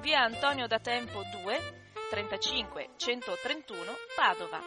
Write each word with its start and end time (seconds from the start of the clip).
via 0.00 0.22
Antonio 0.22 0.66
da 0.66 0.78
Tempo 0.78 1.22
2 1.42 1.84
35 2.10 2.90
131 2.96 3.80
Padova. 4.14 4.60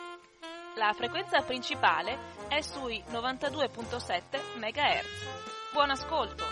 La 0.76 0.94
frequenza 0.94 1.42
principale 1.42 2.18
è 2.48 2.62
sui 2.62 3.02
92.7 3.10 4.58
MHz. 4.58 5.72
Buon 5.74 5.90
ascolto! 5.92 6.44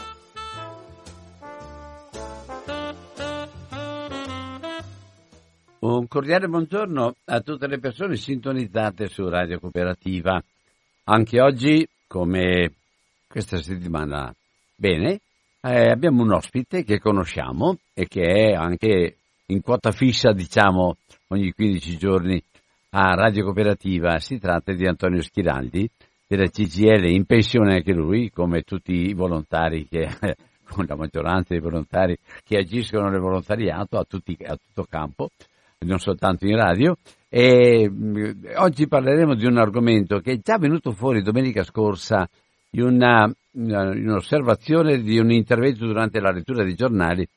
Un 5.79 6.07
cordiale 6.07 6.47
buongiorno 6.47 7.15
a 7.25 7.39
tutte 7.41 7.67
le 7.67 7.79
persone 7.79 8.15
sintonizzate 8.15 9.07
su 9.07 9.27
Radio 9.27 9.59
Cooperativa. 9.59 10.41
Anche 11.05 11.41
oggi, 11.41 11.87
come 12.07 12.73
questa 13.27 13.61
settimana, 13.61 14.33
bene, 14.75 15.21
eh, 15.61 15.89
abbiamo 15.89 16.23
un 16.23 16.33
ospite 16.33 16.83
che 16.83 16.99
conosciamo 16.99 17.77
e 17.93 18.07
che 18.07 18.21
è 18.21 18.53
anche 18.53 19.15
in 19.47 19.61
quota 19.61 19.91
fissa, 19.91 20.31
diciamo, 20.31 20.97
ogni 21.29 21.51
15 21.51 21.97
giorni 21.97 22.41
a 22.91 23.15
Radio 23.15 23.43
Cooperativa. 23.43 24.19
Si 24.19 24.37
tratta 24.39 24.73
di 24.73 24.85
Antonio 24.85 25.21
Schiraldi 25.21 25.89
della 26.27 26.47
CGL, 26.47 27.05
in 27.05 27.25
pensione 27.25 27.75
anche 27.75 27.93
lui, 27.93 28.29
come 28.31 28.61
tutti 28.61 28.93
i 28.93 29.13
volontari 29.13 29.87
che 29.87 30.09
con 30.69 30.85
la 30.87 30.95
maggioranza 30.95 31.53
dei 31.53 31.61
volontari 31.61 32.17
che 32.43 32.57
agiscono 32.57 33.09
nel 33.09 33.21
volontariato 33.21 33.97
a, 33.97 34.03
tutti, 34.03 34.37
a 34.45 34.55
tutto 34.55 34.85
campo 34.89 35.29
non 35.79 35.99
soltanto 35.99 36.45
in 36.45 36.55
radio. 36.55 36.97
E 37.29 37.89
mm, 37.89 38.45
oggi 38.55 38.87
parleremo 38.87 39.35
di 39.35 39.45
un 39.45 39.57
argomento 39.57 40.19
che 40.19 40.33
è 40.33 40.39
già 40.39 40.57
venuto 40.57 40.91
fuori 40.91 41.21
domenica 41.21 41.63
scorsa 41.63 42.27
in 42.71 42.83
una, 42.83 43.31
un'osservazione 43.51 45.01
di 45.01 45.17
un 45.17 45.31
intervento 45.31 45.85
durante 45.85 46.19
la 46.19 46.31
lettura 46.31 46.63
dei 46.63 46.75
giornali, 46.75 47.27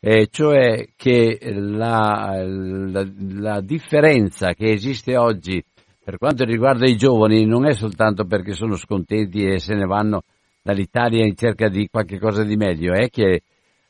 eh, 0.00 0.28
cioè 0.30 0.88
che 0.96 1.38
la, 1.52 2.42
la, 2.44 3.06
la 3.34 3.60
differenza 3.60 4.54
che 4.54 4.70
esiste 4.70 5.16
oggi 5.16 5.62
per 6.08 6.16
quanto 6.16 6.44
riguarda 6.44 6.88
i 6.88 6.96
giovani 6.96 7.44
non 7.44 7.66
è 7.66 7.74
soltanto 7.74 8.24
perché 8.24 8.54
sono 8.54 8.76
scontenti 8.76 9.44
e 9.44 9.58
se 9.58 9.74
ne 9.74 9.84
vanno 9.84 10.22
dall'Italia 10.62 11.24
in 11.24 11.36
cerca 11.36 11.68
di 11.68 11.88
qualche 11.90 12.18
cosa 12.18 12.44
di 12.44 12.56
meglio, 12.56 12.94
è 12.94 13.10
che 13.10 13.42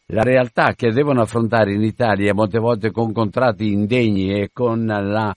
la 0.07 0.23
realtà 0.23 0.73
che 0.75 0.91
devono 0.91 1.21
affrontare 1.21 1.73
in 1.75 1.83
Italia 1.83 2.35
molte 2.35 2.59
volte 2.59 2.91
con 2.91 3.13
contratti 3.13 3.71
indegni 3.71 4.33
e 4.33 4.51
con 4.53 4.85
la 4.85 5.33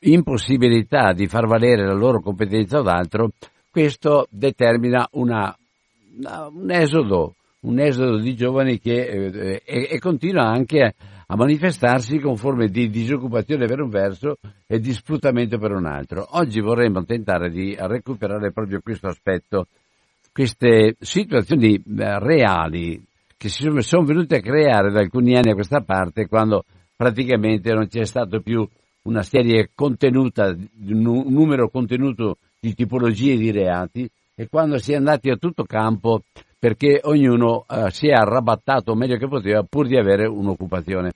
impossibilità 0.00 1.12
di 1.12 1.26
far 1.26 1.46
valere 1.46 1.86
la 1.86 1.94
loro 1.94 2.20
competenza 2.20 2.80
o 2.80 2.82
altro, 2.82 3.30
questo 3.74 4.28
determina 4.30 5.08
una, 5.14 5.52
un, 6.52 6.70
esodo, 6.70 7.34
un 7.62 7.80
esodo 7.80 8.20
di 8.20 8.36
giovani 8.36 8.78
che 8.78 9.04
eh, 9.04 9.62
e, 9.66 9.88
e, 9.90 9.98
continua 9.98 10.44
anche 10.44 10.94
a 11.26 11.34
manifestarsi 11.34 12.20
con 12.20 12.36
forme 12.36 12.68
di 12.68 12.88
disoccupazione 12.88 13.66
per 13.66 13.80
un 13.80 13.88
verso 13.88 14.36
e 14.68 14.78
di 14.78 14.92
sfruttamento 14.92 15.58
per 15.58 15.72
un 15.72 15.86
altro. 15.86 16.24
Oggi 16.38 16.60
vorremmo 16.60 17.02
tentare 17.02 17.50
di 17.50 17.74
recuperare 17.76 18.52
proprio 18.52 18.78
questo 18.80 19.08
aspetto, 19.08 19.66
queste 20.32 20.94
situazioni 21.00 21.74
eh, 21.74 22.18
reali 22.20 23.02
che 23.36 23.48
si 23.48 23.68
sono 23.80 24.04
venute 24.04 24.36
a 24.36 24.40
creare 24.40 24.92
da 24.92 25.00
alcuni 25.00 25.34
anni 25.34 25.50
a 25.50 25.54
questa 25.54 25.80
parte 25.80 26.28
quando 26.28 26.64
praticamente 26.94 27.72
non 27.72 27.88
c'è 27.88 28.04
stato 28.04 28.40
più 28.40 28.64
una 29.02 29.22
serie 29.22 29.70
contenuta, 29.74 30.46
un 30.46 31.24
numero 31.26 31.68
contenuto 31.70 32.38
di 32.64 32.74
tipologie 32.74 33.36
di 33.36 33.50
reati 33.50 34.08
e 34.34 34.48
quando 34.48 34.78
si 34.78 34.92
è 34.92 34.96
andati 34.96 35.28
a 35.28 35.36
tutto 35.36 35.64
campo 35.64 36.22
perché 36.58 36.98
ognuno 37.02 37.66
uh, 37.68 37.90
si 37.90 38.08
è 38.08 38.12
arrabattato 38.12 38.94
meglio 38.94 39.18
che 39.18 39.28
poteva 39.28 39.62
pur 39.68 39.86
di 39.86 39.98
avere 39.98 40.26
un'occupazione. 40.26 41.12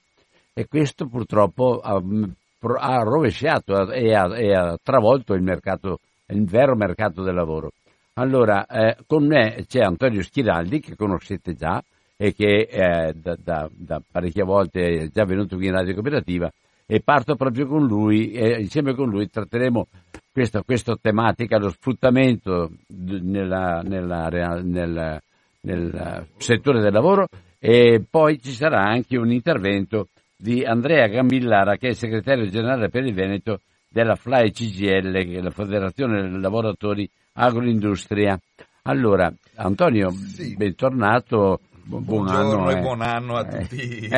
E 0.52 0.66
questo 0.68 1.06
purtroppo 1.06 1.80
ha, 1.80 1.94
ha 1.94 3.02
rovesciato 3.02 3.90
e 3.90 4.14
ha, 4.14 4.38
e 4.38 4.52
ha, 4.52 4.78
travolto 4.82 5.32
il 5.32 5.42
mercato, 5.42 6.00
il 6.26 6.44
vero 6.44 6.76
mercato 6.76 7.22
del 7.22 7.34
lavoro. 7.34 7.72
Allora, 8.14 8.66
eh, 8.66 8.98
con 9.06 9.26
me 9.26 9.64
c'è 9.66 9.80
Antonio 9.80 10.22
Schiraldi, 10.22 10.80
che 10.80 10.96
conoscete 10.96 11.54
già, 11.54 11.82
e 12.14 12.34
che 12.34 12.68
eh, 12.68 13.14
da, 13.14 13.36
da, 13.42 13.70
da, 13.72 14.02
parecchie 14.06 14.42
volte 14.42 14.80
è 14.82 15.08
già 15.08 15.24
venuto 15.24 15.56
qui 15.56 15.66
in 15.66 15.72
Radio 15.72 15.94
Cooperativa 15.94 16.52
e 16.90 17.00
parto 17.00 17.36
proprio 17.36 17.66
con 17.66 17.86
lui 17.86 18.30
e 18.30 18.60
insieme 18.60 18.94
con 18.94 19.10
lui 19.10 19.28
tratteremo 19.28 19.88
questa, 20.32 20.62
questa 20.62 20.96
tematica, 20.98 21.58
lo 21.58 21.68
sfruttamento 21.68 22.70
nella, 22.88 23.82
nella, 23.84 24.28
nel, 24.62 25.20
nel 25.60 26.26
settore 26.38 26.80
del 26.80 26.92
lavoro 26.92 27.28
e 27.58 28.02
poi 28.08 28.40
ci 28.40 28.52
sarà 28.52 28.84
anche 28.84 29.18
un 29.18 29.30
intervento 29.30 30.08
di 30.34 30.64
Andrea 30.64 31.08
Gambillara 31.08 31.76
che 31.76 31.88
è 31.88 31.92
segretario 31.92 32.48
generale 32.48 32.88
per 32.88 33.04
il 33.04 33.12
Veneto 33.12 33.60
della 33.90 34.14
FLAE 34.14 34.50
CGL, 34.50 35.12
che 35.24 35.38
è 35.38 35.42
la 35.42 35.50
Federazione 35.50 36.22
dei 36.22 36.40
Lavoratori 36.40 37.08
Agroindustria. 37.34 38.38
Allora, 38.82 39.30
Antonio, 39.56 40.10
sì. 40.10 40.56
bentornato. 40.56 41.60
Buon 41.88 42.04
Buongiorno 42.04 42.64
anno, 42.64 42.70
e 42.70 42.74
eh. 42.74 42.80
buon 42.82 43.00
anno 43.00 43.36
a 43.36 43.44
tutti 43.46 44.04
i, 44.04 44.10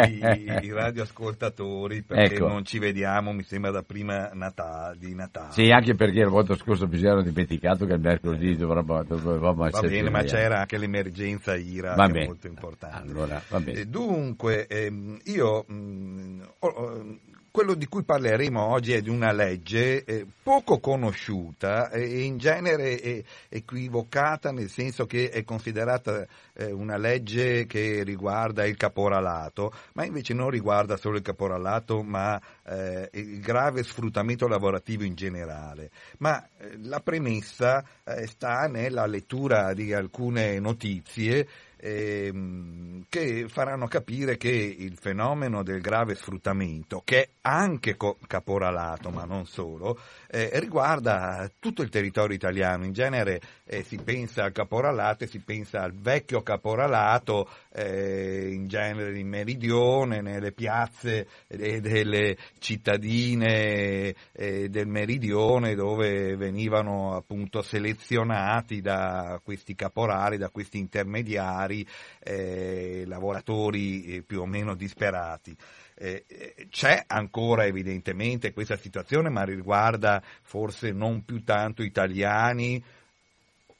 i 0.64 0.72
radioascoltatori 0.74 2.02
perché 2.02 2.34
ecco. 2.34 2.48
non 2.48 2.64
ci 2.64 2.80
vediamo 2.80 3.30
mi 3.30 3.44
sembra 3.44 3.70
da 3.70 3.82
prima 3.82 4.28
Natale, 4.32 4.96
di 4.98 5.14
Natale. 5.14 5.52
Sì, 5.52 5.70
anche 5.70 5.94
perché 5.94 6.24
la 6.24 6.30
volta 6.30 6.56
scorsa 6.56 6.88
mi 6.88 6.98
si 6.98 7.06
era 7.06 7.22
dimenticato 7.22 7.86
che 7.86 7.92
il 7.92 8.00
mercoledì 8.00 8.56
dovevamo, 8.56 9.04
dovevamo 9.04 9.66
essere... 9.66 9.86
Va 9.86 9.94
bene, 9.94 10.10
ma 10.10 10.22
c'era 10.24 10.58
anche 10.58 10.78
l'emergenza 10.78 11.54
IRA 11.54 11.94
va 11.94 12.06
che 12.06 12.12
bene. 12.12 12.24
è 12.24 12.26
molto 12.26 12.46
importante. 12.48 13.08
Allora, 13.08 13.40
va 13.48 13.60
bene. 13.60 13.84
Dunque, 13.88 14.66
ehm, 14.66 15.20
io 15.26 15.64
mh, 15.68 15.74
mm, 15.74 16.40
ho, 16.58 17.04
quello 17.50 17.74
di 17.74 17.86
cui 17.86 18.04
parleremo 18.04 18.62
oggi 18.62 18.92
è 18.92 19.00
di 19.00 19.08
una 19.08 19.32
legge 19.32 20.04
eh, 20.04 20.26
poco 20.42 20.78
conosciuta 20.78 21.90
e 21.90 22.22
in 22.22 22.38
genere 22.38 22.96
è 22.98 23.22
equivocata 23.48 24.52
nel 24.52 24.68
senso 24.68 25.06
che 25.06 25.30
è 25.30 25.42
considerata 25.42 26.26
eh, 26.54 26.70
una 26.70 26.96
legge 26.96 27.66
che 27.66 28.02
riguarda 28.04 28.64
il 28.66 28.76
caporalato, 28.76 29.72
ma 29.94 30.04
invece 30.04 30.34
non 30.34 30.50
riguarda 30.50 30.96
solo 30.96 31.16
il 31.16 31.22
caporalato 31.22 32.02
ma 32.02 32.40
eh, 32.64 33.08
il 33.14 33.40
grave 33.40 33.82
sfruttamento 33.82 34.46
lavorativo 34.46 35.04
in 35.04 35.14
generale. 35.14 35.90
Ma 36.18 36.44
eh, 36.58 36.78
la 36.82 37.00
premessa 37.00 37.84
eh, 38.04 38.26
sta 38.26 38.66
nella 38.68 39.06
lettura 39.06 39.72
di 39.74 39.92
alcune 39.92 40.58
notizie 40.60 41.46
ehm, 41.80 43.04
che 43.08 43.46
faranno 43.48 43.86
capire 43.86 44.36
che 44.36 44.50
il 44.50 44.96
fenomeno 44.96 45.62
del 45.62 45.80
grave 45.80 46.14
sfruttamento, 46.14 47.02
che 47.04 47.22
è 47.22 47.28
anche 47.42 47.96
co- 47.96 48.18
caporalato 48.26 49.10
ma 49.10 49.24
non 49.24 49.46
solo, 49.46 49.98
eh, 50.32 50.50
riguarda 50.60 51.50
tutto 51.58 51.82
il 51.82 51.88
territorio 51.88 52.36
italiano. 52.36 52.84
In 52.84 52.92
genere 52.92 53.40
eh, 53.64 53.82
si 53.82 53.96
pensa 53.96 54.44
al 54.44 54.52
caporalato 54.52 55.24
e 55.24 55.26
si 55.26 55.40
pensa 55.40 55.82
al 55.82 55.92
vecchio 55.92 56.42
caporalato, 56.42 57.48
eh, 57.72 58.50
in 58.52 58.68
genere 58.68 59.18
in 59.18 59.26
meridione, 59.26 60.20
nelle 60.20 60.52
piazze 60.52 61.26
eh, 61.48 61.80
delle 61.80 62.36
cittadine 62.58 64.14
eh, 64.32 64.68
del 64.68 64.86
meridione 64.86 65.74
dove 65.74 66.36
venivano 66.36 67.16
appunto 67.16 67.62
selezionati 67.62 68.80
da 68.80 69.40
questi 69.42 69.74
caporali, 69.74 70.36
da 70.36 70.50
questi 70.50 70.78
intermediari 70.78 71.84
eh, 72.20 73.02
lavoratori 73.06 74.22
più 74.24 74.42
o 74.42 74.46
meno 74.46 74.76
disperati. 74.76 75.56
Eh, 76.02 76.24
eh, 76.26 76.66
c'è 76.70 77.04
ancora 77.06 77.66
evidentemente 77.66 78.54
questa 78.54 78.76
situazione, 78.76 79.28
ma 79.28 79.44
riguarda 79.44 80.22
forse 80.40 80.92
non 80.92 81.26
più 81.26 81.44
tanto 81.44 81.82
italiani 81.82 82.82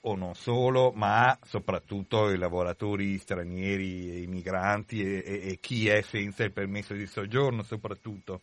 o 0.02 0.14
non 0.16 0.34
solo, 0.34 0.92
ma 0.92 1.38
soprattutto 1.42 2.28
i 2.28 2.36
lavoratori 2.36 3.16
stranieri 3.16 4.10
e 4.10 4.20
i 4.20 4.26
migranti 4.26 5.02
e, 5.02 5.22
e, 5.24 5.48
e 5.52 5.58
chi 5.60 5.88
è 5.88 6.02
senza 6.02 6.44
il 6.44 6.52
permesso 6.52 6.92
di 6.92 7.06
soggiorno 7.06 7.62
soprattutto 7.62 8.42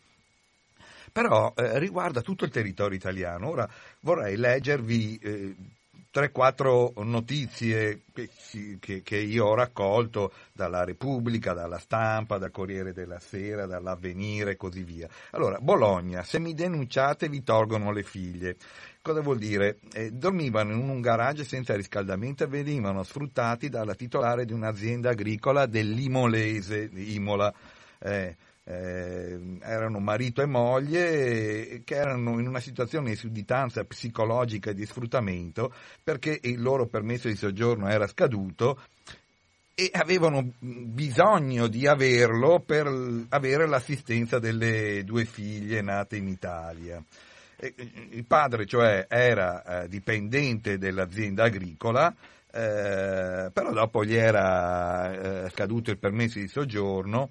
però 1.12 1.54
eh, 1.56 1.78
riguarda 1.78 2.20
tutto 2.20 2.44
il 2.44 2.50
territorio 2.50 2.96
italiano. 2.96 3.48
Ora 3.48 3.68
vorrei 4.00 4.36
leggervi 4.36 5.18
eh, 5.18 5.56
3-4 6.12 7.04
notizie 7.04 8.02
che, 8.12 8.30
che, 8.80 9.02
che, 9.02 9.16
io 9.16 9.46
ho 9.46 9.54
raccolto 9.54 10.32
dalla 10.52 10.84
Repubblica, 10.84 11.52
dalla 11.52 11.78
stampa, 11.78 12.38
dal 12.38 12.50
Corriere 12.50 12.92
della 12.92 13.18
Sera, 13.18 13.66
dall'Avvenire 13.66 14.52
e 14.52 14.56
così 14.56 14.84
via. 14.84 15.08
Allora, 15.32 15.58
Bologna, 15.60 16.22
se 16.22 16.38
mi 16.38 16.54
denunciate 16.54 17.28
vi 17.28 17.42
tolgono 17.42 17.92
le 17.92 18.02
figlie. 18.02 18.56
Cosa 19.02 19.20
vuol 19.20 19.38
dire? 19.38 19.78
Eh, 19.92 20.10
dormivano 20.10 20.72
in 20.72 20.88
un 20.88 21.00
garage 21.00 21.44
senza 21.44 21.76
riscaldamento 21.76 22.44
e 22.44 22.48
venivano 22.48 23.02
sfruttati 23.02 23.68
dalla 23.68 23.94
titolare 23.94 24.44
di 24.44 24.52
un'azienda 24.52 25.10
agricola 25.10 25.66
dell'Imolese, 25.66 26.90
Imola. 26.92 27.52
Eh, 28.00 28.36
eh, 28.68 29.38
erano 29.62 29.98
marito 29.98 30.42
e 30.42 30.46
moglie 30.46 31.80
che 31.84 31.94
erano 31.94 32.38
in 32.38 32.46
una 32.46 32.60
situazione 32.60 33.10
di 33.10 33.16
sudditanza 33.16 33.82
psicologica 33.84 34.70
e 34.70 34.74
di 34.74 34.84
sfruttamento 34.84 35.72
perché 36.04 36.38
il 36.42 36.60
loro 36.60 36.86
permesso 36.86 37.28
di 37.28 37.36
soggiorno 37.36 37.88
era 37.88 38.06
scaduto 38.06 38.78
e 39.74 39.90
avevano 39.92 40.52
bisogno 40.58 41.66
di 41.68 41.86
averlo 41.86 42.60
per 42.60 42.86
avere 43.28 43.66
l'assistenza 43.66 44.38
delle 44.38 45.02
due 45.04 45.24
figlie 45.24 45.80
nate 45.80 46.16
in 46.16 46.26
Italia. 46.26 47.02
Il 48.10 48.24
padre, 48.26 48.66
cioè, 48.66 49.06
era 49.08 49.82
eh, 49.84 49.88
dipendente 49.88 50.78
dell'azienda 50.78 51.44
agricola, 51.44 52.12
eh, 52.50 53.50
però 53.52 53.72
dopo 53.72 54.04
gli 54.04 54.14
era 54.14 55.44
eh, 55.44 55.50
scaduto 55.50 55.92
il 55.92 55.98
permesso 55.98 56.40
di 56.40 56.48
soggiorno 56.48 57.30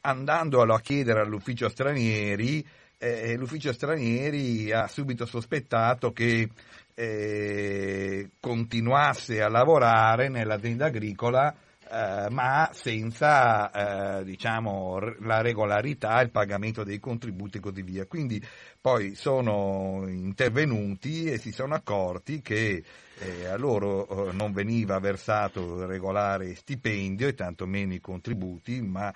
andandolo 0.00 0.74
a 0.74 0.80
chiedere 0.80 1.20
all'ufficio 1.20 1.68
stranieri, 1.68 2.66
eh, 2.98 3.36
l'ufficio 3.36 3.72
stranieri 3.72 4.72
ha 4.72 4.86
subito 4.86 5.26
sospettato 5.26 6.12
che 6.12 6.48
eh, 6.94 8.30
continuasse 8.38 9.42
a 9.42 9.48
lavorare 9.48 10.28
nell'azienda 10.28 10.86
agricola 10.86 11.54
eh, 11.92 12.28
ma 12.30 12.70
senza 12.72 14.20
eh, 14.20 14.24
diciamo, 14.24 15.00
la 15.22 15.40
regolarità, 15.40 16.20
il 16.20 16.30
pagamento 16.30 16.84
dei 16.84 17.00
contributi 17.00 17.56
e 17.56 17.60
così 17.60 17.82
via. 17.82 18.06
Quindi 18.06 18.40
poi 18.80 19.16
sono 19.16 20.04
intervenuti 20.06 21.24
e 21.24 21.38
si 21.38 21.50
sono 21.50 21.74
accorti 21.74 22.42
che 22.42 22.84
eh, 23.18 23.46
a 23.46 23.56
loro 23.56 24.28
eh, 24.28 24.32
non 24.32 24.52
veniva 24.52 25.00
versato 25.00 25.84
regolare 25.84 26.54
stipendio 26.54 27.26
e 27.26 27.34
tantomeno 27.34 27.92
i 27.92 28.00
contributi, 28.00 28.80
ma 28.82 29.12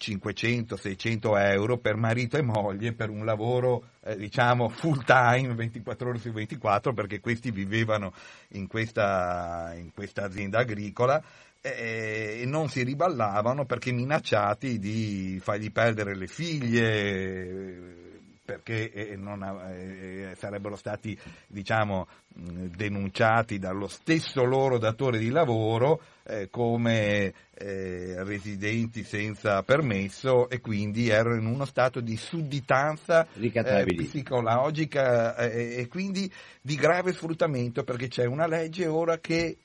500-600 0.00 1.38
euro 1.52 1.76
per 1.76 1.96
marito 1.96 2.38
e 2.38 2.42
moglie 2.42 2.94
per 2.94 3.10
un 3.10 3.24
lavoro 3.24 3.84
eh, 4.02 4.16
diciamo 4.16 4.70
full 4.70 5.04
time 5.04 5.54
24 5.54 6.08
ore 6.08 6.18
su 6.18 6.32
24 6.32 6.94
perché 6.94 7.20
questi 7.20 7.50
vivevano 7.50 8.12
in 8.52 8.66
questa, 8.66 9.74
in 9.76 9.92
questa 9.92 10.24
azienda 10.24 10.60
agricola 10.60 11.22
e 11.62 12.44
non 12.46 12.70
si 12.70 12.82
riballavano 12.82 13.66
perché 13.66 13.92
minacciati 13.92 14.78
di 14.78 15.38
fargli 15.42 15.70
perdere 15.70 16.16
le 16.16 16.26
figlie 16.26 18.09
perché 18.50 18.90
eh, 18.90 19.16
non, 19.16 19.44
eh, 19.44 20.34
sarebbero 20.36 20.74
stati 20.74 21.16
diciamo, 21.46 22.08
denunciati 22.34 23.60
dallo 23.60 23.86
stesso 23.86 24.42
loro 24.42 24.76
datore 24.76 25.18
di 25.18 25.28
lavoro 25.30 26.02
eh, 26.24 26.48
come 26.50 27.32
eh, 27.54 28.24
residenti 28.24 29.04
senza 29.04 29.62
permesso 29.62 30.48
e 30.48 30.60
quindi 30.60 31.10
erano 31.10 31.36
in 31.36 31.46
uno 31.46 31.64
stato 31.64 32.00
di 32.00 32.16
sudditanza 32.16 33.24
eh, 33.38 33.84
psicologica 33.84 35.36
eh, 35.36 35.76
e 35.76 35.86
quindi 35.86 36.28
di 36.60 36.74
grave 36.74 37.12
sfruttamento 37.12 37.84
perché 37.84 38.08
c'è 38.08 38.24
una 38.24 38.48
legge 38.48 38.88
ora 38.88 39.18
che 39.18 39.56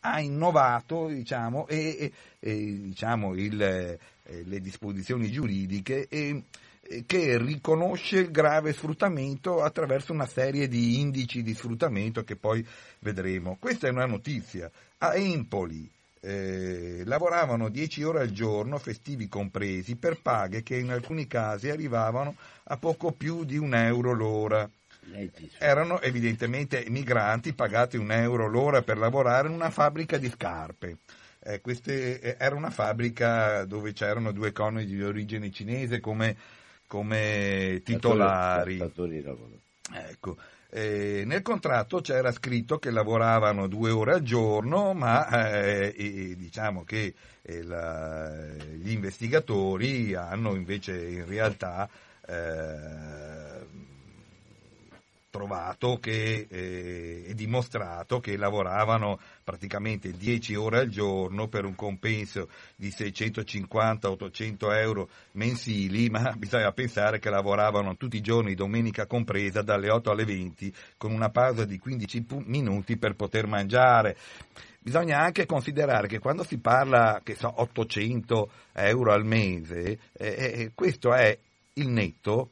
ha 0.00 0.20
innovato 0.20 1.06
diciamo, 1.06 1.66
e, 1.66 1.96
e, 1.98 2.12
e 2.40 2.80
diciamo, 2.82 3.34
il, 3.34 3.60
eh, 3.60 3.98
le 4.44 4.60
disposizioni 4.60 5.30
giuridiche 5.30 6.06
e, 6.08 6.42
che 7.06 7.38
riconosce 7.38 8.18
il 8.18 8.30
grave 8.30 8.72
sfruttamento 8.72 9.62
attraverso 9.62 10.12
una 10.12 10.26
serie 10.26 10.68
di 10.68 11.00
indici 11.00 11.42
di 11.42 11.54
sfruttamento 11.54 12.24
che 12.24 12.36
poi 12.36 12.66
vedremo. 13.00 13.56
Questa 13.60 13.86
è 13.86 13.90
una 13.90 14.06
notizia. 14.06 14.70
A 14.98 15.14
Empoli 15.14 15.90
eh, 16.20 17.02
lavoravano 17.04 17.68
10 17.68 18.02
ore 18.02 18.20
al 18.20 18.30
giorno, 18.30 18.78
festivi 18.78 19.28
compresi, 19.28 19.96
per 19.96 20.20
paghe 20.20 20.62
che 20.62 20.76
in 20.76 20.90
alcuni 20.90 21.26
casi 21.26 21.68
arrivavano 21.68 22.34
a 22.64 22.76
poco 22.76 23.12
più 23.12 23.44
di 23.44 23.56
un 23.56 23.74
euro 23.74 24.12
l'ora. 24.12 24.68
Erano 25.58 26.00
evidentemente 26.00 26.84
migranti 26.88 27.54
pagati 27.54 27.96
un 27.96 28.12
euro 28.12 28.46
l'ora 28.46 28.82
per 28.82 28.98
lavorare 28.98 29.48
in 29.48 29.54
una 29.54 29.70
fabbrica 29.70 30.18
di 30.18 30.28
scarpe. 30.28 30.98
Eh, 31.40 31.60
queste, 31.60 32.20
eh, 32.20 32.36
era 32.38 32.56
una 32.56 32.70
fabbrica 32.70 33.64
dove 33.64 33.92
c'erano 33.92 34.32
due 34.32 34.52
coniugi 34.52 34.96
di 34.96 35.02
origine 35.02 35.50
cinese 35.50 36.00
come, 36.00 36.36
come 36.88 37.80
titolari. 37.84 38.78
Ecco. 39.92 40.36
Eh, 40.70 41.22
nel 41.24 41.40
contratto 41.40 42.00
c'era 42.00 42.30
scritto 42.30 42.78
che 42.78 42.90
lavoravano 42.90 43.68
due 43.68 43.90
ore 43.90 44.14
al 44.14 44.22
giorno, 44.22 44.92
ma 44.92 45.28
eh, 45.28 45.94
e, 45.96 46.36
diciamo 46.36 46.84
che 46.84 47.14
eh, 47.40 47.62
la, 47.62 48.28
gli 48.74 48.90
investigatori 48.90 50.14
hanno 50.14 50.54
invece 50.54 51.06
in 51.06 51.26
realtà 51.26 51.88
eh, 52.26 53.47
trovato 55.30 55.98
che, 55.98 56.46
eh, 56.48 57.24
e 57.26 57.34
dimostrato 57.34 58.18
che 58.20 58.36
lavoravano 58.36 59.18
praticamente 59.44 60.12
10 60.12 60.54
ore 60.54 60.78
al 60.78 60.88
giorno 60.88 61.48
per 61.48 61.64
un 61.64 61.74
compenso 61.74 62.48
di 62.76 62.88
650-800 62.88 64.72
euro 64.72 65.08
mensili, 65.32 66.08
ma 66.08 66.32
bisogna 66.36 66.72
pensare 66.72 67.18
che 67.18 67.30
lavoravano 67.30 67.96
tutti 67.96 68.16
i 68.16 68.22
giorni, 68.22 68.54
domenica 68.54 69.06
compresa, 69.06 69.62
dalle 69.62 69.90
8 69.90 70.10
alle 70.10 70.24
20, 70.24 70.72
con 70.96 71.12
una 71.12 71.30
pausa 71.30 71.64
di 71.64 71.78
15 71.78 72.26
minuti 72.44 72.96
per 72.96 73.14
poter 73.14 73.46
mangiare. 73.46 74.16
Bisogna 74.80 75.18
anche 75.20 75.44
considerare 75.44 76.08
che 76.08 76.18
quando 76.18 76.44
si 76.44 76.58
parla, 76.58 77.20
che 77.22 77.34
so, 77.34 77.52
800 77.60 78.50
euro 78.72 79.12
al 79.12 79.24
mese, 79.26 79.98
eh, 80.12 80.26
eh, 80.26 80.70
questo 80.74 81.12
è 81.12 81.36
il 81.74 81.88
netto 81.88 82.50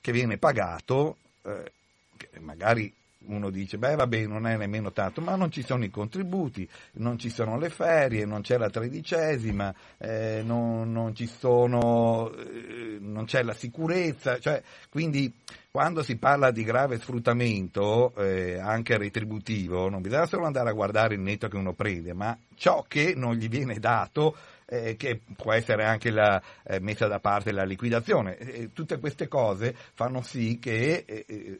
che 0.00 0.12
viene 0.12 0.36
pagato 0.36 1.16
eh, 1.46 2.40
magari 2.40 2.92
uno 3.26 3.50
dice, 3.50 3.78
beh 3.78 3.96
vabbè 3.96 4.26
non 4.26 4.46
è 4.46 4.56
nemmeno 4.56 4.92
tanto, 4.92 5.20
ma 5.20 5.34
non 5.36 5.50
ci 5.50 5.62
sono 5.62 5.84
i 5.84 5.90
contributi, 5.90 6.68
non 6.94 7.18
ci 7.18 7.28
sono 7.30 7.58
le 7.58 7.70
ferie, 7.70 8.24
non 8.24 8.42
c'è 8.42 8.56
la 8.56 8.70
tredicesima, 8.70 9.74
eh, 9.98 10.42
non, 10.44 10.92
non, 10.92 11.14
sono, 11.26 12.32
eh, 12.32 12.98
non, 13.00 13.24
c'è 13.24 13.42
la 13.42 13.54
sicurezza, 13.54 14.38
cioè, 14.38 14.62
quindi 14.90 15.32
quando 15.70 16.02
si 16.02 16.16
parla 16.16 16.50
di 16.50 16.62
grave 16.62 16.98
sfruttamento, 16.98 18.14
eh, 18.16 18.58
anche 18.58 18.96
retributivo, 18.96 19.88
non 19.88 20.02
bisogna 20.02 20.26
solo 20.26 20.46
andare 20.46 20.70
a 20.70 20.74
guardare 20.74 21.14
il 21.14 21.20
netto 21.20 21.48
che 21.48 21.56
uno 21.56 21.72
prende, 21.72 22.12
ma 22.12 22.36
ciò 22.54 22.84
che 22.86 23.14
non 23.16 23.34
gli 23.34 23.48
viene 23.48 23.78
dato 23.78 24.36
eh, 24.66 24.96
che 24.96 25.20
può 25.36 25.52
essere 25.52 25.84
anche 25.84 26.10
la, 26.10 26.42
eh, 26.64 26.80
messa 26.80 27.06
da 27.06 27.20
parte 27.20 27.52
la 27.52 27.64
liquidazione. 27.64 28.36
Eh, 28.36 28.72
tutte 28.72 28.98
queste 28.98 29.28
cose 29.28 29.74
fanno 29.94 30.22
sì 30.22 30.58
che 30.60 31.04
eh, 31.06 31.24
eh, 31.26 31.58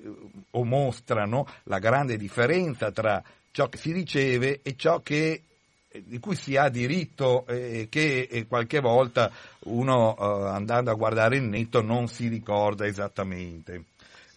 o 0.51 0.65
mostrano 0.65 1.47
la 1.65 1.79
grande 1.79 2.17
differenza 2.17 2.91
tra 2.91 3.23
ciò 3.53 3.69
che 3.69 3.79
si 3.79 3.93
riceve 3.93 4.61
e 4.63 4.75
ciò 4.77 5.01
che 5.01 5.43
eh, 5.89 6.03
di 6.05 6.19
cui 6.19 6.35
si 6.35 6.57
ha 6.57 6.69
diritto 6.69 7.47
e 7.47 7.87
che 7.89 8.45
qualche 8.49 8.81
volta 8.81 9.31
uno 9.61 10.15
andando 10.15 10.91
a 10.91 10.95
guardare 10.95 11.37
il 11.37 11.45
netto 11.45 11.81
non 11.83 12.09
si 12.09 12.29
ricorda 12.29 12.87
esattamente. 12.87 13.85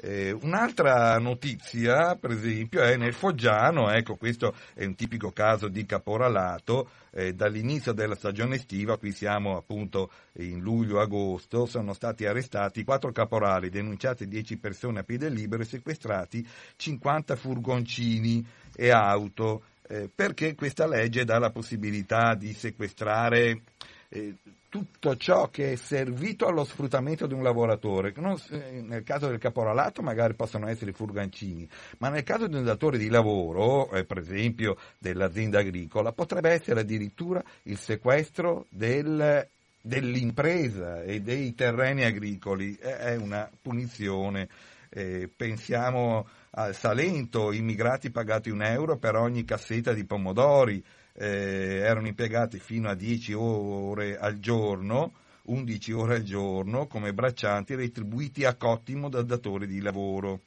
Eh, 0.01 0.31
un'altra 0.31 1.19
notizia, 1.19 2.15
per 2.15 2.31
esempio, 2.31 2.81
è 2.81 2.95
nel 2.95 3.13
Foggiano, 3.13 3.91
ecco 3.91 4.15
questo 4.15 4.55
è 4.73 4.85
un 4.85 4.95
tipico 4.95 5.31
caso 5.31 5.67
di 5.67 5.85
caporalato, 5.85 6.89
eh, 7.11 7.33
dall'inizio 7.33 7.91
della 7.91 8.15
stagione 8.15 8.55
estiva, 8.55 8.97
qui 8.97 9.11
siamo 9.11 9.57
appunto 9.57 10.09
in 10.37 10.61
luglio-agosto, 10.61 11.65
sono 11.65 11.91
stati 11.91 12.25
arrestati 12.25 12.85
quattro 12.85 13.11
caporali, 13.11 13.69
denunciate 13.69 14.25
10 14.25 14.57
persone 14.57 14.99
a 14.99 15.03
piede 15.03 15.27
libero 15.27 15.63
e 15.63 15.65
sequestrati 15.65 16.47
50 16.77 17.35
furgoncini 17.35 18.45
e 18.73 18.91
auto. 18.91 19.63
Eh, 19.85 20.09
perché 20.13 20.55
questa 20.55 20.87
legge 20.87 21.25
dà 21.25 21.39
la 21.39 21.49
possibilità 21.49 22.35
di 22.35 22.53
sequestrare 22.53 23.63
eh, 24.09 24.35
tutto 24.69 25.17
ciò 25.17 25.49
che 25.49 25.73
è 25.73 25.75
servito 25.75 26.45
allo 26.45 26.63
sfruttamento 26.63 27.27
di 27.27 27.33
un 27.33 27.43
lavoratore. 27.43 28.13
Non, 28.15 28.37
nel 28.83 29.03
caso 29.03 29.27
del 29.27 29.39
caporalato 29.39 30.01
magari 30.01 30.35
possono 30.35 30.67
essere 30.67 30.93
furgancini, 30.93 31.67
ma 31.97 32.09
nel 32.09 32.23
caso 32.23 32.47
di 32.47 32.55
un 32.55 32.63
datore 32.63 32.97
di 32.97 33.09
lavoro, 33.09 33.91
eh, 33.91 34.05
per 34.05 34.19
esempio 34.19 34.77
dell'azienda 34.97 35.59
agricola, 35.59 36.11
potrebbe 36.11 36.51
essere 36.51 36.81
addirittura 36.81 37.43
il 37.63 37.77
sequestro 37.77 38.67
del, 38.69 39.47
dell'impresa 39.81 41.01
e 41.01 41.21
dei 41.21 41.53
terreni 41.55 42.03
agricoli. 42.03 42.75
È 42.75 43.15
una 43.15 43.49
punizione. 43.61 44.47
Eh, 44.91 45.29
pensiamo 45.35 46.27
al 46.51 46.73
Salento, 46.73 47.51
immigrati 47.51 48.09
pagati 48.09 48.49
un 48.49 48.63
euro 48.63 48.97
per 48.97 49.15
ogni 49.15 49.45
cassetta 49.45 49.93
di 49.93 50.03
pomodori, 50.03 50.83
eh, 51.19 51.81
erano 51.83 52.07
impiegati 52.07 52.59
fino 52.59 52.89
a 52.89 52.95
10 52.95 53.33
ore 53.33 54.17
al 54.17 54.39
giorno, 54.39 55.11
11 55.43 55.91
ore 55.91 56.15
al 56.15 56.23
giorno 56.23 56.87
come 56.87 57.13
braccianti 57.13 57.75
retribuiti 57.75 58.45
a 58.45 58.55
cottimo 58.55 59.09
dal 59.09 59.25
datore 59.25 59.67
di 59.67 59.81
lavoro. 59.81 60.41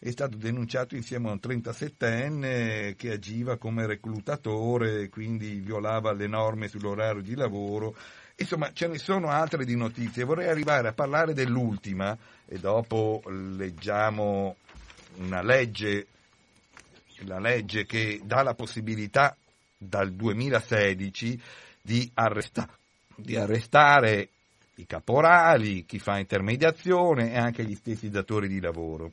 È 0.00 0.10
stato 0.10 0.36
denunciato 0.36 0.96
insieme 0.96 1.28
a 1.28 1.32
un 1.32 1.38
37enne 1.40 2.96
che 2.96 3.12
agiva 3.12 3.58
come 3.58 3.86
reclutatore, 3.86 5.08
quindi 5.08 5.60
violava 5.60 6.12
le 6.12 6.26
norme 6.26 6.68
sull'orario 6.68 7.22
di 7.22 7.34
lavoro. 7.34 7.94
Insomma, 8.36 8.72
ce 8.72 8.86
ne 8.86 8.98
sono 8.98 9.28
altre 9.28 9.64
di 9.64 9.76
notizie. 9.76 10.24
Vorrei 10.24 10.48
arrivare 10.48 10.88
a 10.88 10.92
parlare 10.92 11.32
dell'ultima 11.32 12.16
e 12.46 12.58
dopo 12.58 13.22
leggiamo 13.26 14.56
una 15.16 15.42
legge, 15.42 16.06
la 17.24 17.40
legge 17.40 17.84
che 17.84 18.20
dà 18.24 18.42
la 18.42 18.54
possibilità 18.54 19.36
dal 19.78 20.12
2016 20.12 21.40
di, 21.80 22.10
arresta- 22.14 22.68
di 23.14 23.36
arrestare 23.36 24.28
i 24.74 24.86
caporali, 24.86 25.84
chi 25.84 25.98
fa 25.98 26.18
intermediazione 26.18 27.32
e 27.32 27.38
anche 27.38 27.64
gli 27.64 27.74
stessi 27.74 28.10
datori 28.10 28.48
di 28.48 28.60
lavoro. 28.60 29.12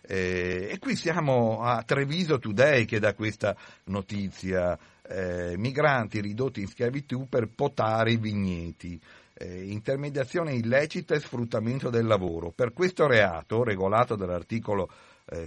Eh, 0.00 0.68
e 0.70 0.78
qui 0.78 0.96
siamo 0.96 1.62
a 1.62 1.82
Treviso 1.82 2.38
Today 2.38 2.86
che 2.86 2.98
dà 2.98 3.14
questa 3.14 3.54
notizia, 3.84 4.78
eh, 5.02 5.54
migranti 5.56 6.20
ridotti 6.20 6.60
in 6.60 6.66
schiavitù 6.66 7.28
per 7.28 7.48
potare 7.54 8.12
i 8.12 8.16
vigneti. 8.16 8.98
Eh, 9.34 9.68
intermediazione 9.68 10.54
illecita 10.54 11.14
e 11.14 11.20
sfruttamento 11.20 11.90
del 11.90 12.06
lavoro. 12.06 12.50
Per 12.50 12.72
questo 12.72 13.06
reato, 13.06 13.62
regolato 13.62 14.16
dall'articolo 14.16 14.90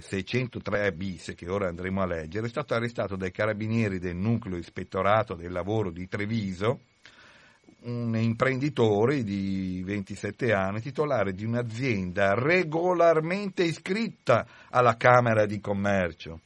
603 0.00 0.86
eh, 0.86 0.92
bis 0.92 1.32
che 1.34 1.50
ora 1.50 1.68
andremo 1.68 2.02
a 2.02 2.06
leggere, 2.06 2.46
è 2.46 2.50
stato 2.50 2.74
arrestato 2.74 3.16
dai 3.16 3.30
carabinieri 3.30 3.98
del 3.98 4.16
nucleo 4.16 4.58
ispettorato 4.58 5.34
del 5.34 5.52
lavoro 5.52 5.90
di 5.90 6.06
Treviso 6.08 6.80
un 7.82 8.16
imprenditore 8.16 9.24
di 9.24 9.82
27 9.84 10.52
anni, 10.52 10.80
titolare 10.80 11.32
di 11.32 11.44
un'azienda 11.44 12.34
regolarmente 12.34 13.64
iscritta 13.64 14.46
alla 14.70 14.96
Camera 14.96 15.46
di 15.46 15.58
Commercio 15.60 16.40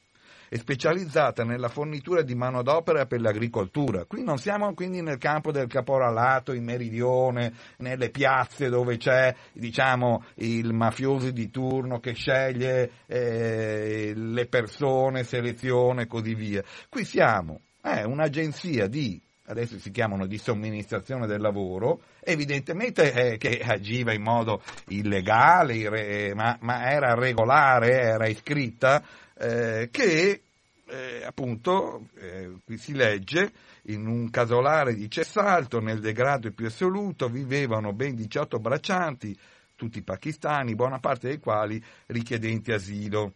e 0.49 0.59
specializzata 0.59 1.45
nella 1.45 1.69
fornitura 1.69 2.23
di 2.23 2.35
manodopera 2.35 3.07
per 3.07 3.21
l'agricoltura. 3.21 4.05
Qui 4.05 4.23
non 4.23 4.39
siamo 4.39 4.73
quindi 4.75 5.03
nel 5.03 5.19
campo 5.19 5.53
del 5.53 5.67
caporalato, 5.67 6.53
in 6.53 6.65
meridione, 6.65 7.53
nelle 7.79 8.11
piazze 8.11 8.69
dove 8.69 8.97
c'è 8.97 9.35
diciamo, 9.53 10.25
il 10.37 10.73
mafioso 10.73 11.31
di 11.31 11.51
turno 11.51 11.99
che 11.99 12.13
sceglie 12.13 12.91
eh, 13.07 14.13
le 14.15 14.47
persone, 14.47 15.25
selezione 15.25 16.03
e 16.03 16.07
così 16.07 16.35
via. 16.35 16.63
Qui 16.89 17.05
siamo, 17.05 17.61
è 17.81 18.03
un'agenzia 18.03 18.87
di 18.87 19.21
adesso 19.49 19.79
si 19.79 19.91
chiamano 19.91 20.27
di 20.27 20.39
somministrazione 20.39 21.27
del 21.27 21.41
lavoro, 21.41 22.01
evidentemente 22.21 23.13
eh, 23.13 23.37
che 23.37 23.61
agiva 23.65 24.13
in 24.13 24.23
modo 24.23 24.63
illegale, 24.89 26.35
ma, 26.35 26.57
ma 26.61 26.91
era 26.91 27.15
regolare, 27.15 28.01
era 28.01 28.27
iscritta 28.27 29.03
eh, 29.39 29.89
che 29.91 30.43
eh, 30.89 31.25
appunto, 31.25 32.09
eh, 32.17 32.59
qui 32.65 32.79
si 32.79 32.95
legge, 32.95 33.53
in 33.89 34.07
un 34.07 34.31
casolare 34.31 34.95
di 34.95 35.11
Cessalto, 35.11 35.81
nel 35.81 36.01
degrado 36.01 36.51
più 36.53 36.67
assoluto, 36.67 37.29
vivevano 37.29 37.93
ben 37.93 38.15
18 38.15 38.59
braccianti, 38.59 39.37
tutti 39.75 40.03
pakistani, 40.03 40.75
buona 40.75 40.99
parte 40.99 41.29
dei 41.29 41.39
quali 41.39 41.83
richiedenti 42.07 42.73
asilo. 42.73 43.35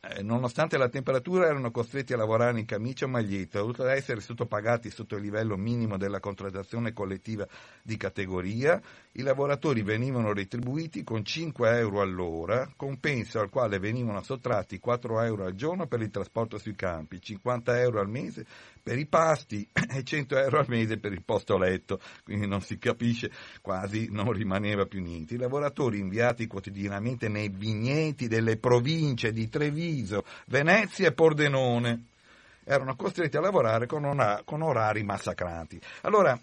Eh, 0.00 0.22
nonostante 0.22 0.76
la 0.76 0.88
temperatura 0.88 1.46
erano 1.46 1.70
costretti 1.70 2.12
a 2.12 2.16
lavorare 2.16 2.58
in 2.58 2.66
camicia 2.66 3.06
o 3.06 3.08
maglietta, 3.08 3.62
oltre 3.62 3.84
ad 3.90 3.96
essere 3.96 4.20
sottopagati 4.20 4.90
sotto 4.90 5.16
il 5.16 5.22
livello 5.22 5.56
minimo 5.56 5.96
della 5.96 6.20
contrattazione 6.20 6.92
collettiva 6.92 7.46
di 7.82 7.96
categoria, 7.96 8.80
i 9.18 9.22
lavoratori 9.22 9.82
venivano 9.82 10.34
retribuiti 10.34 11.02
con 11.02 11.24
5 11.24 11.78
euro 11.78 12.02
all'ora, 12.02 12.70
compenso 12.76 13.40
al 13.40 13.48
quale 13.48 13.78
venivano 13.78 14.22
sottratti 14.22 14.78
4 14.78 15.22
euro 15.22 15.46
al 15.46 15.54
giorno 15.54 15.86
per 15.86 16.02
il 16.02 16.10
trasporto 16.10 16.58
sui 16.58 16.74
campi, 16.74 17.20
50 17.20 17.80
euro 17.80 18.00
al 18.00 18.10
mese 18.10 18.44
per 18.82 18.98
i 18.98 19.06
pasti 19.06 19.66
e 19.72 20.04
100 20.04 20.38
euro 20.38 20.58
al 20.58 20.68
mese 20.68 20.98
per 20.98 21.12
il 21.12 21.22
posto 21.22 21.56
letto, 21.56 21.98
quindi 22.24 22.46
non 22.46 22.60
si 22.60 22.78
capisce, 22.78 23.30
quasi 23.62 24.08
non 24.10 24.32
rimaneva 24.32 24.84
più 24.84 25.00
niente. 25.00 25.34
I 25.34 25.38
lavoratori 25.38 25.98
inviati 25.98 26.46
quotidianamente 26.46 27.28
nei 27.28 27.48
vigneti 27.48 28.28
delle 28.28 28.58
province 28.58 29.32
di 29.32 29.48
Treviso, 29.48 30.24
Venezia 30.46 31.08
e 31.08 31.12
Pordenone 31.12 32.04
erano 32.64 32.96
costretti 32.96 33.36
a 33.36 33.40
lavorare 33.40 33.86
con, 33.86 34.04
orari 34.04 35.02
massacranti. 35.04 35.80
Allora, 36.02 36.38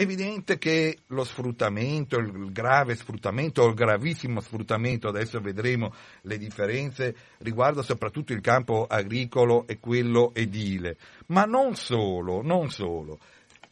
evidente 0.00 0.56
che 0.56 1.00
lo 1.08 1.24
sfruttamento, 1.24 2.18
il 2.18 2.52
grave 2.52 2.94
sfruttamento 2.94 3.62
o 3.62 3.68
il 3.68 3.74
gravissimo 3.74 4.40
sfruttamento, 4.40 5.08
adesso 5.08 5.40
vedremo 5.40 5.92
le 6.22 6.38
differenze, 6.38 7.14
riguarda 7.38 7.82
soprattutto 7.82 8.32
il 8.32 8.40
campo 8.40 8.86
agricolo 8.86 9.66
e 9.66 9.78
quello 9.78 10.32
edile, 10.34 10.96
ma 11.26 11.44
non 11.44 11.74
solo, 11.74 12.40
non 12.42 12.70
solo. 12.70 13.18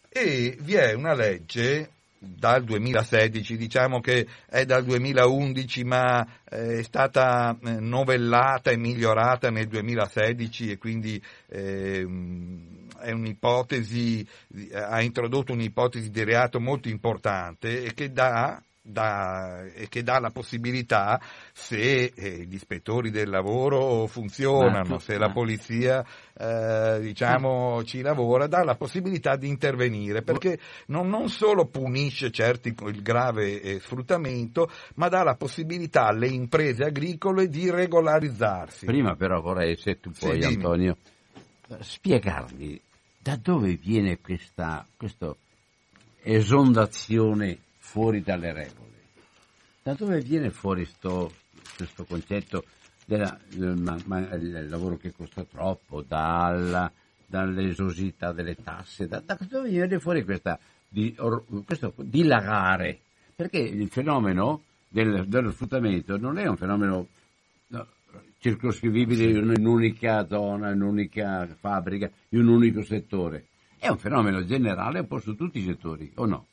E 0.08 0.56
vi 0.60 0.74
è 0.74 0.92
una 0.92 1.14
legge 1.14 1.92
dal 2.18 2.64
2016, 2.64 3.56
diciamo 3.56 4.00
che 4.00 4.26
è 4.46 4.64
dal 4.64 4.84
2011 4.84 5.84
ma 5.84 6.26
eh, 6.48 6.78
è 6.78 6.82
stata 6.82 7.56
eh, 7.62 7.80
novellata 7.80 8.70
e 8.70 8.76
migliorata 8.76 9.50
nel 9.50 9.68
2016 9.68 10.70
e 10.70 10.78
quindi 10.78 11.22
eh, 11.48 12.06
è 12.98 13.12
un'ipotesi, 13.12 14.26
ha 14.72 15.00
introdotto 15.00 15.52
un'ipotesi 15.52 16.10
di 16.10 16.24
reato 16.24 16.58
molto 16.60 16.88
importante 16.88 17.84
e 17.84 17.94
che 17.94 18.10
dà 18.10 18.60
da, 18.88 19.64
che 19.88 20.02
dà 20.02 20.18
la 20.18 20.30
possibilità, 20.30 21.20
se 21.52 22.12
eh, 22.14 22.44
gli 22.46 22.54
ispettori 22.54 23.10
del 23.10 23.28
lavoro 23.28 24.06
funzionano, 24.06 24.98
se 24.98 25.18
la 25.18 25.30
polizia 25.30 26.04
eh, 26.36 26.98
diciamo, 27.00 27.84
ci 27.84 28.00
lavora, 28.00 28.46
dà 28.46 28.64
la 28.64 28.76
possibilità 28.76 29.36
di 29.36 29.48
intervenire, 29.48 30.22
perché 30.22 30.58
non, 30.86 31.08
non 31.08 31.28
solo 31.28 31.66
punisce 31.66 32.30
certi 32.30 32.74
il 32.86 33.02
grave 33.02 33.60
eh, 33.60 33.80
sfruttamento, 33.80 34.70
ma 34.94 35.08
dà 35.08 35.22
la 35.22 35.34
possibilità 35.34 36.06
alle 36.06 36.28
imprese 36.28 36.84
agricole 36.84 37.48
di 37.48 37.70
regolarizzarsi. 37.70 38.86
Prima 38.86 39.14
però 39.14 39.40
vorrei, 39.40 39.76
se 39.76 40.00
tu 40.00 40.10
puoi 40.10 40.40
sì, 40.40 40.48
Antonio, 40.48 40.96
spiegarmi 41.80 42.80
da 43.18 43.36
dove 43.36 43.74
viene 43.74 44.18
questa, 44.20 44.86
questa 44.96 45.34
esondazione 46.22 47.58
fuori 47.88 48.20
dalle 48.22 48.52
regole. 48.52 48.96
Da 49.82 49.94
dove 49.94 50.20
viene 50.20 50.50
fuori 50.50 50.84
sto, 50.84 51.32
questo 51.74 52.04
concetto 52.04 52.64
della, 53.06 53.38
del, 53.48 53.80
del, 53.80 54.68
lavoro 54.68 54.98
che 54.98 55.12
costa 55.12 55.42
troppo, 55.44 56.02
dalla, 56.02 56.92
dall'esosità 57.24 58.32
delle 58.32 58.56
tasse, 58.56 59.08
da, 59.08 59.22
da, 59.24 59.38
dove 59.48 59.70
viene 59.70 59.98
fuori 59.98 60.22
questa, 60.22 60.58
di, 60.86 61.14
or, 61.18 61.42
questo 61.64 61.94
dilagare? 61.96 63.00
Perché 63.34 63.58
il 63.58 63.88
fenomeno 63.88 64.64
del, 64.88 65.26
dello 65.26 65.50
sfruttamento 65.50 66.18
non 66.18 66.36
è 66.36 66.46
un 66.46 66.58
fenomeno 66.58 67.06
no, 67.68 67.86
circoscrivibile 68.38 69.24
in 69.30 69.48
un'unica 69.48 70.26
zona, 70.26 70.72
in 70.72 70.82
un'unica 70.82 71.46
fabbrica, 71.58 72.10
in 72.30 72.40
un 72.40 72.48
unico 72.48 72.82
settore. 72.82 73.46
È 73.78 73.88
un 73.88 73.96
fenomeno 73.96 74.44
generale 74.44 74.98
un 74.98 75.06
po' 75.06 75.20
su 75.20 75.34
tutti 75.34 75.60
i 75.60 75.64
settori, 75.64 76.12
o 76.16 76.26
no? 76.26 76.47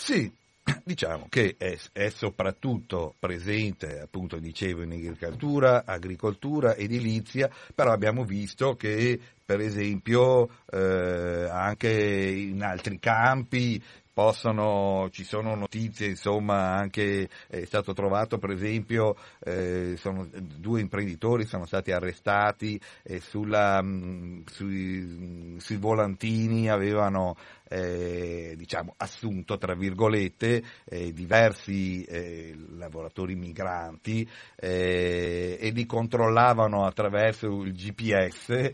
Sì, 0.00 0.32
diciamo 0.84 1.26
che 1.28 1.56
è, 1.58 1.76
è, 1.92 2.08
soprattutto 2.08 3.16
presente, 3.18 3.98
appunto 3.98 4.38
dicevo, 4.38 4.82
in 4.82 4.92
agricoltura, 4.92 5.82
agricoltura, 5.84 6.76
edilizia, 6.76 7.50
però 7.74 7.90
abbiamo 7.90 8.24
visto 8.24 8.76
che 8.76 9.18
per 9.44 9.60
esempio 9.60 10.48
eh, 10.70 11.48
anche 11.50 11.90
in 11.90 12.62
altri 12.62 13.00
campi 13.00 13.82
possono, 14.18 15.08
ci 15.12 15.22
sono 15.22 15.54
notizie, 15.54 16.08
insomma, 16.08 16.72
anche 16.72 17.28
è 17.46 17.64
stato 17.66 17.92
trovato 17.92 18.38
per 18.38 18.50
esempio, 18.50 19.14
eh, 19.38 19.94
sono, 19.96 20.26
due 20.32 20.80
imprenditori 20.80 21.46
sono 21.46 21.66
stati 21.66 21.92
arrestati 21.92 22.80
e 23.04 23.20
sulla, 23.20 23.80
mh, 23.80 24.42
sui, 24.50 25.54
sui, 25.60 25.76
volantini 25.76 26.68
avevano 26.68 27.36
eh, 27.68 28.54
diciamo, 28.56 28.94
assunto, 28.96 29.56
tra 29.56 29.76
virgolette, 29.76 30.64
eh, 30.86 31.12
diversi 31.12 32.02
eh, 32.02 32.56
lavoratori 32.76 33.36
migranti 33.36 34.28
eh, 34.56 35.58
e 35.60 35.70
li 35.70 35.86
controllavano 35.86 36.84
attraverso 36.84 37.62
il 37.62 37.72
GPS, 37.72 38.72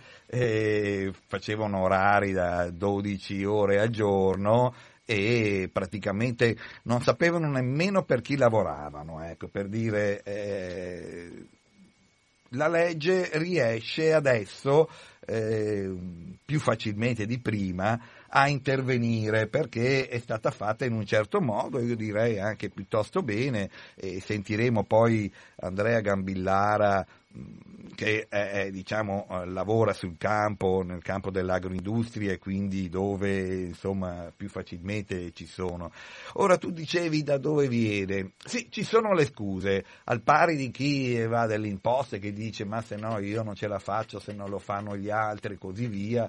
facevano 1.26 1.82
orari 1.82 2.32
da 2.32 2.70
12 2.70 3.44
ore 3.44 3.78
al 3.78 3.90
giorno 3.90 4.74
e 5.04 5.68
praticamente 5.72 6.56
non 6.84 7.02
sapevano 7.02 7.50
nemmeno 7.50 8.04
per 8.04 8.20
chi 8.20 8.36
lavoravano, 8.36 9.22
ecco, 9.22 9.48
per 9.48 9.68
dire 9.68 10.22
eh, 10.22 11.46
la 12.50 12.68
legge 12.68 13.30
riesce 13.34 14.12
adesso 14.12 14.88
eh, 15.26 15.92
più 16.44 16.58
facilmente 16.60 17.26
di 17.26 17.38
prima 17.38 18.00
a 18.36 18.48
intervenire 18.48 19.46
perché 19.46 20.08
è 20.08 20.18
stata 20.18 20.50
fatta 20.50 20.84
in 20.84 20.92
un 20.92 21.06
certo 21.06 21.40
modo, 21.40 21.78
io 21.78 21.94
direi 21.94 22.40
anche 22.40 22.68
piuttosto 22.68 23.22
bene, 23.22 23.70
e 23.94 24.20
sentiremo 24.20 24.82
poi 24.82 25.32
Andrea 25.60 26.00
Gambillara 26.00 27.06
che 27.94 28.26
è, 28.28 28.70
diciamo, 28.72 29.44
lavora 29.46 29.92
sul 29.92 30.16
campo, 30.18 30.82
nel 30.84 31.02
campo 31.02 31.30
dell'agroindustria 31.30 32.32
e 32.32 32.38
quindi 32.38 32.88
dove 32.88 33.66
insomma, 33.66 34.32
più 34.36 34.48
facilmente 34.48 35.32
ci 35.32 35.46
sono. 35.46 35.92
Ora 36.34 36.56
tu 36.56 36.70
dicevi 36.70 37.22
da 37.22 37.38
dove 37.38 37.68
viene? 37.68 38.32
Sì, 38.44 38.66
ci 38.68 38.82
sono 38.82 39.12
le 39.12 39.26
scuse, 39.26 39.84
al 40.04 40.22
pari 40.22 40.56
di 40.56 40.70
chi 40.70 41.24
va 41.24 41.46
delle 41.46 41.68
imposte 41.68 42.18
che 42.18 42.32
dice 42.32 42.64
ma 42.64 42.80
se 42.82 42.96
no 42.96 43.18
io 43.18 43.44
non 43.44 43.54
ce 43.54 43.68
la 43.68 43.78
faccio 43.78 44.18
se 44.18 44.32
non 44.32 44.50
lo 44.50 44.58
fanno 44.58 44.96
gli 44.96 45.10
altri 45.10 45.54
e 45.54 45.58
così 45.58 45.86
via. 45.86 46.28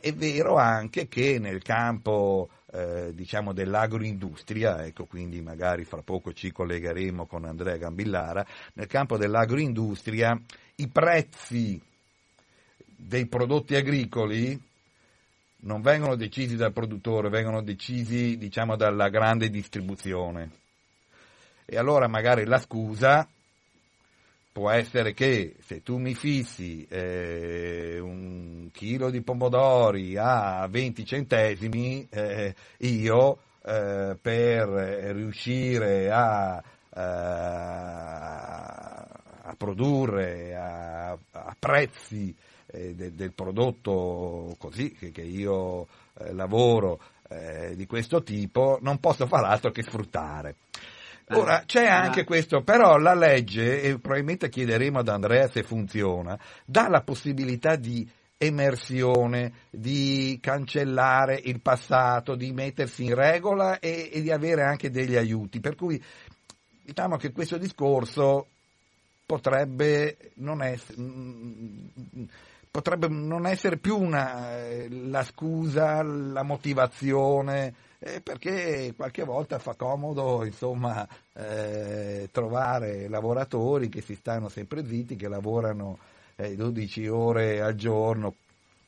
È 0.00 0.12
vero 0.12 0.56
anche 0.56 1.08
che 1.08 1.38
nel 1.38 1.62
campo 1.62 2.48
eh, 2.72 3.12
diciamo 3.14 3.52
dell'agroindustria, 3.52 4.84
ecco 4.84 5.06
quindi 5.06 5.40
magari 5.40 5.84
fra 5.84 6.02
poco 6.02 6.32
ci 6.32 6.52
collegheremo 6.52 7.26
con 7.26 7.44
Andrea 7.44 7.76
Gambillara, 7.76 8.46
nel 8.74 8.86
campo 8.86 9.16
dell'agroindustria 9.16 10.38
i 10.76 10.88
prezzi 10.88 11.80
dei 12.84 13.26
prodotti 13.26 13.74
agricoli 13.74 14.58
non 15.58 15.80
vengono 15.80 16.16
decisi 16.16 16.56
dal 16.56 16.72
produttore, 16.72 17.28
vengono 17.28 17.62
decisi 17.62 18.36
diciamo 18.36 18.76
dalla 18.76 19.08
grande 19.08 19.50
distribuzione. 19.50 20.50
E 21.64 21.76
allora 21.76 22.06
magari 22.08 22.44
la 22.44 22.58
scusa 22.58 23.28
può 24.56 24.70
essere 24.70 25.12
che 25.12 25.54
se 25.60 25.82
tu 25.82 25.98
mi 25.98 26.14
fissi 26.14 26.86
eh, 26.88 27.98
un 28.00 28.70
chilo 28.72 29.10
di 29.10 29.20
pomodori 29.20 30.16
a 30.16 30.66
20 30.66 31.04
centesimi, 31.04 32.06
eh, 32.08 32.54
io 32.78 33.38
eh, 33.62 34.16
per 34.18 34.66
riuscire 35.14 36.10
a, 36.10 36.56
eh, 36.56 37.00
a 39.42 39.54
produrre 39.58 40.54
a, 40.56 41.10
a 41.10 41.56
prezzi 41.58 42.34
eh, 42.68 42.94
de, 42.94 43.14
del 43.14 43.32
prodotto 43.34 44.54
così 44.56 44.92
che, 44.92 45.10
che 45.10 45.20
io 45.20 45.86
eh, 46.18 46.32
lavoro 46.32 46.98
di 47.74 47.86
questo 47.86 48.22
tipo, 48.22 48.78
non 48.82 49.00
posso 49.00 49.26
far 49.26 49.42
altro 49.44 49.72
che 49.72 49.82
sfruttare. 49.82 50.54
Ora 51.30 51.64
c'è 51.66 51.86
anche 51.86 52.24
questo, 52.24 52.62
però 52.62 52.98
la 52.98 53.14
legge, 53.14 53.82
e 53.82 53.98
probabilmente 53.98 54.48
chiederemo 54.48 55.00
ad 55.00 55.08
Andrea 55.08 55.48
se 55.48 55.64
funziona, 55.64 56.38
dà 56.64 56.88
la 56.88 57.02
possibilità 57.02 57.74
di 57.74 58.08
emersione, 58.38 59.52
di 59.70 60.38
cancellare 60.40 61.40
il 61.42 61.60
passato, 61.60 62.36
di 62.36 62.52
mettersi 62.52 63.04
in 63.04 63.14
regola 63.14 63.80
e, 63.80 64.10
e 64.12 64.22
di 64.22 64.30
avere 64.30 64.62
anche 64.62 64.90
degli 64.90 65.16
aiuti. 65.16 65.58
Per 65.58 65.74
cui 65.74 66.00
diciamo 66.82 67.16
che 67.16 67.32
questo 67.32 67.56
discorso 67.56 68.46
potrebbe 69.26 70.16
non 70.34 70.62
essere 70.62 70.94
potrebbe 72.76 73.08
non 73.08 73.46
essere 73.46 73.78
più 73.78 73.98
una, 73.98 74.50
la 74.88 75.22
scusa, 75.24 76.02
la 76.02 76.42
motivazione, 76.42 77.74
eh, 78.06 78.20
perché 78.20 78.94
qualche 78.96 79.24
volta 79.24 79.58
fa 79.58 79.74
comodo 79.74 80.44
insomma, 80.44 81.06
eh, 81.32 82.28
trovare 82.30 83.08
lavoratori 83.08 83.88
che 83.88 84.00
si 84.00 84.14
stanno 84.14 84.48
sempre 84.48 84.86
zitti, 84.86 85.16
che 85.16 85.28
lavorano 85.28 85.98
eh, 86.36 86.54
12 86.54 87.08
ore 87.08 87.60
al 87.60 87.74
giorno, 87.74 88.34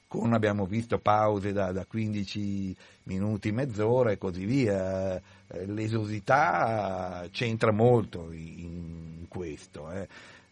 con 0.06 0.32
abbiamo 0.32 0.66
visto 0.66 0.98
pause 0.98 1.52
da, 1.52 1.72
da 1.72 1.84
15 1.84 2.76
minuti, 3.04 3.50
mezz'ora 3.50 4.12
e 4.12 4.18
così 4.18 4.44
via. 4.44 5.16
Eh, 5.16 5.66
l'esosità 5.66 7.26
c'entra 7.32 7.72
molto 7.72 8.30
in, 8.30 9.18
in 9.18 9.28
questo. 9.28 9.90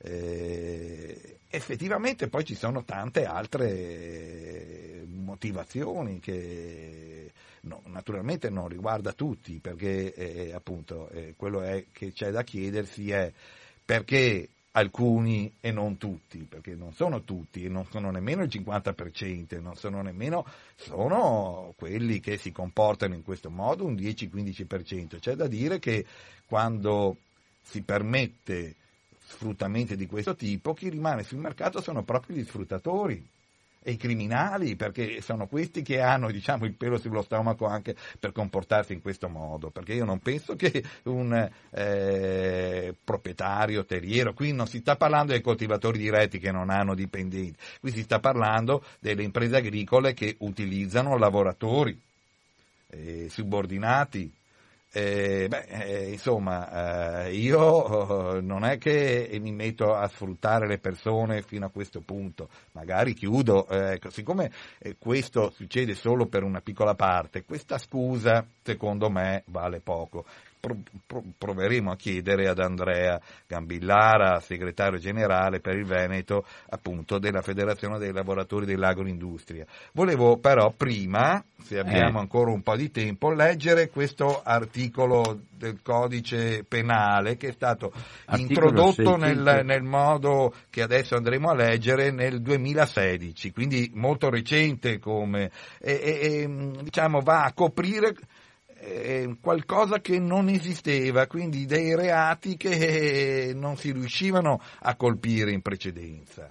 Eh. 0.07 1.37
Effettivamente 1.49 2.29
poi 2.29 2.45
ci 2.45 2.55
sono 2.55 2.85
tante 2.85 3.25
altre 3.25 5.05
motivazioni 5.09 6.19
che 6.21 7.31
no, 7.63 7.83
naturalmente 7.87 8.51
non 8.51 8.69
riguarda 8.69 9.13
tutti, 9.13 9.59
perché 9.61 10.13
eh, 10.15 10.53
appunto 10.53 11.09
eh, 11.11 11.35
quello 11.37 11.63
è, 11.63 11.87
che 11.93 12.13
c'è 12.13 12.31
da 12.31 12.43
chiedersi 12.43 13.11
è 13.11 13.33
perché 13.85 14.49
alcuni 14.73 15.51
e 15.61 15.71
non 15.71 15.97
tutti, 15.97 16.39
perché 16.41 16.75
non 16.75 16.93
sono 16.93 17.23
tutti 17.23 17.65
e 17.65 17.69
non 17.69 17.87
sono 17.91 18.11
nemmeno 18.11 18.43
il 18.43 18.51
50%, 18.53 19.61
non 19.61 19.77
sono 19.77 20.03
nemmeno, 20.03 20.45
sono 20.75 21.73
quelli 21.77 22.21
che 22.21 22.37
si 22.37 22.53
comportano 22.53 23.15
in 23.15 23.23
questo 23.23 23.49
modo 23.51 23.87
un 23.87 23.95
10-15%. 23.95 25.19
C'è 25.19 25.35
da 25.35 25.47
dire 25.47 25.79
che 25.79 26.05
quando 26.47 27.17
si 27.63 27.81
permette 27.81 28.75
sfruttamenti 29.27 29.97
di 29.97 30.07
questo 30.07 30.35
tipo, 30.35 30.73
chi 30.73 30.89
rimane 30.89 31.25
sul 31.25 31.39
mercato 31.39 31.81
sono 31.81 32.03
proprio 32.03 32.37
gli 32.37 32.45
sfruttatori 32.45 33.27
e 33.83 33.93
i 33.93 33.97
criminali, 33.97 34.75
perché 34.75 35.21
sono 35.21 35.47
questi 35.47 35.83
che 35.83 36.01
hanno 36.01 36.31
diciamo, 36.31 36.65
il 36.65 36.75
pelo 36.75 36.99
sullo 36.99 37.23
stomaco 37.23 37.67
anche 37.67 37.95
per 38.19 38.33
comportarsi 38.33 38.93
in 38.93 39.01
questo 39.01 39.29
modo, 39.29 39.71
perché 39.71 39.95
io 39.95 40.05
non 40.05 40.19
penso 40.19 40.57
che 40.57 40.83
un 41.05 41.49
eh, 41.71 42.95
proprietario 43.05 43.85
terriero, 43.85 44.33
qui 44.33 44.53
non 44.53 44.67
si 44.67 44.79
sta 44.79 44.97
parlando 44.97 45.33
dei 45.33 45.41
coltivatori 45.41 45.99
diretti 45.99 46.41
che 46.41 46.51
non 46.51 46.71
hanno 46.71 46.97
dipendenti, 46.97 47.57
qui 47.79 47.93
si 47.93 48.03
sta 48.03 48.19
parlando 48.19 48.83
delle 48.99 49.23
imprese 49.23 49.57
agricole 49.57 50.15
che 50.15 50.35
utilizzano 50.41 51.17
lavoratori 51.17 51.97
eh, 52.89 53.29
subordinati 53.31 54.33
eh, 54.93 55.47
beh, 55.49 55.67
eh, 55.69 56.11
insomma, 56.13 57.25
eh, 57.27 57.35
io 57.35 58.41
non 58.41 58.65
è 58.65 58.79
che 58.79 59.37
mi 59.41 59.53
metto 59.53 59.95
a 59.95 60.09
sfruttare 60.09 60.67
le 60.67 60.79
persone 60.79 61.43
fino 61.43 61.67
a 61.67 61.71
questo 61.71 62.01
punto, 62.01 62.49
magari 62.73 63.13
chiudo, 63.13 63.69
eh, 63.69 63.95
ecco, 63.95 64.11
siccome 64.11 64.51
eh, 64.79 64.97
questo 64.99 65.51
succede 65.51 65.95
solo 65.95 66.27
per 66.27 66.43
una 66.43 66.61
piccola 66.61 66.95
parte, 66.95 67.45
questa 67.45 67.79
scusa 67.79 68.47
secondo 68.63 69.11
me 69.11 69.43
vale 69.47 69.81
poco 69.81 70.25
proveremo 71.37 71.91
a 71.91 71.97
chiedere 71.97 72.49
ad 72.49 72.59
Andrea 72.59 73.21
Gambillara, 73.47 74.41
segretario 74.41 74.99
generale 74.99 75.61
per 75.61 75.77
il 75.77 75.85
Veneto, 75.85 76.45
appunto 76.71 77.19
della 77.19 77.43
Federazione 77.43 77.99
dei 77.99 78.13
lavoratori 78.13 78.67
dell'agroindustria. 78.67 79.65
Volevo 79.93 80.39
però 80.39 80.73
prima, 80.77 81.43
se 81.63 81.79
abbiamo 81.79 82.19
eh. 82.19 82.23
ancora 82.23 82.51
un 82.51 82.63
po' 82.63 82.77
di 82.77 82.91
tempo, 82.91 83.33
leggere 83.33 83.89
questo 83.89 84.43
articolo 84.43 85.41
del 85.57 85.81
codice 85.83 86.65
penale 86.65 87.37
che 87.37 87.49
è 87.49 87.53
stato 87.53 87.93
articolo 88.27 88.69
introdotto 88.69 89.17
nel, 89.17 89.63
nel, 89.65 89.83
modo 89.83 90.53
che 90.71 90.83
adesso 90.83 91.17
andremo 91.17 91.51
a 91.51 91.55
leggere 91.55 92.11
nel 92.11 92.41
2016, 92.41 93.53
quindi 93.53 93.91
molto 93.95 94.29
recente 94.29 94.99
come, 94.99 95.51
e, 95.81 95.93
e, 95.93 96.51
diciamo, 96.83 97.21
va 97.21 97.45
a 97.45 97.53
coprire 97.53 98.15
eh, 98.79 99.37
qualcosa 99.41 100.01
che 100.01 100.19
non 100.19 100.49
esisteva, 100.49 101.27
quindi 101.27 101.67
dei 101.67 101.95
reati 101.95 102.57
che 102.57 103.53
non 103.55 103.77
si 103.77 103.93
riuscivano 103.93 104.61
a 104.81 104.95
colpire 104.97 105.53
in 105.53 105.63
precedenza. 105.63 106.51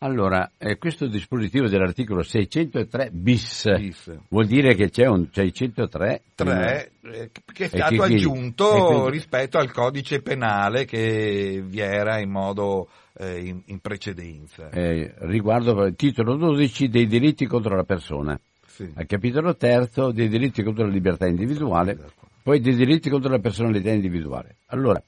Allora, 0.00 0.50
eh, 0.58 0.76
questo 0.76 1.06
dispositivo 1.06 1.68
dell'articolo 1.68 2.22
603 2.22 3.08
bis, 3.12 3.74
bis, 3.78 4.14
vuol 4.28 4.46
dire 4.46 4.74
che 4.74 4.90
c'è 4.90 5.06
un 5.06 5.28
603 5.32 6.22
3, 6.34 6.90
eh, 7.00 7.30
che 7.30 7.64
è 7.64 7.68
stato 7.68 8.02
che, 8.02 8.14
aggiunto 8.14 8.68
quindi, 8.68 9.10
rispetto 9.10 9.56
al 9.56 9.72
codice 9.72 10.20
penale 10.20 10.84
che 10.84 11.62
vi 11.64 11.80
era 11.80 12.18
in 12.18 12.30
modo 12.30 12.88
eh, 13.16 13.38
in, 13.38 13.62
in, 13.64 13.78
precedenza. 13.78 14.68
Eh, 14.68 15.14
riguardo 15.20 15.86
il 15.86 15.96
titolo 15.96 16.36
12 16.36 16.88
dei 16.88 17.06
diritti 17.06 17.46
contro 17.46 17.74
la 17.74 17.84
persona. 17.84 18.38
Sì. 18.76 18.92
al 18.94 19.06
capitolo 19.06 19.56
terzo 19.56 20.12
dei 20.12 20.28
diritti 20.28 20.62
contro 20.62 20.84
la 20.84 20.90
libertà 20.90 21.26
individuale, 21.26 21.98
poi 22.42 22.60
dei 22.60 22.74
diritti 22.74 23.08
contro 23.08 23.30
la 23.30 23.38
personalità 23.38 23.90
individuale. 23.90 24.56
Allora, 24.66 25.02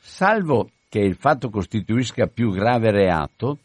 salvo 0.00 0.70
che 0.88 0.98
il 0.98 1.14
fatto 1.14 1.48
costituisca 1.48 2.26
più 2.26 2.50
grave 2.50 2.90
reato, 2.90 3.58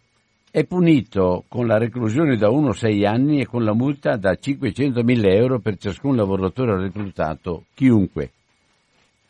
è 0.52 0.64
punito 0.66 1.46
con 1.48 1.66
la 1.66 1.80
reclusione 1.80 2.38
da 2.38 2.52
1 2.52 2.70
a 2.70 2.74
6 2.74 3.06
anni 3.08 3.42
e 3.42 3.48
con 3.48 3.64
la 3.64 3.74
multa 3.74 4.18
da 4.18 4.38
500.000 4.40 5.34
euro 5.34 5.58
per 5.58 5.78
ciascun 5.78 6.16
lavoratore 6.16 6.80
reclutato, 6.80 7.66
chiunque. 7.74 8.32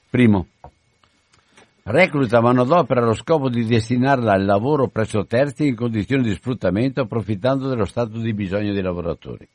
Primo, 0.10 0.48
recluta 1.84 2.42
manodopera 2.42 3.04
allo 3.04 3.16
scopo 3.16 3.48
di 3.48 3.66
destinarla 3.66 4.34
al 4.34 4.44
lavoro 4.44 4.90
presso 4.90 5.26
terzi 5.26 5.68
in 5.68 5.76
condizioni 5.76 6.24
di 6.24 6.34
sfruttamento 6.34 7.00
approfittando 7.00 7.70
dello 7.70 7.86
stato 7.86 8.20
di 8.20 8.34
bisogno 8.34 8.74
dei 8.74 8.84
lavoratori. 8.84 9.48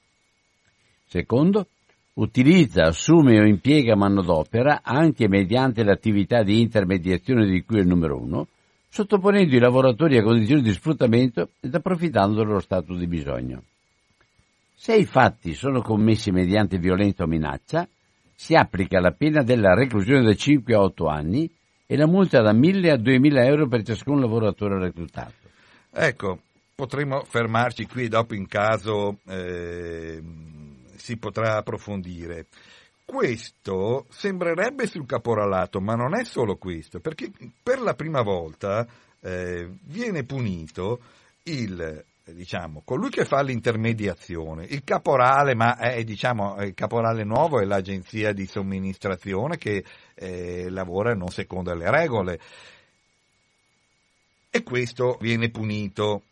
Secondo, 1.15 1.69
utilizza, 2.15 2.87
assume 2.87 3.39
o 3.39 3.47
impiega 3.47 3.95
manodopera 3.95 4.81
anche 4.83 5.29
mediante 5.29 5.85
l'attività 5.85 6.43
di 6.43 6.61
intermediazione 6.61 7.47
di 7.47 7.63
cui 7.63 7.79
è 7.79 7.83
il 7.83 7.87
numero 7.87 8.21
uno, 8.21 8.49
sottoponendo 8.89 9.55
i 9.55 9.61
lavoratori 9.61 10.19
a 10.19 10.25
condizioni 10.25 10.63
di 10.63 10.73
sfruttamento 10.73 11.51
ed 11.61 11.73
approfittando 11.73 12.43
dello 12.43 12.59
stato 12.59 12.97
di 12.97 13.07
bisogno. 13.07 13.63
Se 14.75 14.97
i 14.97 15.05
fatti 15.05 15.55
sono 15.55 15.83
commessi 15.83 16.33
mediante 16.33 16.79
violenza 16.79 17.23
o 17.23 17.29
minaccia, 17.29 17.87
si 18.35 18.57
applica 18.57 18.99
la 18.99 19.13
pena 19.13 19.45
della 19.45 19.73
reclusione 19.73 20.25
da 20.25 20.35
5 20.35 20.75
a 20.75 20.81
8 20.81 21.07
anni 21.07 21.49
e 21.87 21.97
la 21.97 22.09
multa 22.09 22.43
da 22.43 22.53
1.000 22.53 22.91
a 22.91 22.97
2.000 22.97 23.45
euro 23.47 23.69
per 23.69 23.85
ciascun 23.85 24.19
lavoratore 24.19 24.81
reclutato. 24.81 25.49
Ecco, 25.93 26.41
potremmo 26.75 27.23
fermarci 27.23 27.87
qui 27.87 28.09
dopo 28.09 28.35
in 28.35 28.49
caso 28.49 29.19
eh, 29.29 30.21
si 31.05 31.19
potrà 31.19 31.57
approfondire. 31.59 32.47
Questo 33.05 34.07
sembrerebbe 34.09 34.87
sul 34.87 35.05
caporalato, 35.05 35.79
ma 35.79 35.95
non 35.95 36.19
è 36.19 36.25
solo 36.25 36.57
questo, 36.57 36.99
perché 36.99 37.31
per 37.63 37.79
la 37.83 37.93
prima 37.93 38.23
volta 38.23 38.87
eh, 39.21 39.69
viene 39.83 40.25
punito 40.25 41.01
il 41.43 42.03
diciamo, 42.25 42.81
colui 42.87 43.11
che 43.11 43.27
fa 43.27 43.43
l'intermediazione, 43.43 44.65
il 44.65 44.83
caporale, 44.83 45.55
ma 45.55 45.77
è 45.77 46.03
diciamo, 46.05 46.57
il 46.63 46.73
caporale 46.73 47.23
nuovo 47.23 47.61
è 47.61 47.67
l'agenzia 47.67 48.33
di 48.33 48.47
somministrazione 48.47 49.59
che 49.59 49.85
eh, 50.15 50.71
lavora 50.71 51.13
non 51.13 51.29
secondo 51.29 51.75
le 51.75 51.91
regole. 51.91 52.41
E 54.49 54.63
questo 54.63 55.19
viene 55.21 55.51
punito 55.51 56.23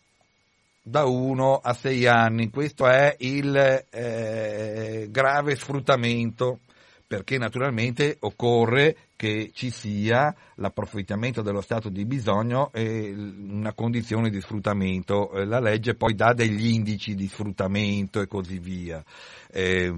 da 0.82 1.04
1 1.04 1.56
a 1.62 1.72
6 1.72 2.06
anni. 2.06 2.50
Questo 2.50 2.86
è 2.86 3.14
il 3.20 3.86
eh, 3.90 5.06
grave 5.10 5.54
sfruttamento, 5.54 6.60
perché 7.06 7.38
naturalmente 7.38 8.16
occorre 8.20 8.96
che 9.14 9.50
ci 9.54 9.70
sia 9.70 10.34
l'approfittamento 10.56 11.42
dello 11.42 11.60
stato 11.60 11.88
di 11.88 12.04
bisogno 12.04 12.72
e 12.72 13.12
una 13.12 13.72
condizione 13.72 14.30
di 14.30 14.40
sfruttamento. 14.40 15.30
La 15.44 15.60
legge 15.60 15.94
poi 15.94 16.14
dà 16.14 16.32
degli 16.32 16.66
indici 16.66 17.14
di 17.14 17.28
sfruttamento 17.28 18.20
e 18.20 18.26
così 18.26 18.58
via. 18.58 19.04
Eh, 19.48 19.94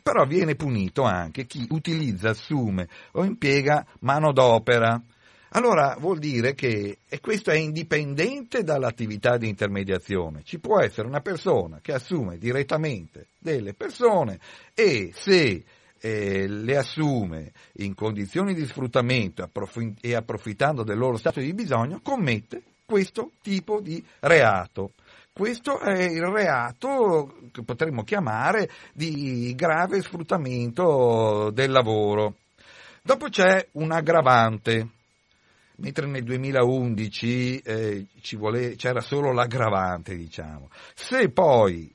però 0.00 0.24
viene 0.24 0.54
punito 0.54 1.02
anche 1.02 1.46
chi 1.46 1.66
utilizza, 1.70 2.30
assume 2.30 2.88
o 3.12 3.24
impiega 3.24 3.84
manodopera. 4.00 5.02
Allora 5.56 5.96
vuol 6.00 6.18
dire 6.18 6.54
che, 6.54 6.98
e 7.08 7.20
questo 7.20 7.52
è 7.52 7.56
indipendente 7.56 8.64
dall'attività 8.64 9.36
di 9.36 9.48
intermediazione, 9.48 10.42
ci 10.42 10.58
può 10.58 10.80
essere 10.80 11.06
una 11.06 11.20
persona 11.20 11.78
che 11.80 11.92
assume 11.92 12.38
direttamente 12.38 13.28
delle 13.38 13.72
persone 13.72 14.40
e 14.74 15.12
se 15.14 15.62
eh, 16.00 16.48
le 16.48 16.76
assume 16.76 17.52
in 17.74 17.94
condizioni 17.94 18.52
di 18.52 18.66
sfruttamento 18.66 19.48
e 20.00 20.14
approfittando 20.14 20.82
del 20.82 20.98
loro 20.98 21.16
stato 21.18 21.38
di 21.38 21.54
bisogno, 21.54 22.00
commette 22.02 22.60
questo 22.84 23.30
tipo 23.40 23.80
di 23.80 24.04
reato. 24.20 24.90
Questo 25.32 25.78
è 25.78 26.02
il 26.02 26.24
reato 26.26 27.32
che 27.52 27.62
potremmo 27.62 28.02
chiamare 28.02 28.68
di 28.92 29.54
grave 29.54 30.02
sfruttamento 30.02 31.50
del 31.52 31.70
lavoro. 31.70 32.34
Dopo 33.02 33.28
c'è 33.28 33.68
un 33.72 33.92
aggravante, 33.92 34.88
mentre 35.76 36.06
nel 36.06 36.22
2011 36.22 37.58
eh, 37.58 38.06
vole, 38.36 38.76
c'era 38.76 39.00
solo 39.00 39.32
l'aggravante, 39.32 40.16
diciamo. 40.16 40.70
Se 40.94 41.28
poi 41.30 41.92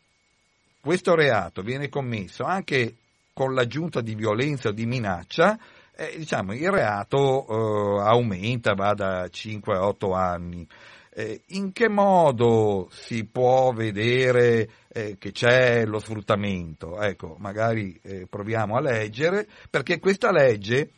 questo 0.80 1.16
reato 1.16 1.62
viene 1.62 1.90
commesso 1.90 2.44
anche 2.44 2.96
con 3.34 3.54
l'aggiunta 3.54 4.02
di 4.02 4.16
violenza 4.16 4.70
o 4.70 4.72
di 4.72 4.86
minaccia, 4.86 5.58
eh, 5.96 6.16
diciamo, 6.18 6.54
il 6.54 6.70
reato 6.70 7.46
eh, 7.48 8.02
aumenta, 8.02 8.74
va 8.74 8.94
da 8.94 9.28
5 9.30 9.76
a 9.76 9.86
8 9.88 10.14
anni. 10.14 10.68
Eh, 11.12 11.42
in 11.48 11.74
che 11.74 11.90
modo 11.90 12.88
si 12.92 13.26
può 13.26 13.74
vedere 13.74 14.70
eh, 14.88 15.18
che 15.18 15.32
c'è 15.32 15.86
lo 15.86 16.00
sfruttamento? 16.00 17.02
Ecco, 17.02 17.36
magari 17.40 18.00
eh, 18.02 18.28
proviamo 18.30 18.78
a 18.78 18.82
leggere, 18.82 19.48
perché 19.70 20.00
questa 20.00 20.32
legge 20.32 20.92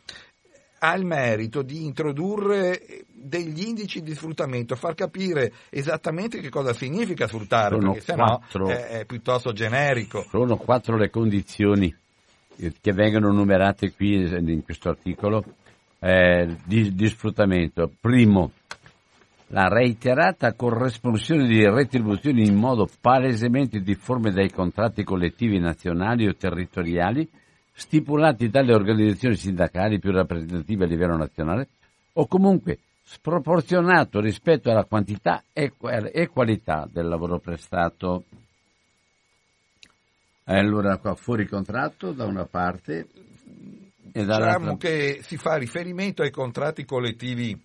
ha 0.84 0.96
il 0.96 1.04
merito 1.04 1.62
di 1.62 1.84
introdurre 1.84 3.04
degli 3.06 3.68
indici 3.68 4.02
di 4.02 4.14
sfruttamento, 4.14 4.74
far 4.74 4.94
capire 4.94 5.52
esattamente 5.70 6.40
che 6.40 6.48
cosa 6.48 6.72
significa 6.72 7.28
sfruttare, 7.28 7.76
sono 7.76 7.92
perché 7.92 8.04
sennò 8.04 8.40
è, 8.66 8.98
è 8.98 9.04
piuttosto 9.04 9.52
generico. 9.52 10.24
Sono 10.28 10.56
quattro 10.56 10.96
le 10.96 11.08
condizioni 11.08 11.94
che 12.56 12.92
vengono 12.92 13.30
numerate 13.30 13.92
qui 13.92 14.14
in 14.14 14.62
questo 14.64 14.88
articolo 14.88 15.44
eh, 16.00 16.56
di, 16.64 16.92
di, 16.92 17.06
sfruttamento. 17.06 17.88
Primo, 18.00 18.50
la 19.48 19.68
reiterata 19.68 20.52
corresponsione 20.54 21.46
di 21.46 21.64
retribuzioni 21.64 22.44
in 22.44 22.56
modo 22.56 22.88
palesemente 23.00 23.80
difforme 23.80 24.32
dai 24.32 24.50
contratti 24.50 25.04
collettivi 25.04 25.60
nazionali 25.60 26.26
o 26.26 26.34
territoriali 26.34 27.28
stipulati 27.72 28.48
dalle 28.48 28.74
organizzazioni 28.74 29.36
sindacali 29.36 29.98
più 29.98 30.12
rappresentative 30.12 30.84
a 30.84 30.88
livello 30.88 31.16
nazionale 31.16 31.68
o 32.14 32.26
comunque 32.26 32.78
sproporzionato 33.02 34.20
rispetto 34.20 34.70
alla 34.70 34.84
quantità 34.84 35.44
e, 35.52 35.72
qualità 36.28 36.88
del 36.90 37.08
lavoro 37.08 37.38
prestato. 37.38 38.24
Allora 40.44 40.98
qua 40.98 41.14
fuori 41.14 41.46
contratto 41.46 42.12
da 42.12 42.24
una 42.24 42.44
parte 42.46 43.08
e. 44.12 44.24
Diciamo 44.24 44.76
che 44.76 45.20
si 45.22 45.36
fa 45.36 45.56
riferimento 45.56 46.22
ai 46.22 46.30
contratti 46.30 46.84
collettivi 46.84 47.58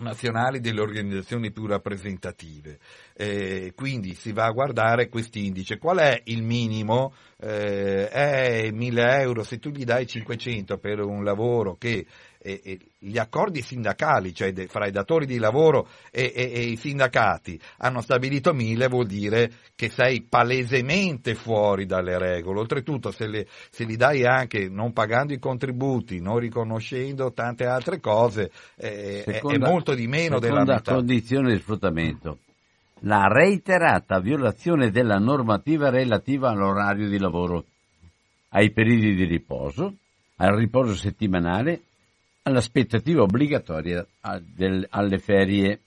nazionali 0.00 0.60
delle 0.60 0.80
organizzazioni 0.80 1.50
più 1.50 1.66
rappresentative. 1.66 2.78
Eh, 3.14 3.72
quindi 3.74 4.14
si 4.14 4.32
va 4.32 4.46
a 4.46 4.52
guardare 4.52 5.08
questi 5.08 5.46
indici. 5.46 5.78
Qual 5.78 5.98
è 5.98 6.20
il 6.24 6.42
minimo? 6.42 7.14
Eh, 7.38 8.08
è 8.08 8.70
1000 8.70 9.20
euro, 9.20 9.42
se 9.42 9.58
tu 9.58 9.70
gli 9.70 9.84
dai 9.84 10.06
500 10.06 10.78
per 10.78 11.00
un 11.00 11.24
lavoro 11.24 11.76
che 11.76 12.06
e, 12.42 12.60
e 12.64 12.78
gli 12.98 13.18
accordi 13.18 13.60
sindacali, 13.60 14.34
cioè 14.34 14.52
de, 14.52 14.66
fra 14.66 14.86
i 14.86 14.90
datori 14.90 15.26
di 15.26 15.38
lavoro 15.38 15.88
e, 16.10 16.32
e, 16.34 16.62
i 16.62 16.76
sindacati, 16.76 17.60
hanno 17.78 18.00
stabilito 18.00 18.54
mille, 18.54 18.88
vuol 18.88 19.06
dire 19.06 19.52
che 19.74 19.90
sei 19.90 20.22
palesemente 20.22 21.34
fuori 21.34 21.84
dalle 21.84 22.18
regole. 22.18 22.60
Oltretutto, 22.60 23.10
se, 23.10 23.26
le, 23.26 23.46
se 23.70 23.84
li 23.84 23.96
dai 23.96 24.24
anche 24.24 24.68
non 24.68 24.92
pagando 24.92 25.34
i 25.34 25.38
contributi, 25.38 26.20
non 26.20 26.38
riconoscendo 26.38 27.32
tante 27.32 27.66
altre 27.66 28.00
cose, 28.00 28.50
eh, 28.76 29.22
seconda, 29.24 29.66
è 29.66 29.70
molto 29.70 29.94
di 29.94 30.06
meno 30.06 30.38
della 30.38 30.64
metà. 30.64 30.94
condizione 30.94 31.52
di 31.52 31.58
sfruttamento. 31.58 32.38
La 33.04 33.28
reiterata 33.28 34.20
violazione 34.20 34.90
della 34.90 35.16
normativa 35.16 35.88
relativa 35.88 36.50
all'orario 36.50 37.08
di 37.08 37.18
lavoro, 37.18 37.64
ai 38.50 38.70
periodi 38.72 39.14
di 39.14 39.24
riposo, 39.24 39.94
al 40.36 40.54
riposo 40.56 40.94
settimanale 40.94 41.82
all'aspettativa 42.42 43.22
obbligatoria 43.22 44.06
del, 44.40 44.86
alle 44.90 45.18
ferie. 45.18 45.80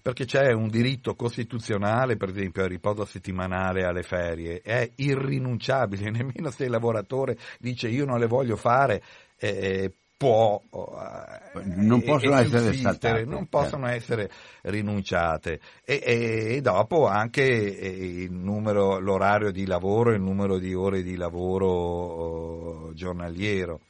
Perché 0.00 0.24
c'è 0.24 0.52
un 0.52 0.68
diritto 0.68 1.14
costituzionale, 1.14 2.16
per 2.16 2.30
esempio, 2.30 2.62
al 2.62 2.68
riposo 2.68 3.04
settimanale 3.04 3.84
alle 3.84 4.02
ferie, 4.02 4.60
è 4.62 4.88
irrinunciabile, 4.94 6.08
nemmeno 6.10 6.50
se 6.50 6.64
il 6.64 6.70
lavoratore 6.70 7.36
dice 7.58 7.88
io 7.88 8.04
non 8.04 8.18
le 8.18 8.26
voglio 8.26 8.56
fare, 8.56 9.02
eh, 9.36 9.92
può 10.18 10.60
eh, 10.72 11.62
non 11.76 12.02
possono 12.02 12.36
essere 12.36 12.72
saltate, 12.72 13.24
non 13.24 13.46
possono 13.46 13.86
certo. 13.86 13.96
essere 13.96 14.30
rinunciate 14.62 15.60
e, 15.84 16.02
e, 16.04 16.56
e, 16.56 16.60
dopo 16.60 17.06
anche 17.06 17.44
eh, 17.44 18.22
il 18.24 18.32
numero, 18.32 18.98
l'orario 18.98 19.52
di 19.52 19.64
lavoro, 19.64 20.12
il 20.12 20.20
numero 20.20 20.58
di 20.58 20.74
ore 20.74 21.02
di 21.02 21.16
lavoro 21.16 21.68
oh, 21.68 22.92
giornaliero. 22.94 23.80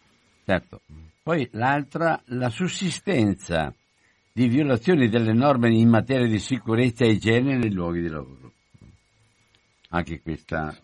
Certo. 0.45 0.81
Poi 1.29 1.47
l'altra, 1.53 2.19
la 2.29 2.49
sussistenza 2.49 3.71
di 4.33 4.49
violazioni 4.49 5.11
delle 5.11 5.35
norme 5.35 5.69
in 5.69 5.91
materia 5.91 6.27
di 6.27 6.38
sicurezza 6.38 7.05
e 7.05 7.11
igiene 7.11 7.59
nei 7.59 7.71
luoghi 7.71 8.01
di 8.01 8.09
lavoro. 8.09 8.53
anche 9.91 10.23
questa. 10.23 10.75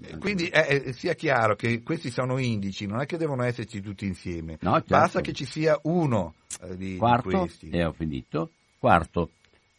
Eh, 0.00 0.16
quindi 0.16 0.48
eh, 0.48 0.84
eh, 0.86 0.92
sia 0.94 1.12
chiaro 1.12 1.54
che 1.54 1.82
questi 1.82 2.08
sono 2.08 2.38
indici, 2.38 2.86
non 2.86 3.02
è 3.02 3.04
che 3.04 3.18
devono 3.18 3.42
esserci 3.42 3.82
tutti 3.82 4.06
insieme, 4.06 4.56
no, 4.62 4.72
certo. 4.72 4.86
basta 4.88 5.20
che 5.20 5.34
ci 5.34 5.44
sia 5.44 5.78
uno 5.82 6.32
eh, 6.62 6.78
di, 6.78 6.96
Quarto, 6.96 7.40
questi. 7.40 7.68
E 7.68 7.84
ho 7.84 7.92
finito. 7.92 8.52
Quarto, 8.78 9.32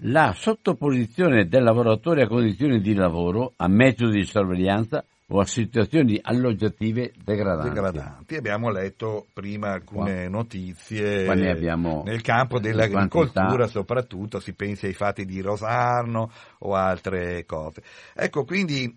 la 0.03 0.35
sottoposizione 0.37 1.47
del 1.47 1.63
lavoratore 1.63 2.21
a 2.21 2.27
condizioni 2.27 2.79
di 2.79 2.93
lavoro, 2.93 3.53
a 3.55 3.67
metodi 3.67 4.19
di 4.19 4.25
sorveglianza 4.27 5.03
o 5.31 5.39
a 5.39 5.45
situazioni 5.45 6.19
alloggiative 6.21 7.13
degradanti. 7.23 7.69
degradanti. 7.69 8.35
Abbiamo 8.35 8.69
letto 8.69 9.27
prima 9.31 9.71
alcune 9.71 10.27
Qua. 10.27 10.29
notizie 10.29 11.25
nel 11.33 12.21
campo 12.21 12.59
dell'agricoltura, 12.59 13.67
soprattutto 13.67 14.39
si 14.39 14.53
pensi 14.53 14.87
ai 14.87 14.93
fatti 14.93 15.23
di 15.23 15.39
Rosarno 15.39 16.29
o 16.59 16.75
altre 16.75 17.45
cose. 17.45 17.81
Ecco, 18.13 18.43
quindi, 18.43 18.93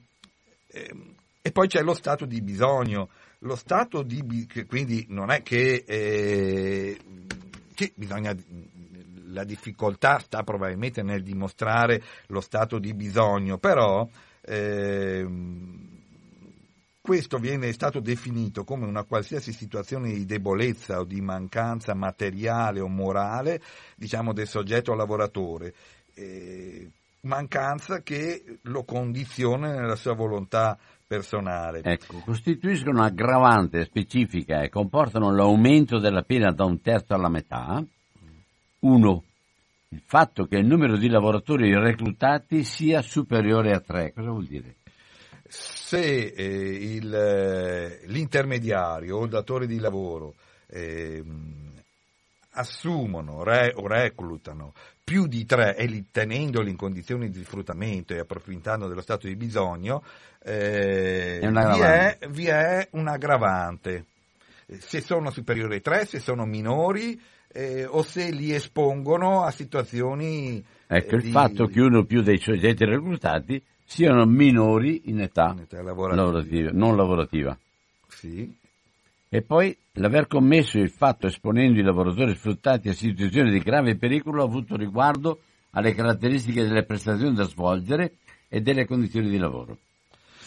eh, 0.66 0.94
e 1.40 1.52
poi 1.52 1.68
c'è 1.68 1.82
lo 1.82 1.94
stato 1.94 2.26
di 2.26 2.42
bisogno. 2.42 3.10
Lo 3.40 3.54
stato 3.54 4.02
di 4.02 4.48
quindi 4.66 5.06
non 5.10 5.30
è 5.30 5.42
che, 5.42 5.84
eh, 5.86 6.98
che 7.74 7.92
bisogna 7.94 8.34
la 9.28 9.44
difficoltà 9.44 10.18
sta 10.18 10.42
probabilmente 10.42 11.02
nel 11.02 11.22
dimostrare 11.22 12.02
lo 12.28 12.40
stato 12.40 12.78
di 12.78 12.94
bisogno, 12.94 13.58
però 13.58 14.08
eh, 14.40 15.26
questo 17.04 17.36
viene 17.36 17.70
stato 17.72 18.00
definito 18.00 18.64
come 18.64 18.86
una 18.86 19.02
qualsiasi 19.02 19.52
situazione 19.52 20.10
di 20.10 20.24
debolezza 20.24 21.00
o 21.00 21.04
di 21.04 21.20
mancanza 21.20 21.94
materiale 21.94 22.80
o 22.80 22.88
morale, 22.88 23.60
diciamo, 23.94 24.32
del 24.32 24.46
soggetto 24.46 24.94
lavoratore. 24.94 25.74
Eh, 26.14 26.88
mancanza 27.24 28.00
che 28.00 28.58
lo 28.62 28.84
condiziona 28.84 29.74
nella 29.74 29.96
sua 29.96 30.14
volontà 30.14 30.78
personale. 31.06 31.82
Ecco, 31.84 32.22
costituiscono 32.24 33.02
aggravante 33.02 33.84
specifica 33.84 34.62
e 34.62 34.70
comportano 34.70 35.30
l'aumento 35.30 35.98
della 35.98 36.22
pena 36.22 36.52
da 36.52 36.64
un 36.64 36.80
terzo 36.80 37.12
alla 37.12 37.28
metà. 37.28 37.84
Uno, 38.78 39.24
il 39.88 40.00
fatto 40.02 40.46
che 40.46 40.56
il 40.56 40.64
numero 40.64 40.96
di 40.96 41.10
lavoratori 41.10 41.70
reclutati 41.74 42.64
sia 42.64 43.02
superiore 43.02 43.72
a 43.72 43.80
tre. 43.80 44.14
Cosa 44.14 44.30
vuol 44.30 44.46
dire? 44.46 44.76
Se 45.54 46.32
eh, 46.34 46.44
il, 46.44 47.14
eh, 47.14 48.00
l'intermediario 48.06 49.18
o 49.18 49.24
il 49.24 49.30
datore 49.30 49.66
di 49.66 49.78
lavoro 49.78 50.34
eh, 50.66 51.22
assumono 52.50 53.44
re, 53.44 53.72
o 53.76 53.86
reclutano 53.86 54.72
più 55.04 55.26
di 55.26 55.44
tre 55.44 55.76
e 55.76 55.86
li, 55.86 56.06
tenendoli 56.10 56.70
in 56.70 56.76
condizioni 56.76 57.30
di 57.30 57.44
sfruttamento 57.44 58.14
e 58.14 58.18
approfittando 58.18 58.88
dello 58.88 59.02
stato 59.02 59.26
di 59.26 59.36
bisogno, 59.36 60.02
eh, 60.42 61.38
è 61.38 61.48
vi, 61.48 61.80
è, 61.80 62.18
vi, 62.30 62.46
è, 62.46 62.88
un 62.92 63.06
aggravante. 63.06 64.06
Se 64.66 65.00
sono 65.00 65.30
superiori 65.30 65.76
a 65.76 65.80
tre, 65.80 66.06
se 66.06 66.18
sono 66.18 66.44
minori 66.46 67.20
eh, 67.54 67.86
o 67.86 68.02
se 68.02 68.30
li 68.32 68.52
espongono 68.52 69.44
a 69.44 69.50
situazioni... 69.52 70.62
Ecco, 70.86 71.16
di... 71.16 71.26
il 71.26 71.30
fatto 71.30 71.66
che 71.66 71.80
uno 71.80 72.04
più 72.04 72.20
dei 72.20 72.38
soggetti 72.38 72.84
reclutati 72.84 73.62
siano 73.84 74.24
minori 74.26 75.02
in 75.04 75.20
età, 75.20 75.52
in 75.54 75.60
età 75.60 75.80
lavorativa. 75.80 76.22
Lavorativa, 76.22 76.70
non 76.72 76.96
lavorativa. 76.96 77.58
Sì. 78.08 78.52
E 79.28 79.42
poi 79.42 79.76
l'aver 79.92 80.26
commesso 80.26 80.78
il 80.78 80.90
fatto 80.90 81.28
esponendo 81.28 81.78
i 81.78 81.84
lavoratori 81.84 82.34
sfruttati 82.34 82.88
a 82.88 82.92
situazioni 82.92 83.50
di 83.50 83.60
grave 83.60 83.96
pericolo 83.96 84.42
ha 84.42 84.46
avuto 84.46 84.76
riguardo 84.76 85.40
alle 85.70 85.94
caratteristiche 85.94 86.66
delle 86.66 86.84
prestazioni 86.84 87.34
da 87.34 87.44
svolgere 87.44 88.14
e 88.48 88.60
delle 88.60 88.84
condizioni 88.84 89.28
di 89.28 89.38
lavoro 89.38 89.78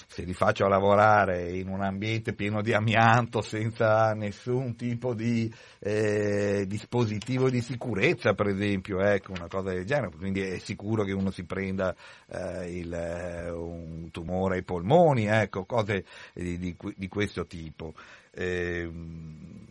se 0.08 0.24
li 0.24 0.34
faccio 0.34 0.68
lavorare 0.68 1.52
in 1.52 1.68
un 1.68 1.82
ambiente 1.82 2.34
pieno 2.34 2.62
di 2.62 2.74
amianto 2.74 3.42
senza 3.42 4.14
nessun 4.14 4.76
tipo 4.78 5.14
di 5.14 5.54
eh, 5.80 6.64
dispositivo 6.66 7.50
di 7.50 7.62
sicurezza, 7.62 8.34
per 8.34 8.48
esempio, 8.48 9.02
ecco, 9.02 9.34
una 9.34 9.48
cosa 9.50 9.72
del 9.72 9.86
genere, 9.86 10.16
quindi 10.16 10.42
è 10.42 10.58
sicuro 10.60 11.04
che 11.04 11.12
uno 11.12 11.30
si 11.30 11.44
prenda 11.44 11.94
eh, 12.28 12.78
il, 12.80 12.94
eh, 12.94 13.52
un 13.52 14.10
tumore 14.10 14.56
ai 14.56 14.64
polmoni, 14.64 15.26
ecco, 15.26 15.66
cose 15.66 16.06
di, 16.34 16.58
di, 16.58 16.76
di 16.96 17.08
questo 17.10 17.46
tipo. 17.46 17.94
Ehm, 18.32 19.66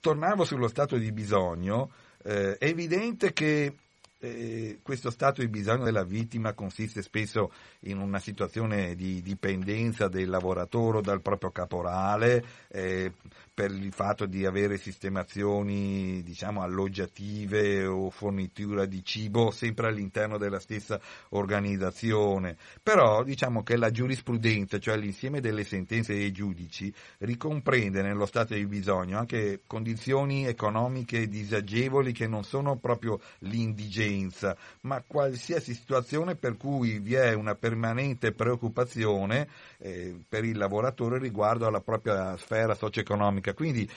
tornavo 0.00 0.44
sullo 0.44 0.68
stato 0.68 0.96
di 0.96 1.10
bisogno, 1.10 1.90
eh, 2.22 2.56
è 2.58 2.66
evidente 2.66 3.32
che 3.32 3.74
eh, 4.20 4.80
questo 4.82 5.10
stato 5.10 5.40
di 5.40 5.48
bisogno 5.48 5.84
della 5.84 6.04
vittima 6.04 6.52
consiste 6.52 7.02
spesso 7.02 7.52
in 7.80 7.98
una 7.98 8.18
situazione 8.18 8.94
di 8.94 9.22
dipendenza 9.22 10.08
del 10.08 10.28
lavoratore 10.28 11.00
dal 11.00 11.22
proprio 11.22 11.50
caporale 11.50 12.44
eh, 12.68 13.12
per 13.60 13.72
il 13.72 13.92
fatto 13.92 14.24
di 14.24 14.46
avere 14.46 14.78
sistemazioni 14.78 16.22
diciamo, 16.22 16.62
alloggiative 16.62 17.84
o 17.84 18.08
fornitura 18.08 18.86
di 18.86 19.04
cibo 19.04 19.50
sempre 19.50 19.88
all'interno 19.88 20.38
della 20.38 20.58
stessa 20.58 20.98
organizzazione. 21.30 22.56
Però 22.82 23.22
diciamo 23.22 23.62
che 23.62 23.76
la 23.76 23.90
giurisprudenza, 23.90 24.78
cioè 24.78 24.96
l'insieme 24.96 25.42
delle 25.42 25.64
sentenze 25.64 26.14
dei 26.14 26.32
giudici, 26.32 26.90
ricomprende 27.18 28.00
nello 28.00 28.24
stato 28.24 28.54
di 28.54 28.64
bisogno 28.64 29.18
anche 29.18 29.60
condizioni 29.66 30.46
economiche 30.46 31.28
disagevoli 31.28 32.12
che 32.12 32.26
non 32.26 32.44
sono 32.44 32.78
proprio 32.78 33.20
l'indigenza, 33.40 34.56
ma 34.82 35.04
qualsiasi 35.06 35.74
situazione 35.74 36.34
per 36.34 36.56
cui 36.56 36.98
vi 36.98 37.12
è 37.12 37.34
una 37.34 37.54
permanente 37.54 38.32
preoccupazione 38.32 39.48
eh, 39.76 40.16
per 40.26 40.44
il 40.44 40.56
lavoratore 40.56 41.18
riguardo 41.18 41.66
alla 41.66 41.82
propria 41.82 42.34
sfera 42.38 42.74
socio-economica. 42.74 43.49
Quindi 43.54 43.88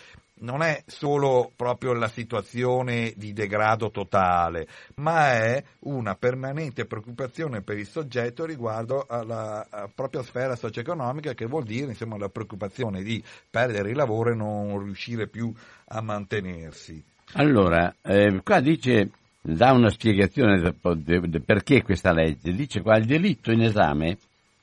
non 0.43 0.61
è 0.61 0.83
solo 0.87 1.51
proprio 1.55 1.93
la 1.93 2.07
situazione 2.07 3.13
di 3.15 3.33
degrado 3.33 3.91
totale, 3.91 4.67
ma 4.95 5.33
è 5.33 5.63
una 5.81 6.15
permanente 6.15 6.85
preoccupazione 6.85 7.61
per 7.61 7.77
il 7.77 7.87
soggetto 7.87 8.45
riguardo 8.45 9.05
alla 9.07 9.65
propria 9.93 10.23
sfera 10.23 10.55
socio-economica, 10.55 11.33
che 11.33 11.45
vuol 11.45 11.63
dire 11.63 11.87
insomma, 11.87 12.17
la 12.17 12.29
preoccupazione 12.29 13.03
di 13.03 13.23
perdere 13.49 13.91
il 13.91 13.95
lavoro 13.95 14.31
e 14.31 14.35
non 14.35 14.83
riuscire 14.83 15.27
più 15.27 15.53
a 15.85 16.01
mantenersi. 16.01 17.01
Allora, 17.33 17.95
eh, 18.01 18.41
qua 18.43 18.59
dice, 18.59 19.09
dà 19.41 19.71
una 19.71 19.89
spiegazione 19.89 20.59
del 20.59 21.41
perché 21.43 21.83
questa 21.83 22.11
legge, 22.11 22.53
dice 22.53 22.81
qua 22.81 22.97
il 22.97 23.05
delitto 23.05 23.51
in 23.51 23.61
esame 23.61 24.17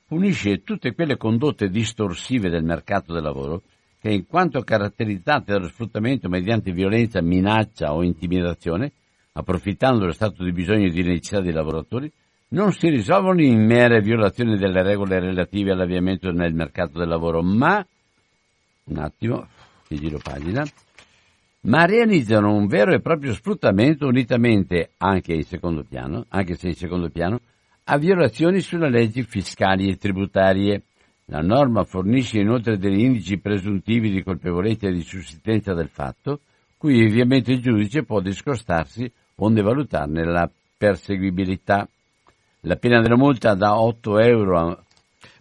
punisce 0.07 0.63
tutte 0.63 0.93
quelle 0.93 1.17
condotte 1.17 1.69
distorsive 1.69 2.49
del 2.49 2.63
mercato 2.63 3.13
del 3.13 3.23
lavoro 3.23 3.61
che 4.01 4.09
in 4.09 4.25
quanto 4.25 4.61
caratterizzate 4.61 5.51
dallo 5.51 5.67
sfruttamento 5.67 6.27
mediante 6.27 6.71
violenza, 6.71 7.21
minaccia 7.21 7.93
o 7.93 8.01
intimidazione, 8.01 8.91
approfittando 9.33 9.99
dello 9.99 10.11
stato 10.11 10.43
di 10.43 10.51
bisogno 10.51 10.87
e 10.87 10.89
di 10.89 11.03
necessità 11.03 11.39
dei 11.39 11.53
lavoratori, 11.53 12.11
non 12.49 12.73
si 12.73 12.89
risolvono 12.89 13.43
in 13.43 13.63
mere 13.63 14.01
violazioni 14.01 14.57
delle 14.57 14.81
regole 14.81 15.19
relative 15.19 15.71
all'avviamento 15.71 16.31
nel 16.31 16.55
mercato 16.55 16.97
del 16.97 17.07
lavoro, 17.07 17.43
ma, 17.43 17.85
un 18.85 18.97
attimo, 18.97 19.47
ti 19.87 19.97
giro 19.97 20.17
pagina, 20.17 20.65
ma 21.61 21.85
realizzano 21.85 22.55
un 22.55 22.65
vero 22.65 22.93
e 22.93 23.01
proprio 23.01 23.33
sfruttamento 23.33 24.07
unitamente, 24.07 24.93
anche 24.97 25.33
in 25.33 25.43
secondo 25.43 25.83
piano, 25.83 26.25
anche 26.29 26.55
se 26.55 26.69
in 26.69 26.75
secondo 26.75 27.09
piano, 27.09 27.39
a 27.83 27.97
violazioni 27.99 28.61
sulle 28.61 28.89
leggi 28.89 29.21
fiscali 29.21 29.89
e 29.89 29.97
tributarie. 29.97 30.81
La 31.31 31.39
norma 31.39 31.85
fornisce 31.85 32.39
inoltre 32.39 32.77
degli 32.77 32.99
indici 32.99 33.37
presuntivi 33.37 34.11
di 34.11 34.21
colpevolezza 34.21 34.89
e 34.89 34.91
di 34.91 35.01
sussistenza 35.01 35.73
del 35.73 35.87
fatto, 35.87 36.41
cui 36.75 37.05
ovviamente 37.05 37.53
il 37.53 37.61
giudice 37.61 38.03
può 38.03 38.19
discostarsi 38.19 39.09
onde 39.35 39.61
valutarne 39.61 40.25
la 40.25 40.49
perseguibilità. 40.77 41.87
La 42.61 42.75
pena 42.75 42.99
della 42.99 43.15
multa 43.15 43.55
da 43.55 43.79
8 43.79 44.19
euro 44.19 44.59
a 44.59 44.83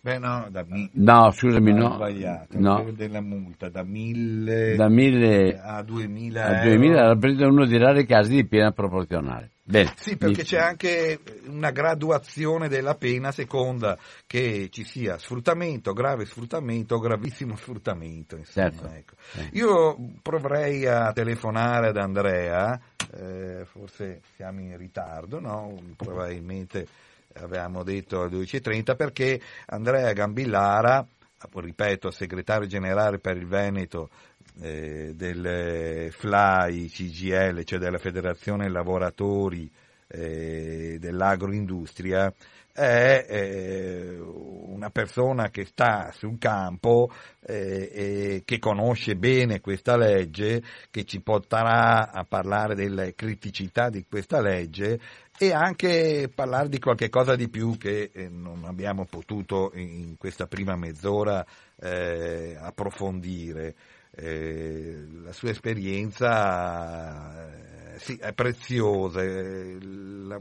Beh, 0.02 0.18
no, 0.18 0.46
da 0.48 0.64
mi... 0.66 0.88
no 0.92 1.30
scusami, 1.32 1.72
no. 1.72 1.94
sbagliato. 1.94 2.58
No. 2.58 2.86
della 2.94 3.20
multa 3.20 3.68
da 3.68 3.82
1000 3.82 4.76
da 4.76 4.88
1000 4.88 5.60
a 5.60 5.82
2000 5.82 6.44
a 6.44 6.62
2000 6.62 7.06
rappresenta 7.06 7.46
uno 7.48 7.66
dei 7.66 7.78
rari 7.78 8.06
casi 8.06 8.36
di 8.36 8.46
pena 8.46 8.70
proporzionale. 8.70 9.50
Bene. 9.70 9.94
Sì, 9.96 10.16
perché 10.16 10.42
c'è 10.42 10.58
anche 10.58 11.20
una 11.46 11.70
graduazione 11.70 12.68
della 12.68 12.96
pena 12.96 13.30
seconda 13.30 13.96
che 14.26 14.68
ci 14.72 14.82
sia 14.82 15.16
sfruttamento, 15.16 15.92
grave 15.92 16.24
sfruttamento 16.24 16.96
o 16.96 16.98
gravissimo 16.98 17.54
sfruttamento. 17.56 18.36
Insomma, 18.36 18.70
certo. 18.70 18.88
ecco. 18.92 19.14
Io 19.52 19.96
proverei 20.22 20.86
a 20.86 21.12
telefonare 21.12 21.88
ad 21.88 21.96
Andrea, 21.96 22.80
eh, 23.14 23.64
forse 23.64 24.22
siamo 24.34 24.58
in 24.60 24.76
ritardo, 24.76 25.38
no? 25.38 25.80
probabilmente 25.96 26.86
avevamo 27.34 27.84
detto 27.84 28.22
alle 28.22 28.38
12.30, 28.38 28.96
perché 28.96 29.40
Andrea 29.66 30.12
Gambillara, 30.12 31.06
ripeto, 31.54 32.10
segretario 32.10 32.66
generale 32.66 33.20
per 33.20 33.36
il 33.36 33.46
Veneto 33.46 34.10
eh, 34.60 35.12
del 35.14 36.12
FLAI 36.12 36.88
CGL, 36.88 37.64
cioè 37.64 37.78
della 37.78 37.98
Federazione 37.98 38.68
Lavoratori 38.68 39.70
eh, 40.06 40.96
dell'Agroindustria, 40.98 42.32
è 42.72 43.26
eh, 43.28 44.18
una 44.18 44.90
persona 44.90 45.50
che 45.50 45.64
sta 45.64 46.12
sul 46.12 46.38
campo 46.38 47.10
eh, 47.40 47.90
e 47.92 48.42
che 48.44 48.58
conosce 48.58 49.16
bene 49.16 49.60
questa 49.60 49.96
legge, 49.96 50.62
che 50.90 51.04
ci 51.04 51.20
porterà 51.20 52.10
a 52.10 52.24
parlare 52.24 52.74
delle 52.74 53.14
criticità 53.14 53.90
di 53.90 54.04
questa 54.08 54.40
legge 54.40 54.98
e 55.36 55.52
anche 55.52 56.30
parlare 56.34 56.68
di 56.68 56.78
qualche 56.78 57.08
cosa 57.08 57.34
di 57.34 57.48
più 57.48 57.76
che 57.76 58.10
eh, 58.12 58.28
non 58.28 58.64
abbiamo 58.64 59.04
potuto 59.04 59.72
in 59.74 60.16
questa 60.16 60.46
prima 60.46 60.76
mezz'ora 60.76 61.44
eh, 61.80 62.56
approfondire. 62.58 63.74
Eh, 64.22 65.06
la 65.24 65.32
sua 65.32 65.48
esperienza 65.48 67.48
eh, 67.48 67.98
sì, 67.98 68.16
è 68.16 68.34
preziosa, 68.34 69.22
eh, 69.22 69.78
la, 69.80 70.38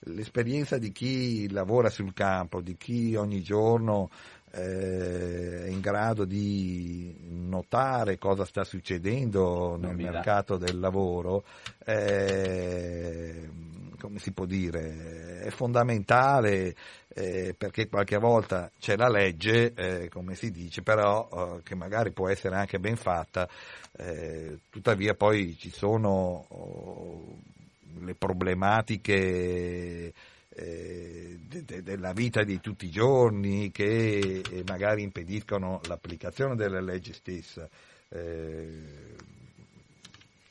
l'esperienza 0.00 0.76
di 0.76 0.92
chi 0.92 1.50
lavora 1.50 1.88
sul 1.88 2.12
campo, 2.12 2.60
di 2.60 2.76
chi 2.76 3.14
ogni 3.14 3.42
giorno 3.42 4.10
eh, 4.52 5.64
è 5.64 5.68
in 5.68 5.80
grado 5.80 6.26
di 6.26 7.16
notare 7.30 8.18
cosa 8.18 8.44
sta 8.44 8.64
succedendo 8.64 9.78
nel 9.80 9.96
mercato 9.96 10.58
del 10.58 10.78
lavoro, 10.78 11.44
eh, 11.86 13.48
come 13.98 14.18
si 14.18 14.32
può 14.32 14.44
dire, 14.44 15.40
è 15.40 15.50
fondamentale 15.50 16.74
eh, 17.18 17.52
perché 17.58 17.88
qualche 17.88 18.16
volta 18.16 18.70
c'è 18.78 18.96
la 18.96 19.08
legge, 19.08 19.72
eh, 19.74 20.08
come 20.08 20.36
si 20.36 20.52
dice, 20.52 20.82
però 20.82 21.28
eh, 21.32 21.62
che 21.64 21.74
magari 21.74 22.12
può 22.12 22.28
essere 22.28 22.54
anche 22.54 22.78
ben 22.78 22.94
fatta, 22.94 23.48
eh, 23.96 24.60
tuttavia 24.70 25.14
poi 25.14 25.56
ci 25.58 25.70
sono 25.70 26.46
oh, 26.48 27.38
le 28.02 28.14
problematiche 28.14 30.12
eh, 30.48 31.38
de- 31.40 31.64
de- 31.64 31.82
della 31.82 32.12
vita 32.12 32.44
di 32.44 32.60
tutti 32.60 32.86
i 32.86 32.90
giorni 32.90 33.72
che 33.72 34.44
eh, 34.48 34.62
magari 34.64 35.02
impediscono 35.02 35.80
l'applicazione 35.88 36.54
della 36.54 36.80
legge 36.80 37.12
stessa. 37.12 37.68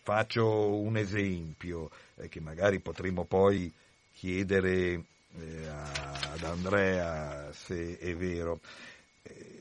faccio 0.03 0.75
un 0.75 0.97
esempio 0.97 1.89
che 2.29 2.39
magari 2.39 2.79
potremo 2.79 3.23
poi 3.25 3.71
chiedere 4.11 5.03
eh, 5.39 5.67
ad 5.67 6.43
Andrea 6.43 7.51
se 7.51 7.97
è 7.97 8.15
vero. 8.15 8.59
Eh, 9.23 9.57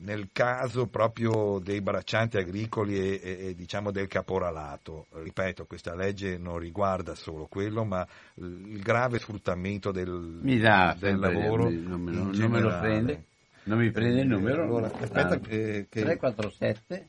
nel 0.00 0.28
caso 0.32 0.86
proprio 0.86 1.58
dei 1.58 1.80
braccianti 1.80 2.38
agricoli 2.38 2.96
e, 2.96 3.20
e, 3.22 3.46
e, 3.48 3.54
diciamo 3.54 3.90
del 3.90 4.06
caporalato, 4.06 5.06
ripeto, 5.12 5.66
questa 5.66 5.94
legge 5.94 6.38
non 6.38 6.58
riguarda 6.58 7.14
solo 7.14 7.46
quello, 7.46 7.84
ma 7.84 8.06
il 8.34 8.80
grave 8.80 9.18
sfruttamento 9.18 9.90
del, 9.90 10.40
dà, 10.60 10.96
del 10.98 11.18
lavoro. 11.18 11.68
Non 11.68 12.00
me, 12.00 12.12
non, 12.12 12.30
non 12.30 12.50
me, 12.50 12.60
lo 12.60 12.78
prende, 12.78 13.24
non 13.64 13.78
mi 13.78 13.90
prende 13.90 14.20
il 14.22 14.28
numero. 14.28 14.62
Allora, 14.62 14.86
aspetta, 14.86 15.34
eh, 15.34 15.86
che 15.88 16.00
347. 16.00 17.08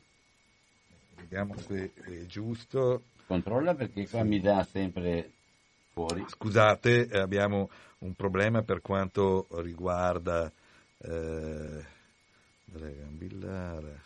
Vediamo 1.16 1.54
se 1.58 1.92
è 1.94 2.26
giusto. 2.26 3.04
Controlla 3.26 3.74
perché 3.74 4.06
qua 4.06 4.20
sì. 4.20 4.28
mi 4.28 4.40
dà 4.40 4.62
sempre 4.70 5.30
fuori. 5.92 6.24
Scusate, 6.28 7.08
abbiamo 7.12 7.70
un 8.02 8.14
problema 8.14 8.62
per 8.62 8.80
quanto 8.80 9.46
riguarda 9.62 10.50
eh, 10.98 11.84
Gambillare 12.64 14.00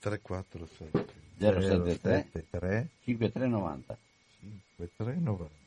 347 0.00 1.06
073 1.38 2.88
5390 3.04 3.98
5390 4.40 5.60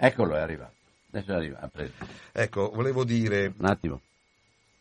Eccolo, 0.00 0.36
è 0.36 0.38
arrivato. 0.38 0.74
Adesso 1.10 1.32
arriva, 1.32 1.58
ha 1.58 1.66
preso. 1.66 1.92
Ecco, 2.30 2.70
volevo 2.70 3.02
dire... 3.02 3.52
Un 3.56 3.64
attimo. 3.64 4.00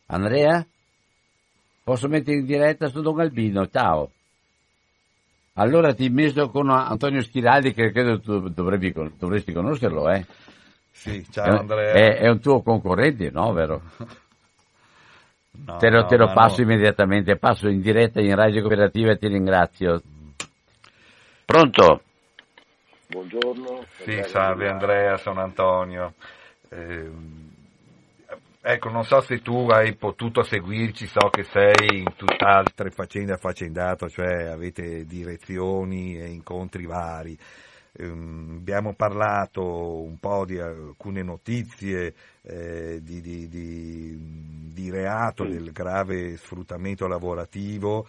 Andrea? 0.08 0.64
Posso 1.84 2.08
mettere 2.08 2.38
in 2.38 2.46
diretta 2.46 2.90
su 2.90 3.02
Don 3.02 3.16
Galbino? 3.16 3.68
Ciao. 3.68 4.12
Allora 5.60 5.94
ti 5.94 6.08
messo 6.10 6.50
con 6.50 6.70
Antonio 6.70 7.22
Schiraldi 7.22 7.74
che 7.74 7.92
credo 7.92 8.20
tu 8.20 8.50
dovrebbe, 8.50 8.94
dovresti 9.18 9.52
conoscerlo, 9.52 10.08
eh? 10.10 10.24
Sì, 10.92 11.26
ciao 11.32 11.60
Andrea. 11.60 11.94
È, 11.94 12.18
è 12.18 12.30
un 12.30 12.40
tuo 12.40 12.62
concorrente, 12.62 13.32
no, 13.32 13.52
vero? 13.54 13.82
No, 15.66 15.78
te 15.78 15.90
lo, 15.90 16.02
no, 16.02 16.06
te 16.06 16.18
lo 16.18 16.32
passo 16.32 16.62
no. 16.62 16.72
immediatamente, 16.72 17.38
passo 17.38 17.68
in 17.70 17.82
diretta 17.82 18.22
in 18.22 18.36
radio 18.36 18.62
cooperativa 18.62 19.12
e 19.12 19.18
ti 19.18 19.28
ringrazio. 19.28 20.00
Pronto? 21.44 22.02
Buongiorno. 23.08 23.84
Sì, 24.04 24.22
salve 24.28 24.70
Andrea, 24.70 25.18
sono 25.18 25.42
Antonio. 25.42 26.14
Eh, 26.70 27.10
Ecco, 28.60 28.90
non 28.90 29.04
so 29.04 29.22
se 29.22 29.42
tu 29.42 29.68
hai 29.70 29.96
potuto 29.96 30.44
seguirci, 30.44 31.06
so 31.06 31.30
che 31.30 31.44
sei 31.44 32.00
in 32.00 32.16
tutt'altre 32.16 32.90
faccende 32.90 33.34
affaccendato, 33.34 34.10
cioè 34.10 34.46
avete 34.46 35.06
direzioni 35.06 36.20
e 36.20 36.28
incontri 36.28 36.86
vari. 36.86 37.38
Um, 38.00 38.58
abbiamo 38.60 38.94
parlato 38.94 40.04
un 40.04 40.18
po' 40.20 40.46
di 40.46 40.60
alcune 40.60 41.24
notizie 41.24 42.14
eh, 42.44 43.00
di, 43.02 43.22
di, 43.22 43.48
di, 43.48 44.72
di, 44.74 44.90
reato 44.92 45.46
del 45.46 45.72
grave 45.72 46.38
sfruttamento 46.38 47.08
lavorativo 47.08 48.06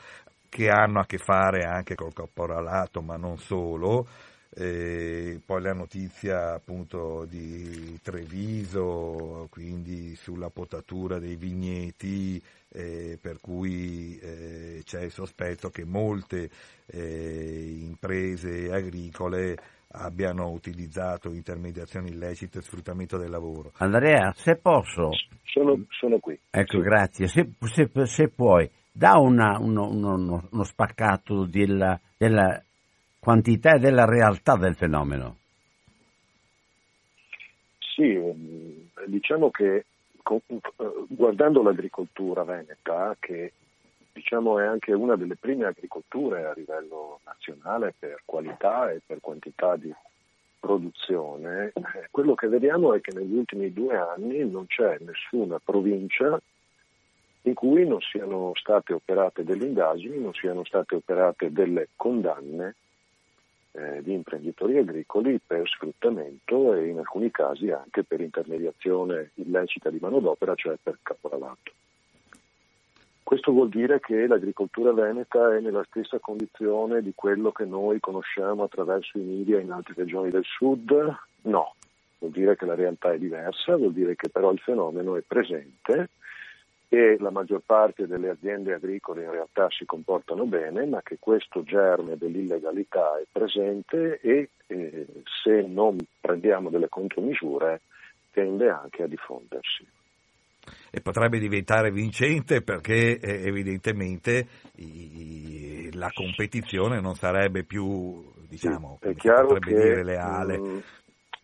che 0.48 0.68
hanno 0.68 1.00
a 1.00 1.06
che 1.06 1.18
fare 1.18 1.64
anche 1.64 1.94
col 1.94 2.12
caporalato, 2.12 3.00
ma 3.00 3.16
non 3.16 3.38
solo. 3.38 4.06
E 4.50 5.40
poi 5.44 5.62
la 5.62 5.74
notizia 5.74 6.54
appunto 6.54 7.26
di 7.26 7.98
Treviso, 8.02 9.46
quindi 9.50 10.14
sulla 10.16 10.50
potatura 10.50 11.18
dei 11.18 11.36
vigneti, 11.36 12.42
eh, 12.70 13.18
per 13.20 13.40
cui 13.40 14.18
eh, 14.18 14.80
c'è 14.84 15.02
il 15.02 15.10
sospetto 15.10 15.70
che 15.70 15.84
molte 15.84 16.50
eh, 16.86 17.78
imprese 17.80 18.72
agricole 18.72 19.56
abbiano 19.92 20.50
utilizzato 20.50 21.32
intermediazioni 21.32 22.10
illecite 22.10 22.58
e 22.58 22.62
sfruttamento 22.62 23.16
del 23.16 23.30
lavoro. 23.30 23.72
Andrea, 23.78 24.32
se 24.34 24.56
posso... 24.56 25.10
Sono, 25.44 25.82
sono 25.88 26.18
qui. 26.18 26.38
Ecco, 26.50 26.78
sì. 26.78 26.82
grazie. 26.82 27.26
Se, 27.26 27.48
se, 27.72 27.90
se, 28.04 28.28
puoi, 28.28 28.70
da 28.92 29.16
una, 29.16 29.58
uno, 29.58 29.88
uno, 29.88 30.46
uno, 30.50 30.64
spaccato 30.64 31.46
della, 31.46 31.98
della 32.16 32.62
quantità 33.28 33.74
e 33.74 33.78
della 33.78 34.06
realtà 34.06 34.56
del 34.56 34.74
fenomeno. 34.74 35.36
Sì, 37.78 38.14
ehm, 38.14 38.88
diciamo 39.04 39.50
che 39.50 39.84
eh, 40.24 40.42
guardando 41.08 41.62
l'agricoltura 41.62 42.44
veneta, 42.44 43.14
che 43.20 43.52
diciamo 44.14 44.58
è 44.58 44.64
anche 44.64 44.94
una 44.94 45.14
delle 45.14 45.36
prime 45.36 45.66
agricolture 45.66 46.46
a 46.46 46.54
livello 46.56 47.20
nazionale 47.26 47.92
per 47.98 48.22
qualità 48.24 48.90
e 48.90 49.02
per 49.04 49.18
quantità 49.20 49.76
di 49.76 49.92
produzione, 50.58 51.72
eh, 51.74 52.08
quello 52.10 52.34
che 52.34 52.48
vediamo 52.48 52.94
è 52.94 53.02
che 53.02 53.12
negli 53.12 53.36
ultimi 53.36 53.70
due 53.74 53.94
anni 53.94 54.38
non 54.48 54.64
c'è 54.68 54.96
nessuna 55.00 55.60
provincia 55.62 56.40
in 57.42 57.52
cui 57.52 57.86
non 57.86 58.00
siano 58.00 58.52
state 58.54 58.94
operate 58.94 59.44
delle 59.44 59.66
indagini, 59.66 60.18
non 60.18 60.32
siano 60.32 60.64
state 60.64 60.94
operate 60.94 61.52
delle 61.52 61.88
condanne 61.94 62.74
eh, 63.72 64.02
di 64.02 64.12
imprenditori 64.12 64.78
agricoli 64.78 65.40
per 65.44 65.68
sfruttamento 65.68 66.74
e 66.74 66.88
in 66.88 66.98
alcuni 66.98 67.30
casi 67.30 67.70
anche 67.70 68.04
per 68.04 68.20
intermediazione 68.20 69.30
illecita 69.34 69.90
di 69.90 69.98
manodopera, 70.00 70.54
cioè 70.54 70.76
per 70.82 70.98
caporalato. 71.02 71.72
Questo 73.22 73.52
vuol 73.52 73.68
dire 73.68 74.00
che 74.00 74.26
l'agricoltura 74.26 74.90
veneta 74.92 75.54
è 75.54 75.60
nella 75.60 75.84
stessa 75.90 76.18
condizione 76.18 77.02
di 77.02 77.12
quello 77.14 77.52
che 77.52 77.66
noi 77.66 78.00
conosciamo 78.00 78.62
attraverso 78.62 79.18
i 79.18 79.22
media 79.22 79.60
in 79.60 79.70
altre 79.70 79.92
regioni 79.94 80.30
del 80.30 80.44
sud? 80.44 80.90
No, 81.42 81.74
vuol 82.18 82.32
dire 82.32 82.56
che 82.56 82.64
la 82.64 82.74
realtà 82.74 83.12
è 83.12 83.18
diversa, 83.18 83.76
vuol 83.76 83.92
dire 83.92 84.16
che 84.16 84.30
però 84.30 84.50
il 84.50 84.58
fenomeno 84.60 85.14
è 85.16 85.20
presente 85.20 86.08
e 86.88 87.16
la 87.18 87.30
maggior 87.30 87.62
parte 87.64 88.06
delle 88.06 88.30
aziende 88.30 88.72
agricole 88.72 89.24
in 89.24 89.30
realtà 89.30 89.68
si 89.70 89.84
comportano 89.84 90.46
bene, 90.46 90.86
ma 90.86 91.02
che 91.02 91.18
questo 91.20 91.62
germe 91.62 92.16
dell'illegalità 92.16 93.18
è 93.18 93.26
presente 93.30 94.18
e 94.20 94.50
eh, 94.66 95.06
se 95.42 95.62
non 95.66 95.98
prendiamo 96.20 96.70
delle 96.70 96.88
contromisure 96.88 97.82
tende 98.30 98.70
anche 98.70 99.02
a 99.02 99.06
diffondersi. 99.06 99.86
E 100.90 101.00
potrebbe 101.00 101.38
diventare 101.38 101.90
vincente 101.90 102.62
perché 102.62 103.18
eh, 103.18 103.46
evidentemente 103.46 104.46
i, 104.76 105.90
la 105.92 106.10
competizione 106.12 107.00
non 107.00 107.14
sarebbe 107.14 107.64
più, 107.64 108.22
diciamo, 108.48 108.98
sì, 109.00 109.08
è 109.08 109.14
chiaro 109.14 109.58
che, 109.58 109.74
dire, 109.74 110.04
leale. 110.04 110.58
Mh, 110.58 110.66
mm, 110.66 110.78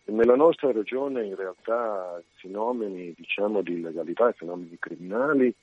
nella 0.05 0.35
nostra 0.35 0.71
regione 0.71 1.25
in 1.25 1.35
realtà 1.35 2.21
fenomeni 2.35 3.13
diciamo, 3.15 3.61
di 3.61 3.73
illegalità 3.73 4.29
e 4.29 4.33
fenomeni 4.33 4.77
criminali 4.79 5.53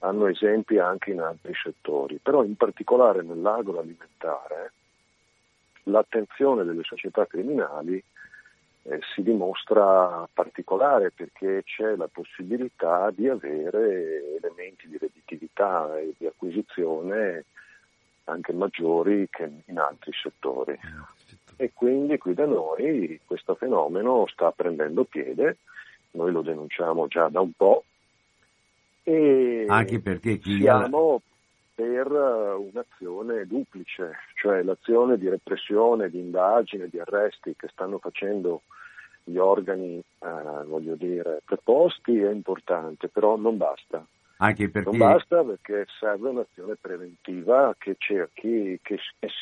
hanno 0.00 0.26
esempi 0.26 0.78
anche 0.78 1.10
in 1.10 1.20
altri 1.20 1.52
settori, 1.60 2.18
però 2.22 2.44
in 2.44 2.54
particolare 2.54 3.22
nell'agroalimentare 3.22 4.72
l'attenzione 5.84 6.64
delle 6.64 6.84
società 6.84 7.26
criminali 7.26 8.02
eh, 8.82 9.00
si 9.14 9.22
dimostra 9.22 10.28
particolare 10.32 11.10
perché 11.10 11.62
c'è 11.64 11.96
la 11.96 12.08
possibilità 12.08 13.10
di 13.10 13.28
avere 13.28 14.36
elementi 14.36 14.86
di 14.86 14.98
redditività 14.98 15.98
e 15.98 16.14
di 16.16 16.26
acquisizione 16.26 17.44
anche 18.24 18.52
maggiori 18.52 19.26
che 19.30 19.50
in 19.64 19.78
altri 19.78 20.12
settori. 20.12 20.78
E 21.60 21.72
quindi 21.74 22.16
qui 22.18 22.34
da 22.34 22.46
noi 22.46 23.20
questo 23.24 23.56
fenomeno 23.56 24.26
sta 24.28 24.52
prendendo 24.52 25.02
piede, 25.02 25.56
noi 26.12 26.30
lo 26.30 26.42
denunciamo 26.42 27.08
già 27.08 27.28
da 27.28 27.40
un 27.40 27.50
po'. 27.50 27.82
E 29.02 29.64
anche 29.66 29.98
perché 29.98 30.38
chi 30.38 30.60
siamo 30.60 31.20
per 31.74 32.06
un'azione 32.06 33.44
duplice, 33.46 34.18
cioè 34.34 34.62
l'azione 34.62 35.18
di 35.18 35.28
repressione, 35.28 36.10
di 36.10 36.20
indagine, 36.20 36.88
di 36.88 37.00
arresti 37.00 37.56
che 37.56 37.68
stanno 37.72 37.98
facendo 37.98 38.62
gli 39.24 39.36
organi, 39.36 39.98
eh, 39.98 40.64
voglio 40.64 40.94
dire, 40.94 41.42
preposti 41.44 42.18
è 42.18 42.30
importante, 42.30 43.08
però 43.08 43.36
non 43.36 43.56
basta. 43.56 44.06
Anche 44.38 44.68
perché... 44.70 44.96
Non 44.96 44.98
basta 44.98 45.42
perché 45.42 45.86
serve 45.98 46.28
un'azione 46.28 46.76
preventiva 46.80 47.74
che 47.76 47.96
cerchi, 47.98 48.78
che, 48.82 48.98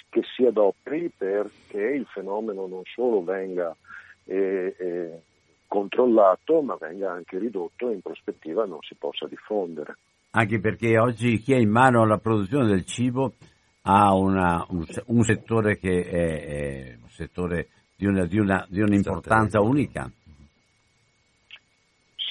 che 0.09 0.23
si 0.35 0.45
adoperi 0.45 1.11
perché 1.15 1.81
il 1.81 2.07
fenomeno 2.07 2.67
non 2.67 2.83
solo 2.85 3.23
venga 3.23 3.77
eh, 4.25 4.75
eh, 4.79 5.21
controllato, 5.67 6.63
ma 6.63 6.77
venga 6.81 7.13
anche 7.13 7.39
ridotto 7.39 7.91
e 7.91 7.95
in 7.95 8.01
prospettiva 8.01 8.65
non 8.65 8.79
si 8.81 8.95
possa 8.95 9.27
diffondere. 9.27 9.97
Anche 10.31 10.61
perché 10.61 10.99
oggi 10.99 11.39
chi 11.39 11.53
ha 11.53 11.59
in 11.59 11.71
mano 11.71 12.07
la 12.07 12.19
produzione 12.19 12.67
del 12.67 12.85
cibo 12.85 13.35
ha 13.83 14.15
una, 14.15 14.65
un, 14.71 14.85
un, 15.07 15.23
settore 15.25 15.79
che 15.79 16.05
è, 16.05 16.47
è 16.47 16.99
un 17.01 17.09
settore 17.09 17.69
di, 17.97 18.07
una, 18.07 18.25
di, 18.25 18.39
una, 18.39 18.67
di 18.69 18.81
un'importanza 18.81 19.61
unica. 19.61 20.11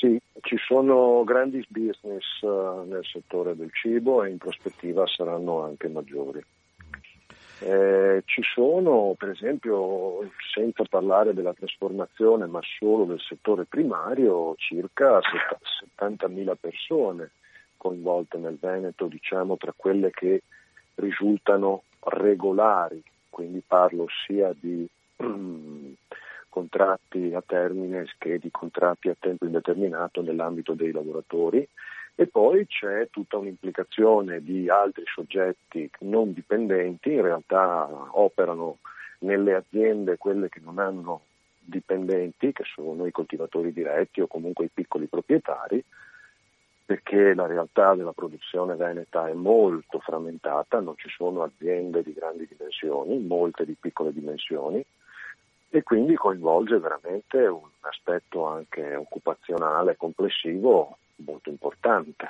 Sì, 0.05 0.21
ci 0.41 0.57
sono 0.57 1.23
grandi 1.23 1.65
business 1.67 2.39
uh, 2.41 2.85
nel 2.87 3.03
settore 3.03 3.55
del 3.55 3.71
cibo 3.73 4.23
e 4.23 4.29
in 4.29 4.37
prospettiva 4.37 5.07
saranno 5.07 5.63
anche 5.63 5.87
maggiori. 5.87 6.43
Eh, 7.61 8.21
ci 8.25 8.43
sono, 8.43 9.15
per 9.17 9.29
esempio, 9.29 10.29
senza 10.53 10.83
parlare 10.87 11.33
della 11.33 11.55
trasformazione, 11.55 12.45
ma 12.45 12.59
solo 12.77 13.05
del 13.05 13.19
settore 13.19 13.65
primario, 13.65 14.53
circa 14.57 15.19
70.000 15.97 16.53
persone 16.59 17.31
coinvolte 17.75 18.37
nel 18.37 18.59
Veneto, 18.61 19.07
diciamo, 19.07 19.57
tra 19.57 19.73
quelle 19.75 20.11
che 20.11 20.43
risultano 20.95 21.81
regolari, 22.01 23.01
quindi 23.31 23.63
parlo 23.65 24.05
sia 24.27 24.53
di 24.53 24.87
contratti 26.55 27.33
a 27.33 27.43
termine 27.45 28.05
che 28.17 28.39
di 28.39 28.49
contratti 28.49 29.09
a 29.09 29.15
tempo 29.19 29.43
indeterminato 29.43 30.21
nell'ambito 30.21 30.71
dei 30.71 30.93
lavoratori 30.93 31.67
e 32.15 32.27
poi 32.27 32.65
c'è 32.65 33.09
tutta 33.09 33.35
un'implicazione 33.35 34.41
di 34.41 34.69
altri 34.69 35.03
soggetti 35.05 35.91
non 35.99 36.31
dipendenti, 36.31 37.11
in 37.11 37.23
realtà 37.23 37.89
operano 38.11 38.77
nelle 39.19 39.53
aziende 39.53 40.17
quelle 40.17 40.47
che 40.47 40.61
non 40.63 40.79
hanno 40.79 41.23
dipendenti, 41.59 42.53
che 42.53 42.63
sono 42.73 43.05
i 43.05 43.11
coltivatori 43.11 43.73
diretti 43.73 44.21
o 44.21 44.27
comunque 44.27 44.65
i 44.65 44.71
piccoli 44.73 45.07
proprietari, 45.07 45.83
perché 46.85 47.33
la 47.33 47.47
realtà 47.47 47.95
della 47.95 48.13
produzione 48.13 48.75
veneta 48.75 49.27
è 49.27 49.33
molto 49.33 49.99
frammentata, 49.99 50.79
non 50.79 50.95
ci 50.95 51.09
sono 51.09 51.43
aziende 51.43 52.01
di 52.01 52.13
grandi 52.13 52.47
dimensioni, 52.47 53.19
molte 53.19 53.65
di 53.65 53.75
piccole 53.77 54.13
dimensioni 54.13 54.85
e 55.75 55.83
quindi 55.83 56.15
coinvolge 56.15 56.79
veramente 56.79 57.37
un 57.47 57.67
aspetto 57.81 58.45
anche 58.47 58.95
occupazionale 58.95 59.97
complessivo 59.97 60.97
molto 61.17 61.49
importante. 61.49 62.29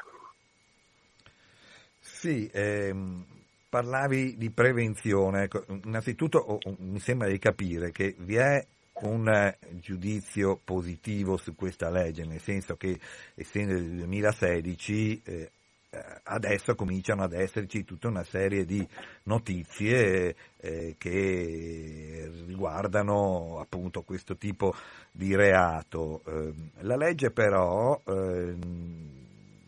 Sì, 2.00 2.50
ehm, 2.52 3.24
parlavi 3.70 4.36
di 4.36 4.50
prevenzione, 4.50 5.44
ecco, 5.44 5.64
innanzitutto 5.84 6.40
oh, 6.40 6.60
mi 6.80 7.00
sembra 7.00 7.28
di 7.28 7.38
capire 7.38 7.92
che 7.92 8.16
vi 8.18 8.36
è 8.36 8.66
un 9.02 9.54
giudizio 9.74 10.60
positivo 10.64 11.38
su 11.38 11.54
questa 11.54 11.92
legge, 11.92 12.26
nel 12.26 12.40
senso 12.40 12.78
che 12.78 13.00
essendo 13.36 13.74
del 13.74 13.98
2016 13.98 15.22
eh, 15.24 15.52
adesso 16.24 16.76
cominciano 16.76 17.24
ad 17.24 17.34
esserci 17.34 17.84
tutta 17.84 18.08
una 18.08 18.24
serie 18.24 18.66
di 18.66 18.86
notizie 19.24 20.36
eh, 20.58 20.96
che 20.98 22.32
riguardano 22.46 23.60
appunto 23.60 24.04
questo 24.04 24.36
tipo 24.38 24.74
di 25.12 25.36
reato. 25.36 26.22
Eh, 26.26 26.54
la 26.82 26.96
legge 26.96 27.32
però 27.32 28.02
eh, 28.06 28.56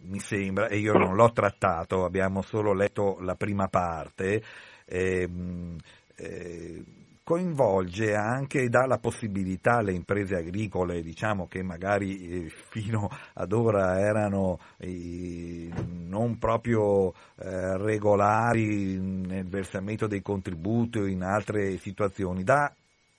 mi 0.07 0.19
sembra, 0.19 0.67
e 0.67 0.77
io 0.77 0.93
non 0.93 1.15
l'ho 1.15 1.31
trattato, 1.31 2.05
abbiamo 2.05 2.41
solo 2.41 2.73
letto 2.73 3.17
la 3.19 3.35
prima 3.35 3.67
parte, 3.67 4.41
ehm, 4.85 5.75
eh, 6.15 6.83
coinvolge 7.27 8.15
anche 8.15 8.61
e 8.61 8.69
dà 8.69 8.85
la 8.85 8.99
possibilità 8.99 9.79
alle 9.79 9.91
imprese 9.91 10.37
agricole, 10.37 11.01
diciamo 11.01 11.45
che 11.49 11.61
magari 11.61 12.45
eh, 12.45 12.49
fino 12.69 13.09
ad 13.33 13.51
ora 13.51 13.99
erano 13.99 14.57
eh, 14.77 15.69
non 16.05 16.37
proprio 16.37 17.11
eh, 17.11 17.77
regolari 17.79 18.97
nel 18.97 19.45
versamento 19.45 20.07
dei 20.07 20.21
contributi 20.21 20.99
o 20.99 21.05
in 21.05 21.21
altre 21.21 21.75
situazioni, 21.79 22.45
dà, 22.45 22.73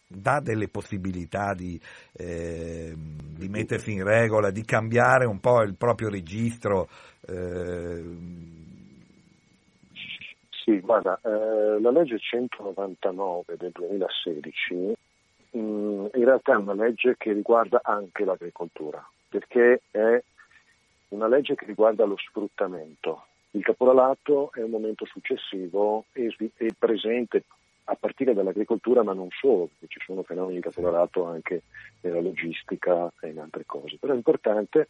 dà 0.07 0.41
delle 0.41 0.69
possibilità 0.69 1.53
di, 1.53 1.79
eh, 2.13 2.95
di, 2.97 3.49
mettersi 3.51 3.93
in 3.93 4.05
regola, 4.05 4.51
di 4.51 4.65
cambiare 4.65 5.27
un 5.27 5.39
po' 5.39 5.61
il 5.61 5.75
proprio 5.75 6.09
registro 6.09 6.89
eh, 7.27 8.03
sì, 10.69 10.81
guarda, 10.81 11.19
eh, 11.25 11.81
la 11.81 11.91
legge 11.91 12.19
199 12.19 13.57
del 13.57 13.71
2016 13.73 14.75
mh, 15.53 15.59
mm, 15.59 16.07
in 16.13 16.25
realtà 16.25 16.53
è 16.53 16.57
una 16.57 16.75
legge 16.75 17.17
che 17.17 17.33
riguarda 17.33 17.81
anche 17.83 18.27
l'agricoltura, 18.27 19.03
perché 19.31 19.81
è 19.91 20.23
una 21.09 21.27
legge 21.27 21.55
che 21.55 21.65
riguarda 21.65 22.05
lo 22.05 22.19
sfruttamento. 22.19 23.25
Il 23.53 23.63
caporalato 23.63 24.53
è 24.53 24.61
un 24.61 24.69
momento 24.69 25.07
successivo 25.07 26.05
e, 26.13 26.37
e 26.57 26.75
presente 26.79 27.45
a 27.85 27.97
partire 27.99 28.35
dall'agricoltura, 28.35 29.03
ma 29.03 29.15
non 29.15 29.29
solo, 29.31 29.71
perché 29.79 29.87
ci 29.99 30.05
sono 30.05 30.23
fenomeni 30.23 30.57
di 30.57 30.61
caporalato 30.61 31.25
anche 31.25 31.63
nella 32.03 32.21
logistica 32.21 33.11
e 33.21 33.29
in 33.29 33.39
altre 33.39 33.65
cose. 33.65 33.97
Però 33.99 34.13
è 34.13 34.17
importante 34.17 34.87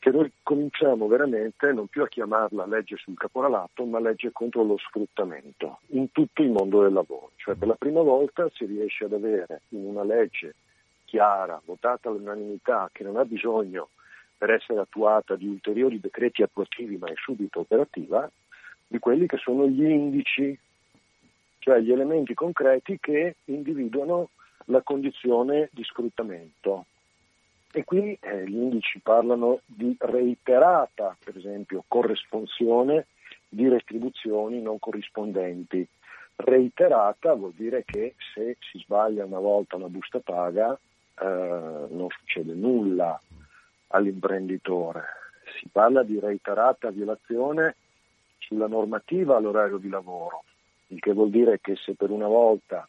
che 0.00 0.10
noi 0.10 0.32
cominciamo 0.42 1.06
veramente 1.08 1.70
non 1.72 1.86
più 1.86 2.02
a 2.02 2.08
chiamarla 2.08 2.64
legge 2.64 2.96
sul 2.96 3.18
caporalato, 3.18 3.84
ma 3.84 4.00
legge 4.00 4.32
contro 4.32 4.64
lo 4.64 4.78
sfruttamento 4.78 5.80
in 5.88 6.10
tutto 6.10 6.40
il 6.40 6.50
mondo 6.50 6.80
del 6.82 6.94
lavoro. 6.94 7.32
Cioè 7.36 7.54
per 7.54 7.68
la 7.68 7.74
prima 7.74 8.00
volta 8.00 8.48
si 8.54 8.64
riesce 8.64 9.04
ad 9.04 9.12
avere 9.12 9.60
in 9.68 9.84
una 9.84 10.02
legge 10.02 10.54
chiara, 11.04 11.60
votata 11.62 12.08
all'unanimità, 12.08 12.88
che 12.90 13.04
non 13.04 13.18
ha 13.18 13.26
bisogno 13.26 13.90
per 14.38 14.50
essere 14.50 14.80
attuata 14.80 15.36
di 15.36 15.46
ulteriori 15.46 16.00
decreti 16.00 16.42
attuativi, 16.42 16.96
ma 16.96 17.08
è 17.08 17.14
subito 17.16 17.60
operativa, 17.60 18.28
di 18.86 18.98
quelli 18.98 19.26
che 19.26 19.36
sono 19.36 19.68
gli 19.68 19.84
indici, 19.84 20.58
cioè 21.58 21.78
gli 21.80 21.92
elementi 21.92 22.32
concreti 22.32 22.98
che 22.98 23.36
individuano 23.44 24.30
la 24.64 24.80
condizione 24.80 25.68
di 25.72 25.84
sfruttamento 25.84 26.86
e 27.72 27.84
qui 27.84 28.18
eh, 28.20 28.48
gli 28.48 28.56
indici 28.56 28.98
parlano 29.00 29.60
di 29.64 29.96
reiterata, 29.98 31.16
per 31.22 31.36
esempio, 31.36 31.84
corresponsione 31.86 33.06
di 33.48 33.68
retribuzioni 33.68 34.60
non 34.60 34.78
corrispondenti. 34.78 35.86
Reiterata 36.36 37.34
vuol 37.34 37.52
dire 37.54 37.84
che 37.84 38.14
se 38.34 38.56
si 38.60 38.78
sbaglia 38.78 39.24
una 39.24 39.38
volta 39.38 39.76
una 39.76 39.88
busta 39.88 40.18
paga 40.20 40.72
eh, 40.72 41.24
non 41.24 42.08
succede 42.08 42.54
nulla 42.54 43.20
all'imprenditore. 43.88 45.04
Si 45.60 45.68
parla 45.70 46.02
di 46.02 46.18
reiterata 46.18 46.90
violazione 46.90 47.76
sulla 48.38 48.66
normativa 48.66 49.36
all'orario 49.36 49.76
di 49.76 49.88
lavoro, 49.88 50.44
il 50.88 50.98
che 50.98 51.12
vuol 51.12 51.30
dire 51.30 51.60
che 51.60 51.76
se 51.76 51.94
per 51.94 52.10
una 52.10 52.26
volta 52.26 52.88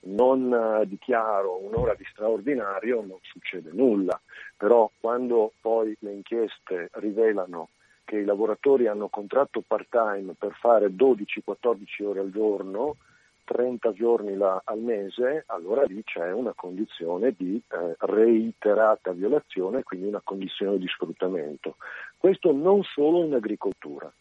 non 0.00 0.52
eh, 0.52 0.86
dichiaro 0.86 1.58
un'ora 1.58 1.94
di 1.94 2.04
straordinario 2.10 3.00
non 3.00 3.18
succede 3.22 3.70
nulla, 3.72 4.20
però 4.56 4.90
quando 5.00 5.52
poi 5.60 5.96
le 6.00 6.12
inchieste 6.12 6.90
rivelano 6.94 7.70
che 8.04 8.16
i 8.16 8.24
lavoratori 8.24 8.86
hanno 8.86 9.08
contratto 9.08 9.62
part-time 9.66 10.32
per 10.38 10.54
fare 10.58 10.88
12-14 10.88 12.04
ore 12.04 12.20
al 12.20 12.30
giorno, 12.30 12.96
30 13.44 13.92
giorni 13.92 14.34
al 14.40 14.78
mese, 14.78 15.44
allora 15.46 15.82
lì 15.84 16.02
c'è 16.04 16.32
una 16.32 16.52
condizione 16.54 17.34
di 17.36 17.60
eh, 17.68 17.96
reiterata 18.00 19.12
violazione, 19.12 19.82
quindi 19.82 20.06
una 20.06 20.20
condizione 20.22 20.78
di 20.78 20.86
sfruttamento. 20.86 21.76
Questo 22.16 22.52
non 22.52 22.82
solo 22.82 23.24
in 23.24 23.34
agricoltura. 23.34 24.12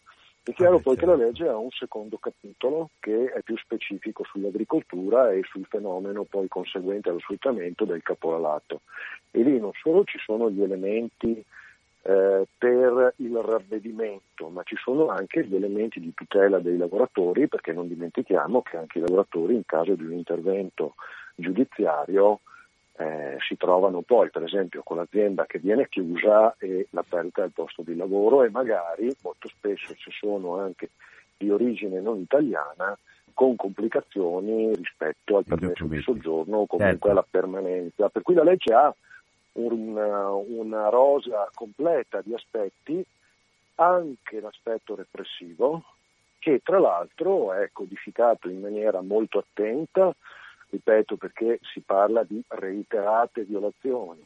È 0.48 0.54
chiaro 0.54 0.80
poi 0.80 0.96
che 0.96 1.06
la 1.06 1.18
legge 1.18 1.46
ha 1.46 1.58
un 1.58 1.72
secondo 1.72 2.16
capitolo 2.16 2.92
che 3.02 3.34
è 3.34 3.42
più 3.42 3.58
specifico 3.58 4.24
sull'agricoltura 4.24 5.34
e 5.34 5.42
sul 5.44 5.66
fenomeno 5.66 6.24
poi 6.24 6.48
conseguente 6.48 7.10
allo 7.10 7.20
sfruttamento 7.20 7.84
del 7.84 8.02
caporalato. 8.02 8.80
E 9.30 9.42
lì 9.44 9.60
non 9.60 9.72
solo 9.74 10.06
ci 10.06 10.18
sono 10.20 10.50
gli 10.50 10.62
elementi 10.62 11.44
eh, 12.04 12.48
per 12.58 13.14
il 13.18 13.36
ravvedimento, 13.36 14.48
ma 14.48 14.64
ci 14.64 14.78
sono 14.78 15.10
anche 15.10 15.46
gli 15.46 15.54
elementi 15.54 16.00
di 16.00 16.14
tutela 16.14 16.60
dei 16.60 16.78
lavoratori, 16.78 17.50
perché 17.50 17.74
non 17.74 17.90
dimentichiamo 17.90 18.62
che 18.62 18.78
anche 18.78 19.00
i 19.00 19.02
lavoratori 19.02 19.54
in 19.54 19.66
caso 19.66 19.96
di 19.96 20.06
un 20.06 20.14
intervento 20.14 20.96
giudiziario 21.36 22.40
eh, 22.98 23.38
si 23.48 23.56
trovano 23.58 24.02
poi, 24.02 24.30
per 24.30 24.44
esempio, 24.44 24.82
con 24.84 24.98
l'azienda 24.98 25.46
che 25.46 25.60
viene 25.60 25.88
chiusa 25.88 26.56
e 26.58 26.88
la 26.92 27.04
perdita 27.08 27.42
del 27.42 27.52
posto 27.52 27.84
di 27.84 27.96
lavoro 27.96 28.44
e 28.44 28.50
magari 28.50 29.16
molto 29.22 29.48
spesso 29.48 29.94
ci 29.96 30.12
sono 30.12 30.58
anche 30.58 30.90
di 31.38 31.50
origine 31.50 32.02
non 32.02 32.20
italiana 32.20 32.98
con 33.34 33.56
complicazioni 33.56 34.74
rispetto 34.74 35.38
al 35.38 35.44
permesso 35.44 35.86
di 35.86 36.02
soggiorno 36.02 36.58
o 36.58 36.66
comunque 36.66 36.88
certo. 36.88 37.10
alla 37.10 37.26
permanenza. 37.30 38.10
Per 38.10 38.24
cui 38.24 38.34
la 38.34 38.44
legge 38.44 38.74
ha 38.74 38.92
una, 39.54 40.32
una 40.32 40.90
rosa 40.90 41.48
completa 41.54 42.22
di 42.22 42.34
aspetti, 42.34 43.06
anche 43.76 44.40
l'aspetto 44.40 44.96
repressivo, 44.96 45.84
che 46.40 46.62
tra 46.64 46.80
l'altro 46.80 47.54
è 47.54 47.70
codificato 47.72 48.50
in 48.50 48.60
maniera 48.60 49.02
molto 49.02 49.38
attenta, 49.38 50.16
ripeto 50.78 51.18
perché 51.18 51.60
si 51.74 51.82
parla 51.82 52.24
di 52.24 52.42
reiterate 52.48 53.44
violazioni, 53.44 54.26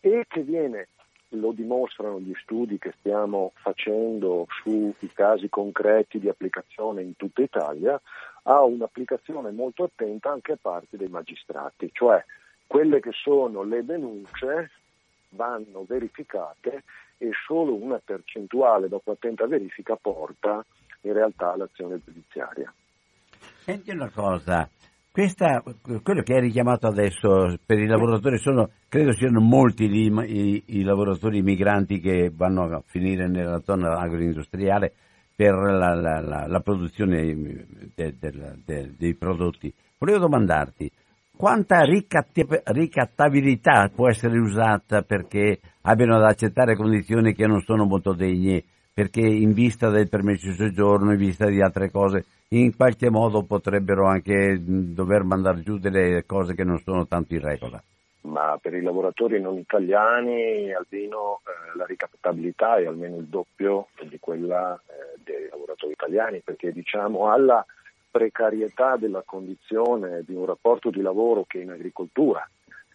e 0.00 0.24
che 0.28 0.42
viene, 0.42 0.88
lo 1.30 1.50
dimostrano 1.50 2.20
gli 2.20 2.34
studi 2.42 2.78
che 2.78 2.94
stiamo 2.98 3.52
facendo 3.56 4.46
sui 4.62 4.94
casi 5.12 5.48
concreti 5.48 6.20
di 6.20 6.28
applicazione 6.28 7.02
in 7.02 7.16
tutta 7.16 7.42
Italia, 7.42 8.00
ha 8.42 8.62
un'applicazione 8.62 9.50
molto 9.50 9.84
attenta 9.84 10.30
anche 10.30 10.52
a 10.52 10.58
parte 10.60 10.96
dei 10.96 11.08
magistrati, 11.08 11.90
cioè 11.92 12.24
quelle 12.66 13.00
che 13.00 13.12
sono 13.12 13.62
le 13.62 13.84
denunce 13.84 14.70
vanno 15.30 15.84
verificate 15.86 16.84
e 17.18 17.30
solo 17.46 17.74
una 17.74 18.00
percentuale 18.04 18.88
dopo 18.88 19.12
attenta 19.12 19.46
verifica 19.46 19.96
porta 19.96 20.64
in 21.00 21.12
realtà 21.12 21.52
all'azione 21.52 22.00
giudiziaria. 22.04 22.72
Senti 23.64 23.90
una 23.90 24.10
cosa, 24.10 24.68
questa, 25.14 25.62
quello 26.02 26.22
che 26.22 26.34
hai 26.34 26.40
richiamato 26.40 26.88
adesso 26.88 27.56
per 27.64 27.78
i 27.78 27.86
lavoratori 27.86 28.36
sono, 28.36 28.70
credo 28.88 29.12
siano 29.12 29.38
molti 29.38 29.88
gli, 29.88 30.10
i, 30.10 30.60
i, 30.66 30.82
lavoratori 30.82 31.40
migranti 31.40 32.00
che 32.00 32.32
vanno 32.34 32.64
a 32.64 32.82
finire 32.84 33.28
nella 33.28 33.60
zona 33.62 33.96
agroindustriale 33.96 34.92
per 35.36 35.54
la, 35.54 35.94
la, 35.94 36.20
la, 36.20 36.48
la 36.48 36.58
produzione 36.58 37.32
de, 37.94 38.16
de, 38.18 38.32
de, 38.64 38.94
dei 38.98 39.14
prodotti. 39.14 39.72
Volevo 39.98 40.18
domandarti, 40.18 40.90
quanta 41.36 41.84
ricattabilità 41.84 43.92
può 43.94 44.08
essere 44.08 44.36
usata 44.36 45.02
perché 45.02 45.60
abbiano 45.82 46.16
ad 46.16 46.24
accettare 46.24 46.74
condizioni 46.74 47.34
che 47.34 47.46
non 47.46 47.60
sono 47.60 47.84
molto 47.84 48.14
degne, 48.14 48.64
perché 48.92 49.20
in 49.20 49.52
vista 49.52 49.90
del 49.90 50.08
permesso 50.08 50.48
di 50.48 50.56
soggiorno, 50.56 51.12
in 51.12 51.18
vista 51.18 51.46
di 51.46 51.60
altre 51.60 51.92
cose, 51.92 52.24
in 52.48 52.74
qualche 52.76 53.10
modo 53.10 53.42
potrebbero 53.42 54.06
anche 54.06 54.58
dover 54.60 55.24
mandare 55.24 55.62
giù 55.62 55.78
delle 55.78 56.24
cose 56.26 56.54
che 56.54 56.64
non 56.64 56.78
sono 56.78 57.06
tanto 57.06 57.34
in 57.34 57.40
regola. 57.40 57.82
Ma 58.22 58.58
per 58.60 58.74
i 58.74 58.80
lavoratori 58.80 59.40
non 59.40 59.58
italiani, 59.58 60.72
Albino, 60.72 61.40
eh, 61.44 61.76
la 61.76 61.84
ricattabilità 61.84 62.76
è 62.76 62.86
almeno 62.86 63.18
il 63.18 63.26
doppio 63.26 63.88
di 64.08 64.18
quella 64.18 64.74
eh, 64.86 65.20
dei 65.22 65.48
lavoratori 65.50 65.92
italiani, 65.92 66.40
perché 66.40 66.72
diciamo 66.72 67.30
alla 67.30 67.64
precarietà 68.10 68.96
della 68.96 69.22
condizione 69.26 70.22
di 70.24 70.34
un 70.34 70.46
rapporto 70.46 70.88
di 70.88 71.02
lavoro 71.02 71.44
che 71.46 71.58
in 71.58 71.70
agricoltura 71.70 72.48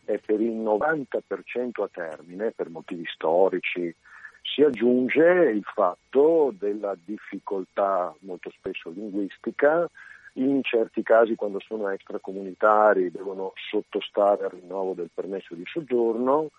è 0.03 0.17
per 0.17 0.41
il 0.41 0.55
90% 0.55 1.83
a 1.83 1.89
termine, 1.91 2.51
per 2.51 2.69
motivi 2.69 3.05
storici, 3.05 3.93
si 4.41 4.63
aggiunge 4.63 5.51
il 5.53 5.63
fatto 5.63 6.53
della 6.57 6.95
difficoltà 7.03 8.13
molto 8.19 8.49
spesso 8.51 8.89
linguistica, 8.89 9.89
in 10.33 10.63
certi 10.63 11.03
casi 11.03 11.35
quando 11.35 11.59
sono 11.59 11.89
extracomunitari 11.89 13.11
devono 13.11 13.53
sottostare 13.69 14.45
al 14.45 14.51
rinnovo 14.51 14.93
del 14.93 15.09
permesso 15.13 15.55
di 15.55 15.63
soggiorno, 15.65 16.49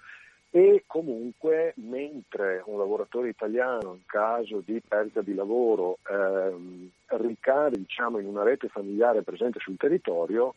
e 0.52 0.82
comunque 0.86 1.74
mentre 1.76 2.60
un 2.66 2.78
lavoratore 2.78 3.28
italiano 3.28 3.94
in 3.94 4.04
caso 4.04 4.60
di 4.64 4.82
perdita 4.86 5.22
di 5.22 5.34
lavoro 5.34 5.98
ehm, 6.10 6.88
ricade 7.06 7.78
diciamo, 7.78 8.18
in 8.18 8.26
una 8.26 8.42
rete 8.42 8.68
familiare 8.68 9.22
presente 9.22 9.60
sul 9.60 9.76
territorio, 9.76 10.54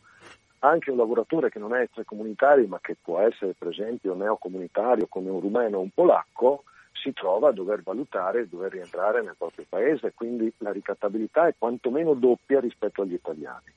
anche 0.60 0.90
un 0.90 0.96
lavoratore 0.96 1.48
che 1.48 1.60
non 1.60 1.74
è 1.74 1.82
extracomunitario 1.82 2.66
ma 2.66 2.80
che 2.80 2.96
può 3.00 3.20
essere 3.20 3.54
per 3.56 3.68
esempio 3.68 4.14
neocomunitario 4.14 5.06
come 5.06 5.30
un 5.30 5.40
rumeno 5.40 5.78
o 5.78 5.82
un 5.82 5.90
polacco 5.90 6.64
si 7.04 7.12
trova 7.12 7.50
a 7.50 7.52
dover 7.52 7.82
valutare 7.82 8.40
e 8.40 8.46
dover 8.48 8.72
rientrare 8.72 9.22
nel 9.22 9.34
proprio 9.36 9.66
paese, 9.68 10.14
quindi 10.14 10.50
la 10.58 10.72
ricattabilità 10.72 11.46
è 11.46 11.54
quantomeno 11.58 12.14
doppia 12.14 12.60
rispetto 12.60 13.02
agli 13.02 13.12
italiani. 13.12 13.72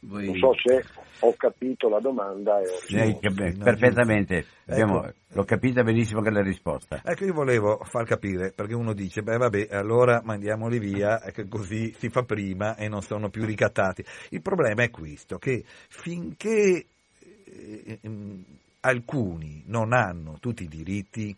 Voi... 0.00 0.26
Non 0.26 0.36
so 0.36 0.52
se 0.62 0.84
ho 1.20 1.34
capito 1.36 1.88
la 1.88 2.00
domanda. 2.00 2.60
E 2.60 2.68
ho... 2.68 2.76
Sì, 2.80 3.18
perfettamente, 3.62 4.44
Abbiamo... 4.66 5.04
ecco. 5.04 5.14
l'ho 5.28 5.44
capita 5.44 5.82
benissimo 5.82 6.20
che 6.20 6.30
la 6.30 6.42
risposta. 6.42 7.00
Ecco, 7.04 7.24
io 7.24 7.32
volevo 7.32 7.78
far 7.84 8.04
capire, 8.04 8.52
perché 8.52 8.74
uno 8.74 8.92
dice, 8.92 9.22
beh 9.22 9.36
vabbè, 9.36 9.68
allora 9.70 10.20
mandiamoli 10.22 10.78
via, 10.78 11.20
così 11.48 11.94
si 11.96 12.10
fa 12.10 12.22
prima 12.24 12.76
e 12.76 12.88
non 12.88 13.02
sono 13.02 13.30
più 13.30 13.44
ricattati. 13.44 14.04
Il 14.30 14.42
problema 14.42 14.82
è 14.82 14.90
questo, 14.90 15.38
che 15.38 15.62
finché 15.64 16.84
eh, 17.46 17.98
ehm, 18.02 18.44
alcuni 18.80 19.62
non 19.66 19.92
hanno 19.92 20.36
tutti 20.40 20.64
i 20.64 20.68
diritti, 20.68 21.34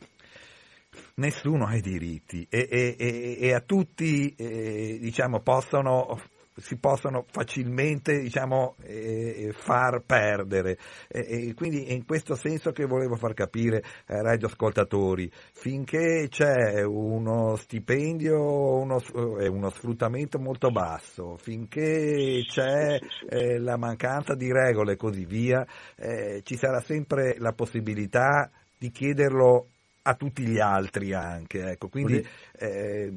nessuno 1.16 1.66
ha 1.66 1.74
i 1.74 1.80
diritti 1.80 2.46
e, 2.48 2.68
e, 2.70 2.96
e, 2.98 3.38
e 3.40 3.52
a 3.52 3.60
tutti 3.60 4.34
eh, 4.36 4.98
diciamo, 5.00 5.40
possono 5.40 6.18
si 6.56 6.78
possono 6.78 7.24
facilmente 7.30 8.18
diciamo, 8.18 8.76
eh, 8.82 9.52
far 9.52 10.02
perdere. 10.04 10.78
E, 11.08 11.48
e 11.48 11.54
quindi 11.54 11.84
è 11.84 11.92
in 11.92 12.04
questo 12.06 12.34
senso 12.34 12.72
che 12.72 12.86
volevo 12.86 13.16
far 13.16 13.34
capire 13.34 13.82
ai 14.06 14.22
radioascoltatori, 14.22 15.30
finché 15.52 16.28
c'è 16.28 16.82
uno 16.82 17.56
stipendio 17.56 18.78
uno, 18.80 19.00
eh, 19.38 19.48
uno 19.48 19.70
sfruttamento 19.70 20.38
molto 20.38 20.70
basso, 20.70 21.36
finché 21.36 22.42
c'è 22.46 22.98
eh, 23.28 23.58
la 23.58 23.76
mancanza 23.76 24.34
di 24.34 24.50
regole 24.50 24.92
e 24.92 24.96
così 24.96 25.24
via, 25.26 25.66
eh, 25.96 26.40
ci 26.42 26.56
sarà 26.56 26.80
sempre 26.80 27.36
la 27.38 27.52
possibilità 27.52 28.50
di 28.78 28.90
chiederlo 28.90 29.68
a 30.06 30.14
tutti 30.14 30.44
gli 30.44 30.58
altri 30.58 31.12
anche. 31.12 31.70
Ecco. 31.70 31.88
Quindi, 31.88 32.24
eh, 32.58 33.12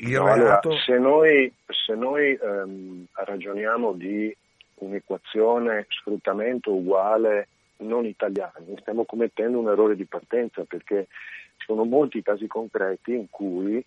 io 0.00 0.24
allora, 0.24 0.60
se 0.84 0.98
noi, 0.98 1.52
se 1.66 1.94
noi 1.94 2.38
ehm, 2.40 3.06
ragioniamo 3.12 3.92
di 3.92 4.34
un'equazione 4.76 5.86
sfruttamento 5.88 6.72
uguale 6.72 7.48
non 7.78 8.06
italiani, 8.06 8.76
stiamo 8.80 9.04
commettendo 9.04 9.58
un 9.58 9.68
errore 9.68 9.96
di 9.96 10.04
partenza 10.04 10.64
perché 10.64 11.08
ci 11.56 11.66
sono 11.66 11.84
molti 11.84 12.22
casi 12.22 12.46
concreti 12.46 13.12
in 13.12 13.28
cui 13.28 13.84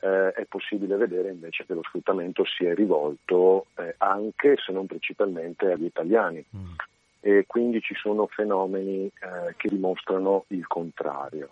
eh, 0.00 0.32
è 0.32 0.44
possibile 0.44 0.96
vedere 0.96 1.30
invece 1.30 1.64
che 1.64 1.74
lo 1.74 1.82
sfruttamento 1.82 2.44
si 2.44 2.64
è 2.64 2.74
rivolto 2.74 3.66
eh, 3.76 3.94
anche 3.98 4.56
se 4.58 4.72
non 4.72 4.86
principalmente 4.86 5.72
agli 5.72 5.86
italiani. 5.86 6.44
Mm. 6.54 6.74
E 7.20 7.44
quindi 7.46 7.80
ci 7.80 7.94
sono 7.94 8.26
fenomeni 8.26 9.06
eh, 9.06 9.54
che 9.56 9.68
dimostrano 9.68 10.44
il 10.48 10.66
contrario. 10.66 11.48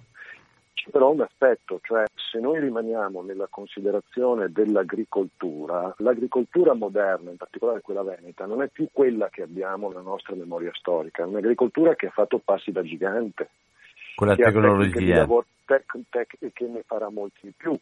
C'è 0.73 0.91
però 0.91 1.11
un 1.11 1.23
aspetto, 1.23 1.81
cioè 1.83 2.05
se 2.15 2.39
noi 2.39 2.61
rimaniamo 2.61 3.23
nella 3.23 3.49
considerazione 3.49 4.53
dell'agricoltura, 4.53 5.93
l'agricoltura 5.99 6.75
moderna, 6.75 7.31
in 7.31 7.37
particolare 7.37 7.81
quella 7.81 8.03
veneta, 8.03 8.47
non 8.47 8.63
è 8.63 8.69
più 8.69 8.89
quella 8.93 9.29
che 9.31 9.43
abbiamo 9.43 9.89
nella 9.89 10.03
nostra 10.03 10.35
memoria 10.35 10.71
storica, 10.75 11.23
è 11.23 11.27
un'agricoltura 11.27 11.97
che 11.97 12.07
ha 12.07 12.11
fatto 12.11 12.39
passi 12.39 12.71
da 12.71 12.83
gigante. 12.83 13.49
Con 14.15 14.29
la 14.29 14.37
tecnologia. 14.37 15.27
Tec- 15.65 15.99
tec- 16.11 16.53
che 16.53 16.67
ne 16.67 16.85
farà 16.87 17.09
molti 17.09 17.41
di 17.43 17.53
più 17.57 17.77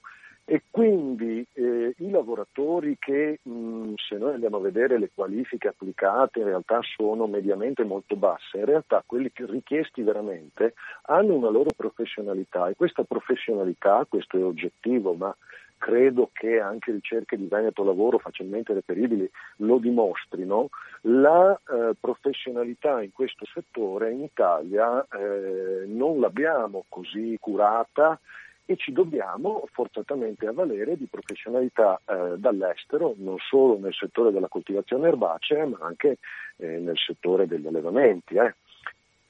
e 0.46 0.62
quindi 0.70 1.46
eh, 1.54 1.94
i 1.98 2.10
lavoratori 2.10 2.96
che 2.98 3.40
mh, 3.42 3.94
se 3.96 4.16
noi 4.18 4.34
andiamo 4.34 4.58
a 4.58 4.60
vedere 4.60 4.98
le 4.98 5.10
qualifiche 5.14 5.68
applicate 5.68 6.40
in 6.40 6.46
realtà 6.46 6.80
sono 6.82 7.26
mediamente 7.26 7.82
molto 7.82 8.14
basse, 8.16 8.58
in 8.58 8.66
realtà 8.66 9.02
quelli 9.06 9.32
richiesti 9.34 10.02
veramente 10.02 10.74
hanno 11.04 11.34
una 11.34 11.48
loro 11.48 11.70
professionalità. 11.74 12.68
E 12.68 12.74
questa 12.76 13.04
professionalità, 13.04 14.04
questo 14.06 14.36
è 14.36 14.44
oggettivo, 14.44 15.14
ma 15.14 15.34
credo 15.78 16.30
che 16.32 16.60
anche 16.60 16.92
ricerche 16.92 17.36
di 17.36 17.46
Veneto 17.46 17.84
Lavoro 17.84 18.18
facilmente 18.18 18.72
reperibili 18.72 19.28
lo 19.56 19.78
dimostrino, 19.78 20.68
la 21.02 21.52
eh, 21.54 21.94
professionalità 21.98 23.02
in 23.02 23.12
questo 23.12 23.44
settore 23.46 24.12
in 24.12 24.22
Italia 24.22 25.06
eh, 25.12 25.84
non 25.86 26.20
l'abbiamo 26.20 26.84
così 26.88 27.36
curata 27.40 28.18
e 28.66 28.76
ci 28.76 28.92
dobbiamo 28.92 29.64
forzatamente 29.72 30.46
avvalere 30.46 30.96
di 30.96 31.06
professionalità 31.06 32.00
eh, 32.06 32.38
dall'estero, 32.38 33.14
non 33.18 33.36
solo 33.38 33.78
nel 33.78 33.92
settore 33.92 34.32
della 34.32 34.48
coltivazione 34.48 35.08
erbacea, 35.08 35.66
ma 35.66 35.78
anche 35.82 36.18
eh, 36.56 36.78
nel 36.78 36.96
settore 36.96 37.46
degli 37.46 37.66
allevamenti. 37.66 38.36
Eh. 38.36 38.54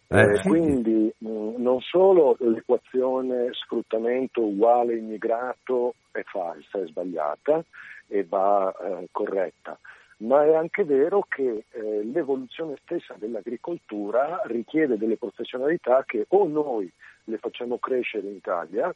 Eh, 0.07 0.37
sì. 0.37 0.49
Quindi 0.49 1.13
mh, 1.19 1.55
non 1.57 1.81
solo 1.81 2.37
l'equazione 2.39 3.49
sfruttamento 3.53 4.43
uguale 4.43 4.97
immigrato 4.97 5.95
è 6.13 6.23
falsa, 6.23 6.81
è 6.81 6.87
sbagliata 6.87 7.65
e 8.07 8.25
va 8.25 8.73
eh, 8.73 9.09
corretta, 9.11 9.77
ma 10.19 10.45
è 10.45 10.55
anche 10.55 10.85
vero 10.85 11.27
che 11.29 11.65
eh, 11.71 12.05
l'evoluzione 12.05 12.77
stessa 12.83 13.15
dell'agricoltura 13.19 14.43
richiede 14.45 14.97
delle 14.97 15.17
professionalità 15.17 16.05
che 16.07 16.27
o 16.29 16.47
noi 16.47 16.89
le 17.25 17.39
facciamo 17.39 17.79
crescere 17.79 18.29
in 18.29 18.35
Italia 18.35 18.95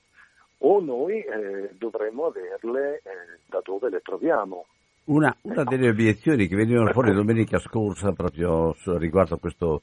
o 0.58 0.80
noi 0.80 1.20
eh, 1.20 1.70
dovremmo 1.76 2.26
averle 2.26 2.96
eh, 2.96 3.38
da 3.46 3.60
dove 3.64 3.90
le 3.90 4.00
troviamo. 4.00 4.66
Una, 5.04 5.34
una, 5.42 5.64
delle 5.64 5.88
obiezioni 5.88 6.46
che 6.46 6.56
venivano 6.56 6.90
fuori 6.92 7.12
domenica 7.12 7.58
scorsa 7.58 8.12
proprio 8.12 8.74
riguardo 8.98 9.36
a 9.36 9.38
questo, 9.38 9.82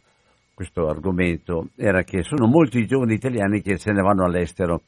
questo 0.54 0.88
argomento 0.88 1.70
era 1.76 2.04
che 2.04 2.24
sono 2.24 2.48
molti 2.48 2.80
i 2.80 2.86
giovani 2.86 3.14
italiani 3.14 3.62
che 3.62 3.78
se 3.78 3.92
ne 3.92 4.02
vanno 4.02 4.26
all'estero, 4.26 4.82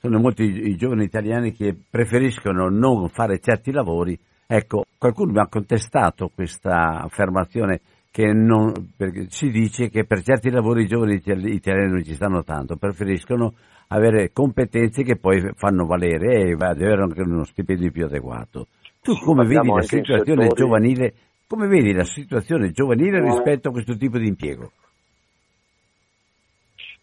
sono 0.00 0.18
molti 0.18 0.42
i 0.42 0.76
giovani 0.76 1.04
italiani 1.04 1.52
che 1.52 1.74
preferiscono 1.88 2.68
non 2.68 3.08
fare 3.08 3.40
certi 3.40 3.72
lavori. 3.72 4.18
Ecco, 4.46 4.84
qualcuno 4.96 5.32
mi 5.32 5.40
ha 5.40 5.48
contestato 5.48 6.30
questa 6.34 7.02
affermazione 7.02 7.80
che 8.10 8.32
non, 8.32 8.94
si 9.28 9.50
dice 9.50 9.88
che 9.88 10.04
per 10.04 10.22
certi 10.22 10.50
lavori 10.50 10.82
i 10.82 10.86
giovani 10.86 11.14
italiani 11.14 11.90
non 11.90 12.02
ci 12.02 12.14
stanno 12.14 12.42
tanto, 12.42 12.76
preferiscono 12.76 13.54
avere 13.88 14.32
competenze 14.32 15.02
che 15.02 15.16
poi 15.16 15.52
fanno 15.54 15.86
valere 15.86 16.48
e 16.48 16.56
avere 16.58 17.02
anche 17.02 17.22
uno 17.22 17.44
stipendio 17.44 17.90
più 17.90 18.04
adeguato. 18.04 18.66
Tu 19.02 19.14
come 19.24 19.46
vedi 19.46 19.68
la 19.68 19.82
situazione 19.82 20.48
giovanile, 20.48 21.14
come 21.46 21.66
vedi 21.66 21.92
la 21.92 22.04
situazione 22.04 22.72
giovanile 22.72 23.20
rispetto 23.20 23.68
a 23.68 23.72
questo 23.72 23.96
tipo 23.96 24.18
di 24.18 24.26
impiego? 24.26 24.72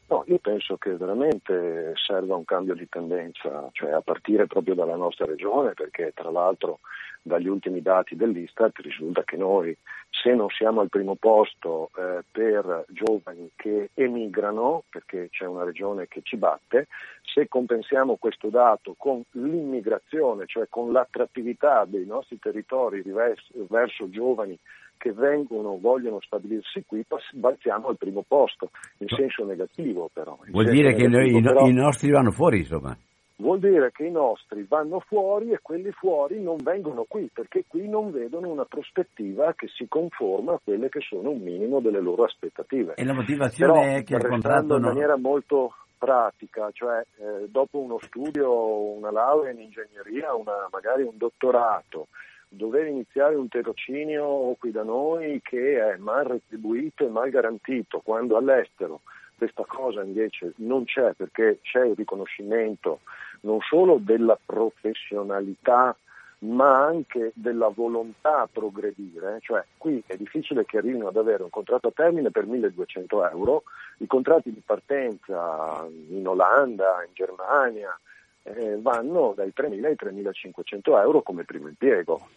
No, 0.08 0.24
io 0.28 0.38
penso 0.38 0.78
che 0.78 0.96
veramente 0.96 1.94
serva 1.96 2.36
un 2.36 2.46
cambio 2.46 2.76
di 2.76 2.88
tendenza, 2.88 3.68
cioè 3.72 3.92
a 3.92 4.02
partire 4.02 4.46
proprio 4.46 4.76
dalla 4.76 4.96
nostra 4.96 5.26
regione, 5.26 5.74
perché 5.74 6.12
tra 6.14 6.30
l'altro 6.30 6.80
dagli 7.26 7.48
ultimi 7.48 7.82
dati 7.82 8.16
dell'Istat 8.16 8.78
risulta 8.78 9.24
che 9.24 9.36
noi, 9.36 9.76
se 10.12 10.36
non 10.36 10.48
siamo 10.50 10.82
al 10.82 10.90
primo 10.90 11.16
posto 11.16 11.90
eh, 11.98 12.24
per 12.32 12.86
giovani 12.90 13.50
che 13.56 13.90
emigrano, 13.96 14.84
perché 14.88 15.30
c'è 15.32 15.46
una 15.46 15.64
regione 15.64 16.08
che 16.08 16.22
ci 16.22 16.38
batte, 16.38 16.88
se 17.24 17.48
compensiamo 17.48 18.18
questo 18.18 18.50
dato 18.50 18.94
con 18.96 19.24
l'immigrazione, 19.32 20.46
cioè 20.46 20.68
con 20.70 20.92
l'attrattività 20.92 21.86
dei 21.86 22.06
nostri 22.06 22.38
territori 22.38 23.02
verso, 23.02 23.52
verso 23.68 24.08
giovani 24.08 24.56
che 24.96 25.12
vengono, 25.12 25.80
vogliono 25.80 26.22
stabilirsi 26.22 26.84
qui, 26.86 27.04
balziamo 27.34 27.88
al 27.88 27.98
primo 27.98 28.24
posto, 28.26 28.70
in 29.00 29.08
senso 29.08 29.44
negativo 29.44 30.12
però. 30.14 30.38
Vuol 30.48 30.70
dire 30.70 30.94
che 30.94 31.08
noi, 31.08 31.42
però, 31.42 31.66
i 31.68 31.74
nostri 31.74 32.12
vanno 32.12 32.32
fuori, 32.32 32.60
insomma? 32.60 32.96
Vuol 33.38 33.60
dire 33.60 33.92
che 33.92 34.06
i 34.06 34.12
nostri 34.12 34.64
vanno 34.64 35.02
fuori 35.02 35.52
e 35.52 35.60
quelli 35.62 35.92
fuori 35.92 36.42
non 36.42 36.56
vengono 36.64 37.04
qui, 37.04 37.30
perché 37.34 37.66
qui 37.68 37.88
non 37.90 38.12
vedono 38.12 38.50
una 38.50 38.64
prospettiva 38.64 39.54
che 39.54 39.68
si 39.68 39.88
conforma 39.90 40.54
a 40.54 40.62
quelle 40.64 40.88
che 40.88 41.02
sono 41.02 41.32
un 41.32 41.42
minimo 41.42 41.82
delle 41.82 42.00
loro 42.00 42.24
aspettative. 42.24 42.94
E 42.96 43.04
la 43.04 43.14
motivazione 43.14 43.74
Però, 43.74 43.84
è 43.98 44.04
che 44.04 44.16
il 44.16 44.28
contratto 44.28 44.76
in 44.78 44.84
maniera 44.84 45.18
molto 45.18 45.74
pratica, 45.98 46.70
cioè 46.72 47.06
eh, 47.18 47.50
dopo 47.50 47.80
uno 47.80 48.00
studio, 48.00 48.94
una 48.96 49.12
laurea 49.12 49.52
in 49.52 49.60
ingegneria, 49.60 50.34
una, 50.34 50.70
magari 50.72 51.04
un 51.04 51.18
dottorato, 51.18 52.08
dover 52.48 52.88
iniziare 52.88 53.36
un 53.36 53.50
tirocinio 53.50 54.56
qui 54.58 54.72
da 54.72 54.84
noi 54.84 55.42
che 55.44 55.78
è 55.80 55.98
mal 55.98 56.24
retribuito 56.24 57.06
e 57.06 57.10
mal 57.10 57.30
garantito, 57.30 58.00
quando 58.00 58.38
all'estero 58.38 59.02
questa 59.38 59.66
cosa 59.68 60.02
invece 60.02 60.54
non 60.58 60.86
c'è 60.86 61.14
perché 61.14 61.60
c'è 61.62 61.86
il 61.86 61.96
riconoscimento 61.96 63.02
non 63.46 63.60
solo 63.62 63.98
della 64.02 64.38
professionalità 64.44 65.96
ma 66.40 66.86
anche 66.86 67.32
della 67.34 67.70
volontà 67.70 68.42
a 68.42 68.50
progredire, 68.52 69.40
cioè 69.42 69.64
qui 69.78 70.04
è 70.06 70.18
difficile 70.18 70.66
che 70.66 70.78
arrivino 70.78 71.08
ad 71.08 71.16
avere 71.16 71.44
un 71.44 71.50
contratto 71.50 71.88
a 71.88 71.94
termine 71.96 72.30
per 72.30 72.46
1200 72.46 73.30
euro, 73.30 73.64
i 74.00 74.08
contratti 74.08 74.52
di 74.52 74.62
partenza 74.64 75.88
in 76.10 76.28
Olanda, 76.28 77.04
in 77.08 77.14
Germania 77.14 77.98
eh, 78.44 78.78
vanno 78.80 79.34
dai 79.36 79.54
3.000 79.56 79.86
ai 79.86 79.96
3.500 79.98 81.00
euro 81.00 81.22
come 81.22 81.46
primo 81.46 81.68
impiego 81.68 82.28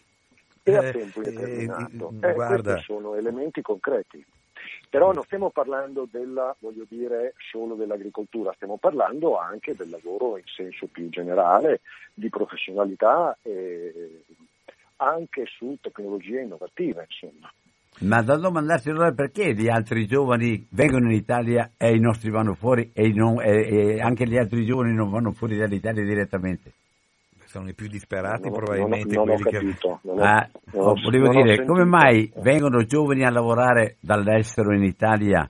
e 0.63 0.77
a 0.77 0.85
eh, 0.85 0.93
tempo 0.93 1.21
eh, 1.21 1.29
indeterminato. 1.29 2.13
Eh, 2.21 2.33
questi 2.33 2.83
sono 2.85 3.15
elementi 3.15 3.61
concreti. 3.61 4.25
Però 4.91 5.13
non 5.13 5.25
stiamo 5.25 5.51
parlando 5.51 6.09
della, 6.11 6.57
dire, 6.89 7.35
solo 7.51 7.75
dell'agricoltura, 7.75 8.53
stiamo 8.55 8.79
parlando 8.79 9.39
anche 9.39 9.75
del 9.75 9.91
lavoro 9.91 10.37
in 10.39 10.45
senso 10.47 10.87
più 10.87 11.09
generale, 11.11 11.81
di 12.15 12.29
professionalità 12.31 13.37
e 13.43 14.23
anche 14.97 15.45
su 15.47 15.77
tecnologie 15.81 16.41
innovative, 16.41 17.07
insomma. 17.09 17.53
Ma 18.01 18.23
da 18.23 18.37
domandarsi 18.37 18.91
allora 18.91 19.13
perché 19.13 19.55
gli 19.55 19.69
altri 19.69 20.07
giovani 20.07 20.67
vengono 20.71 21.11
in 21.11 21.17
Italia 21.17 21.73
e 21.77 21.95
i 21.95 21.99
nostri 21.99 22.31
vanno 22.31 22.55
fuori 22.55 22.91
e, 22.95 23.13
non, 23.13 23.41
e, 23.41 23.97
e 23.97 24.01
anche 24.01 24.25
gli 24.25 24.37
altri 24.37 24.65
giovani 24.65 24.95
non 24.95 25.11
vanno 25.11 25.33
fuori 25.33 25.57
dall'Italia 25.57 26.05
direttamente? 26.05 26.73
Sono 27.59 27.69
i 27.69 27.75
più 27.75 27.89
disperati 27.89 28.49
non, 28.49 28.53
probabilmente 28.53 29.15
non, 29.15 29.27
non 29.27 29.41
quelli 29.41 29.75
che... 29.75 29.89
Ho, 29.89 30.01
ah, 30.19 30.49
ho, 30.73 30.95
volevo 31.03 31.29
dire, 31.31 31.65
come 31.65 31.85
mai 31.85 32.33
vengono 32.37 32.85
giovani 32.85 33.25
a 33.25 33.31
lavorare 33.31 33.97
dall'estero 34.01 34.73
in 34.75 34.85
Italia 34.85 35.49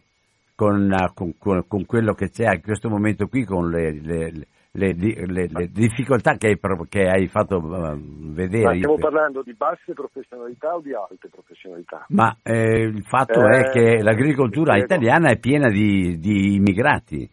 con, 0.55 0.93
con, 1.15 1.35
con, 1.39 1.65
con 1.69 1.87
quello 1.87 2.15
che 2.15 2.31
c'è 2.31 2.55
in 2.55 2.63
questo 2.63 2.89
momento 2.89 3.29
qui, 3.29 3.45
con 3.45 3.69
le, 3.69 3.93
le, 3.93 4.33
le, 4.73 4.95
le 4.95 5.69
difficoltà 5.71 6.37
che 6.37 6.49
hai, 6.49 6.59
che 6.89 7.03
hai 7.03 7.29
fatto 7.29 7.59
uh, 7.59 7.97
vedere? 8.33 8.65
Ma 8.65 8.75
stiamo 8.75 8.97
parlando 8.99 9.43
di 9.43 9.55
basse 9.55 9.93
professionalità 9.93 10.75
o 10.75 10.81
di 10.81 10.95
alte 10.95 11.29
professionalità? 11.29 12.07
Ma 12.09 12.37
eh, 12.43 12.85
il 12.85 13.05
fatto 13.05 13.41
eh, 13.47 13.59
è 13.59 13.71
che 13.71 14.03
l'agricoltura 14.03 14.77
italiana 14.77 15.31
è 15.31 15.39
piena 15.39 15.69
di, 15.69 16.19
di 16.19 16.55
immigrati. 16.55 17.31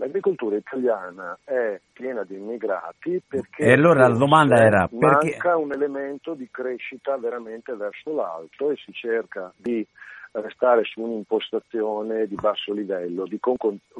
L'agricoltura 0.00 0.56
italiana 0.56 1.38
è 1.44 1.78
piena 1.92 2.24
di 2.24 2.34
immigrati 2.34 3.20
perché 3.28 3.64
e 3.64 3.72
allora 3.72 4.08
la 4.08 4.16
domanda 4.16 4.56
era 4.56 4.88
perché... 4.88 5.04
manca 5.04 5.58
un 5.58 5.72
elemento 5.72 6.32
di 6.32 6.48
crescita 6.50 7.18
veramente 7.18 7.74
verso 7.74 8.14
l'alto 8.14 8.70
e 8.70 8.76
si 8.76 8.94
cerca 8.94 9.52
di 9.54 9.86
restare 10.32 10.84
su 10.84 11.02
un'impostazione 11.02 12.26
di 12.26 12.34
basso 12.34 12.72
livello, 12.72 13.26
di 13.26 13.38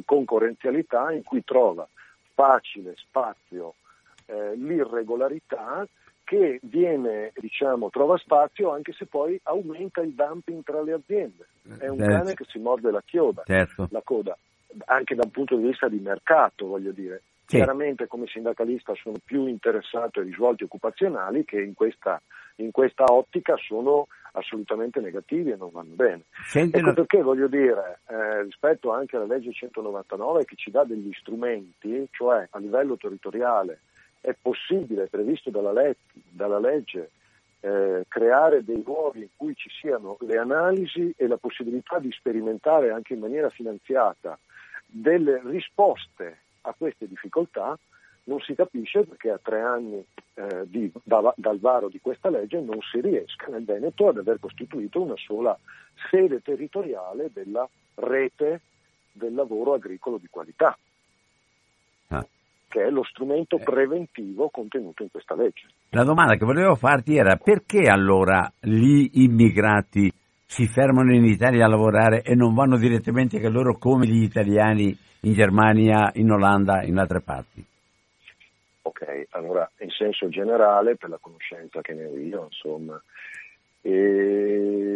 concorrenzialità 0.06 1.12
in 1.12 1.22
cui 1.22 1.44
trova 1.44 1.86
facile 2.32 2.94
spazio 2.96 3.74
eh, 4.24 4.54
l'irregolarità 4.56 5.86
che 6.24 6.60
viene, 6.62 7.32
diciamo, 7.34 7.90
trova 7.90 8.16
spazio 8.16 8.70
anche 8.70 8.92
se 8.94 9.04
poi 9.04 9.38
aumenta 9.42 10.00
il 10.00 10.14
dumping 10.14 10.62
tra 10.62 10.80
le 10.80 10.92
aziende. 10.92 11.46
È 11.76 11.88
un 11.88 11.98
certo. 11.98 12.12
cane 12.12 12.34
che 12.34 12.44
si 12.48 12.58
morde 12.58 12.90
la, 12.90 13.02
chioda, 13.04 13.42
certo. 13.44 13.86
la 13.90 14.00
coda 14.02 14.34
anche 14.86 15.14
da 15.14 15.22
un 15.24 15.30
punto 15.30 15.56
di 15.56 15.66
vista 15.66 15.88
di 15.88 15.98
mercato, 15.98 16.66
voglio 16.66 16.92
dire. 16.92 17.22
Sì. 17.46 17.56
Chiaramente 17.56 18.06
come 18.06 18.26
sindacalista 18.28 18.94
sono 18.94 19.16
più 19.24 19.46
interessato 19.46 20.20
ai 20.20 20.26
risvolti 20.26 20.62
occupazionali 20.62 21.44
che 21.44 21.60
in 21.60 21.74
questa, 21.74 22.22
in 22.56 22.70
questa 22.70 23.04
ottica 23.08 23.56
sono 23.56 24.06
assolutamente 24.32 25.00
negativi 25.00 25.50
e 25.50 25.56
non 25.56 25.70
vanno 25.72 25.94
bene. 25.94 26.22
Sentilo. 26.44 26.90
Ecco 26.90 26.94
perché 26.94 27.22
voglio 27.22 27.48
dire, 27.48 28.00
eh, 28.08 28.42
rispetto 28.42 28.92
anche 28.92 29.16
alla 29.16 29.26
legge 29.26 29.52
199 29.52 30.44
che 30.44 30.54
ci 30.54 30.70
dà 30.70 30.84
degli 30.84 31.12
strumenti, 31.14 32.06
cioè 32.12 32.46
a 32.50 32.58
livello 32.58 32.96
territoriale 32.96 33.80
è 34.20 34.34
possibile, 34.40 35.04
è 35.04 35.08
previsto 35.08 35.50
dalla, 35.50 35.72
le- 35.72 35.96
dalla 36.12 36.60
legge, 36.60 37.10
eh, 37.60 38.04
creare 38.08 38.64
dei 38.64 38.82
luoghi 38.84 39.22
in 39.22 39.28
cui 39.36 39.54
ci 39.54 39.68
siano 39.70 40.16
le 40.20 40.38
analisi 40.38 41.12
e 41.16 41.26
la 41.26 41.36
possibilità 41.36 41.98
di 41.98 42.10
sperimentare 42.12 42.90
anche 42.90 43.14
in 43.14 43.20
maniera 43.20 43.50
finanziata 43.50 44.38
delle 44.90 45.40
risposte 45.44 46.38
a 46.62 46.74
queste 46.76 47.06
difficoltà 47.06 47.78
non 48.24 48.40
si 48.40 48.54
capisce 48.54 49.04
perché 49.04 49.30
a 49.30 49.40
tre 49.42 49.60
anni 49.60 50.04
eh, 50.34 50.64
di, 50.66 50.90
da, 51.02 51.32
dal 51.36 51.58
varo 51.58 51.88
di 51.88 52.00
questa 52.00 52.28
legge 52.28 52.60
non 52.60 52.78
si 52.80 53.00
riesca 53.00 53.46
nel 53.48 53.64
Veneto 53.64 54.08
ad 54.08 54.18
aver 54.18 54.38
costituito 54.38 55.00
una 55.00 55.16
sola 55.16 55.56
sede 56.10 56.40
territoriale 56.42 57.30
della 57.32 57.68
rete 57.94 58.60
del 59.12 59.34
lavoro 59.34 59.74
agricolo 59.74 60.18
di 60.18 60.28
qualità, 60.30 60.76
ah. 62.08 62.26
che 62.68 62.82
è 62.84 62.90
lo 62.90 63.02
strumento 63.04 63.56
eh. 63.56 63.62
preventivo 63.62 64.48
contenuto 64.50 65.02
in 65.02 65.10
questa 65.10 65.34
legge. 65.34 65.66
La 65.90 66.04
domanda 66.04 66.36
che 66.36 66.44
volevo 66.44 66.76
farti 66.76 67.16
era 67.16 67.36
perché 67.36 67.88
allora 67.88 68.50
gli 68.60 69.10
immigrati 69.14 70.12
si 70.50 70.66
fermano 70.66 71.14
in 71.14 71.24
Italia 71.24 71.64
a 71.64 71.68
lavorare 71.68 72.22
e 72.22 72.34
non 72.34 72.54
vanno 72.54 72.76
direttamente 72.76 73.38
che 73.38 73.48
loro 73.48 73.78
come 73.78 74.04
gli 74.04 74.24
italiani 74.24 74.98
in 75.20 75.32
Germania, 75.32 76.10
in 76.14 76.28
Olanda, 76.28 76.82
in 76.82 76.98
altre 76.98 77.20
parti. 77.20 77.64
Ok, 78.82 79.28
allora 79.30 79.70
in 79.78 79.90
senso 79.90 80.28
generale, 80.28 80.96
per 80.96 81.08
la 81.08 81.18
conoscenza 81.20 81.80
che 81.82 81.94
ne 81.94 82.04
ho 82.04 82.16
io, 82.16 82.48
insomma, 82.50 83.00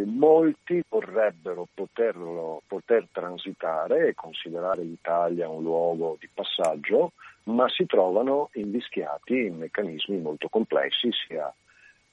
molti 0.07 0.83
vorrebbero 0.89 1.69
poterlo, 1.73 2.61
poter 2.67 3.07
transitare 3.13 4.09
e 4.09 4.15
considerare 4.15 4.83
l'Italia 4.83 5.49
un 5.49 5.63
luogo 5.63 6.17
di 6.19 6.29
passaggio, 6.35 7.13
ma 7.45 7.69
si 7.69 7.87
trovano 7.87 8.51
invischiati 8.55 9.47
in 9.47 9.59
meccanismi 9.59 10.19
molto 10.19 10.49
complessi, 10.49 11.11
sia 11.13 11.55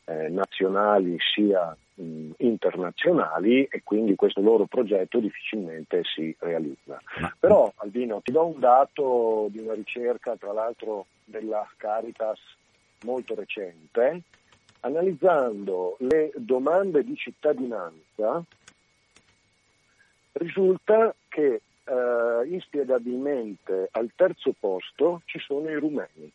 eh, 0.06 0.30
nazionali 0.30 1.18
sia 1.34 1.76
internazionali 2.38 3.66
e 3.66 3.82
quindi 3.84 4.16
questo 4.16 4.42
loro 4.42 4.66
progetto 4.66 5.20
difficilmente 5.20 6.04
si 6.04 6.36
realizza. 6.40 7.00
Però 7.40 7.72
Albino 7.78 8.22
ti 8.22 8.32
do 8.32 8.46
un 8.46 8.60
dato 8.60 9.48
di 9.50 9.60
una 9.60 9.74
ricerca 9.74 10.36
tra 10.36 10.52
l'altro 10.52 11.06
della 11.24 11.68
Caritas 11.78 12.40
molto 13.04 13.36
recente, 13.36 14.22
analizzando 14.82 15.96
le 16.00 16.32
domande 16.36 17.04
di 17.04 17.16
cittadinanza 17.16 18.44
risulta 20.34 21.14
che 21.28 21.62
eh, 21.84 22.48
inspiegabilmente 22.48 23.90
al 23.92 24.12
terzo 24.16 24.54
posto 24.58 25.22
ci 25.26 25.40
sono 25.40 25.70
i 25.70 25.76
rumeni 25.76 26.32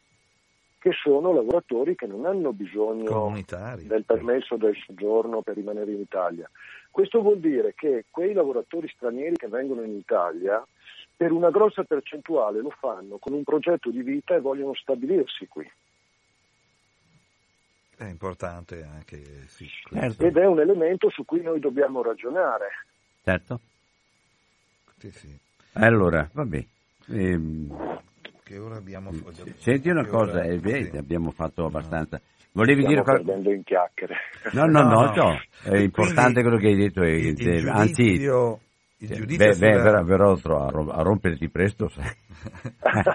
che 0.87 0.93
sono 1.03 1.32
lavoratori 1.32 1.97
che 1.97 2.07
non 2.07 2.26
hanno 2.26 2.53
bisogno 2.53 3.34
del 3.82 4.05
permesso 4.05 4.55
del 4.57 4.76
soggiorno 4.87 5.43
per 5.43 5.57
rimanere 5.57 5.91
in 5.91 5.99
Italia. 5.99 6.49
Questo 6.93 7.20
vuol 7.22 7.41
dire 7.41 7.74
che 7.74 8.05
quei 8.09 8.32
lavoratori 8.32 8.87
stranieri 8.95 9.34
che 9.34 9.49
vengono 9.49 9.82
in 9.82 9.97
Italia 9.97 10.64
per 11.16 11.32
una 11.32 11.51
grossa 11.51 11.82
percentuale 11.82 12.61
lo 12.61 12.70
fanno 12.70 13.18
con 13.18 13.32
un 13.32 13.43
progetto 13.43 13.91
di 13.91 14.01
vita 14.03 14.37
e 14.37 14.41
vogliono 14.41 14.74
stabilirsi 14.74 15.49
qui. 15.49 15.68
È 17.97 18.05
importante 18.05 18.84
anche, 18.84 19.49
sì. 19.49 19.68
Certo. 19.91 20.22
Ed 20.22 20.37
è 20.37 20.47
un 20.47 20.61
elemento 20.61 21.11
su 21.11 21.24
cui 21.24 21.43
noi 21.43 21.59
dobbiamo 21.59 22.01
ragionare. 22.01 22.68
Certo. 23.24 23.59
Sì, 24.99 25.11
sì. 25.11 25.37
Allora, 25.72 26.28
vabbè. 26.32 26.64
Ehm, 27.09 27.97
che 28.47 28.59
ora 28.59 28.77
abbiamo. 28.77 29.11
Senti 29.57 29.89
una 29.89 30.07
cosa, 30.07 30.43
eh, 30.43 30.61
sì. 30.63 30.97
abbiamo 30.97 31.33
fatto 31.33 31.65
abbastanza. 31.67 32.21
Volevi 32.53 32.85
Stiamo 32.85 33.03
dire 33.03 33.17
perdendo 33.17 33.53
in 33.53 33.65
chiacchiere. 33.65 34.15
No, 34.53 34.67
no, 34.67 34.83
no, 34.83 35.03
no, 35.03 35.13
no. 35.15 35.41
è 35.65 35.79
importante 35.79 36.43
quello 36.43 36.57
che 36.57 36.69
hai 36.69 36.77
detto. 36.77 37.03
È, 37.03 37.09
il, 37.09 37.37
il 37.37 37.69
anzi, 37.69 38.05
giudizio, 38.05 38.61
il 38.99 39.09
giudizio 39.11 39.47
beh, 39.47 39.53
sulla... 39.53 40.03
beh, 40.03 40.05
però, 40.05 40.37
però 40.37 40.67
a, 40.91 41.03
romperti 41.03 41.51
presto, 41.51 41.89
sai. 41.89 42.09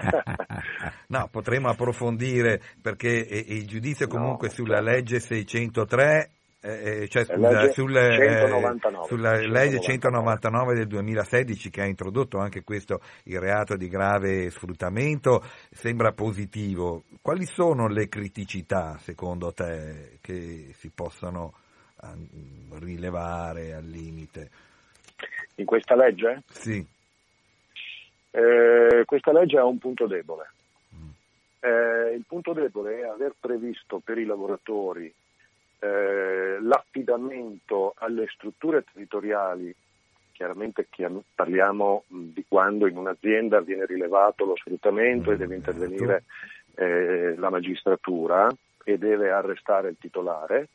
no, 1.08 1.28
potremmo 1.30 1.70
approfondire 1.70 2.60
perché 2.82 3.08
il 3.08 3.66
giudizio 3.66 4.08
comunque 4.08 4.48
no, 4.48 4.54
sulla 4.54 4.80
legge 4.82 5.18
603 5.18 6.30
eh, 6.64 7.08
cioè, 7.08 7.24
scusa, 7.24 7.72
sul, 7.72 7.92
199, 7.92 8.24
eh, 8.24 9.06
sulla 9.06 9.30
199. 9.34 9.46
legge 9.48 9.80
199 9.80 10.74
del 10.74 10.86
2016 10.86 11.70
che 11.70 11.80
ha 11.80 11.86
introdotto 11.86 12.38
anche 12.38 12.62
questo 12.62 13.00
il 13.24 13.40
reato 13.40 13.76
di 13.76 13.88
grave 13.88 14.48
sfruttamento 14.50 15.42
sembra 15.70 16.12
positivo. 16.12 17.02
Quali 17.20 17.46
sono 17.46 17.88
le 17.88 18.08
criticità 18.08 18.96
secondo 18.98 19.52
te 19.52 20.18
che 20.20 20.70
si 20.74 20.90
possono 20.90 21.52
rilevare 22.78 23.74
al 23.74 23.84
limite? 23.84 24.50
In 25.56 25.64
questa 25.64 25.96
legge? 25.96 26.42
Sì. 26.48 26.84
Eh, 28.30 29.02
questa 29.04 29.32
legge 29.32 29.58
ha 29.58 29.64
un 29.64 29.78
punto 29.78 30.06
debole. 30.06 30.50
Mm. 30.94 31.08
Eh, 31.58 32.14
il 32.14 32.24
punto 32.26 32.52
debole 32.52 33.00
è 33.00 33.02
aver 33.04 33.34
previsto 33.38 34.00
per 34.02 34.18
i 34.18 34.24
lavoratori 34.24 35.12
eh, 35.82 36.58
l'affidamento 36.60 37.94
alle 37.98 38.26
strutture 38.28 38.84
territoriali, 38.92 39.74
chiaramente 40.30 40.86
parliamo 41.34 42.04
di 42.06 42.44
quando 42.46 42.86
in 42.86 42.96
un'azienda 42.96 43.60
viene 43.60 43.86
rilevato 43.86 44.44
lo 44.44 44.54
sfruttamento 44.56 45.32
e 45.32 45.36
deve 45.36 45.56
intervenire 45.56 46.22
eh, 46.76 47.34
la 47.36 47.50
magistratura 47.50 48.48
e 48.84 48.96
deve 48.96 49.32
arrestare 49.32 49.88
il 49.88 49.96
titolare, 49.98 50.68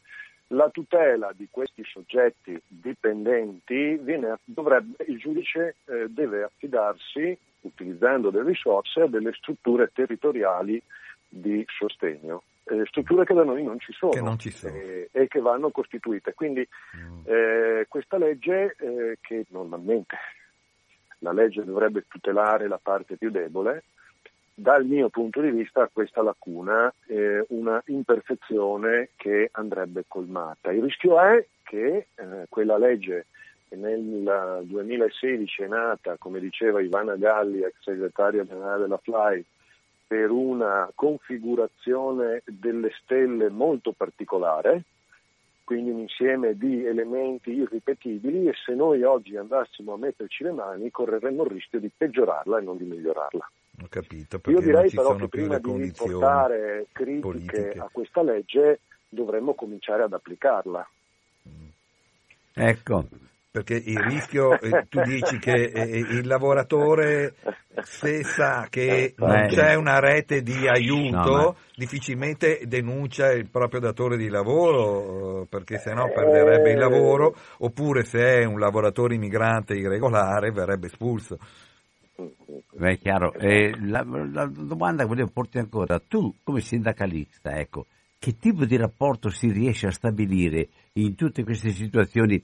la 0.48 0.70
tutela 0.70 1.32
di 1.34 1.48
questi 1.50 1.84
soggetti 1.86 2.60
dipendenti 2.68 3.98
viene, 4.02 4.40
dovrebbe, 4.44 5.06
il 5.08 5.18
giudice 5.18 5.76
eh, 5.86 6.08
deve 6.10 6.44
affidarsi, 6.44 7.38
utilizzando 7.62 8.30
delle 8.30 8.50
risorse, 8.50 9.02
a 9.02 9.08
delle 9.08 9.34
strutture 9.34 9.90
territoriali 9.94 10.82
di 11.30 11.64
sostegno 11.68 12.44
eh, 12.70 12.86
strutture 12.86 13.26
che 13.26 13.34
da 13.34 13.44
noi 13.44 13.64
non 13.64 13.80
ci 13.80 13.94
sono, 13.94 14.22
non 14.22 14.38
ci 14.38 14.52
sono. 14.52 14.76
Eh, 14.76 15.10
e 15.12 15.28
che 15.28 15.40
vanno 15.40 15.70
costituite. 15.70 16.34
Quindi 16.34 16.68
mm. 16.98 17.22
eh, 17.24 17.86
questa 17.88 18.18
legge 18.18 18.76
eh, 18.80 19.18
che 19.22 19.46
normalmente 19.50 20.16
la 21.20 21.32
legge 21.32 21.64
dovrebbe 21.64 22.06
tutelare 22.08 22.68
la 22.68 22.80
parte 22.82 23.16
più 23.16 23.32
debole, 23.32 23.84
dal 24.54 24.86
mio 24.86 25.10
punto 25.10 25.42
di 25.42 25.50
vista 25.52 25.84
ha 25.84 25.90
questa 25.92 26.22
lacuna, 26.22 26.92
eh, 27.06 27.46
una 27.50 27.82
imperfezione 27.88 29.10
che 29.16 29.50
andrebbe 29.54 30.04
colmata. 30.08 30.72
Il 30.72 30.84
rischio 30.84 31.20
è 31.20 31.46
che 31.64 32.08
eh, 32.16 32.46
quella 32.50 32.78
legge 32.78 33.28
che 33.70 33.76
nel 33.76 34.64
2016 34.64 35.64
è 35.64 35.68
nata, 35.68 36.16
come 36.18 36.40
diceva 36.40 36.82
Ivana 36.82 37.16
Galli, 37.16 37.64
ex 37.64 37.74
segretaria 37.82 38.46
generale 38.46 38.84
della 38.84 38.98
FLY, 38.98 39.46
per 40.08 40.32
una 40.32 40.90
configurazione 40.96 42.42
delle 42.46 42.92
stelle 43.02 43.50
molto 43.50 43.92
particolare, 43.92 44.84
quindi 45.66 45.90
un 45.90 46.00
insieme 46.00 46.58
di 46.58 46.86
elementi 46.86 47.52
irripetibili 47.52 48.48
e 48.48 48.54
se 48.66 48.74
noi 48.74 49.04
oggi 49.04 49.36
andassimo 49.36 49.94
a 49.94 49.98
metterci 49.98 50.46
le 50.46 50.54
mani 50.54 50.90
correremmo 50.90 51.44
il 51.44 51.52
rischio 51.52 51.82
di 51.82 51.92
peggiorarla 51.96 52.60
e 52.60 52.62
non 52.62 52.78
di 52.78 52.86
migliorarla. 52.86 53.52
Ho 53.82 53.88
capito, 53.90 54.42
Io 54.46 54.62
direi 54.62 54.90
però 54.90 55.16
che 55.16 55.28
prima 55.28 55.60
di 55.60 55.92
portare 55.96 56.88
critiche 56.94 57.20
politiche. 57.20 57.80
a 57.80 57.90
questa 57.92 58.24
legge 58.24 58.80
dovremmo 59.10 59.54
cominciare 59.54 60.04
ad 60.04 60.14
applicarla. 60.14 60.90
Ecco, 62.54 63.08
perché 63.50 63.76
il 63.76 64.00
rischio, 64.00 64.60
eh, 64.60 64.86
tu 64.88 65.02
dici 65.02 65.40
che 65.40 65.72
eh, 65.74 65.98
il 65.98 66.28
lavoratore 66.28 67.36
se 67.84 68.24
sa 68.24 68.68
che 68.70 69.14
non 69.18 69.48
c'è 69.48 69.76
una 69.76 70.00
rete 70.00 70.42
di 70.42 70.68
aiuto, 70.68 71.18
no, 71.18 71.44
ma... 71.44 71.56
difficilmente 71.76 72.62
denuncia 72.66 73.32
il 73.32 73.50
proprio 73.50 73.80
datore 73.80 74.18
di 74.18 74.30
lavoro 74.30 75.42
eh, 75.42 75.46
perché 75.48 75.78
sennò 75.78 76.12
perderebbe 76.12 76.72
il 76.72 76.80
lavoro, 76.80 77.36
oppure 77.60 78.04
se 78.04 78.42
è 78.42 78.44
un 78.44 78.60
lavoratore 78.60 79.16
immigrante 79.16 79.74
irregolare 79.74 80.52
verrebbe 80.52 80.88
espulso. 80.88 81.38
Beh, 82.74 82.94
è 82.94 82.98
chiaro. 82.98 83.34
Eh, 83.34 83.74
la, 83.80 84.04
la, 84.04 84.46
domanda 84.48 85.04
che 85.04 85.10
volevo 85.10 85.30
porti 85.32 85.60
ancora, 85.60 86.00
tu 86.00 86.36
come 86.44 86.62
sindacalista, 86.62 87.58
ecco, 87.58 87.86
che 88.18 88.38
tipo 88.38 88.66
di 88.66 88.76
rapporto 88.76 89.30
si 89.30 89.52
riesce 89.52 89.88
a 89.88 89.92
stabilire 89.92 90.68
in 90.94 91.16
tutte 91.16 91.44
queste 91.44 91.70
situazioni 91.70 92.44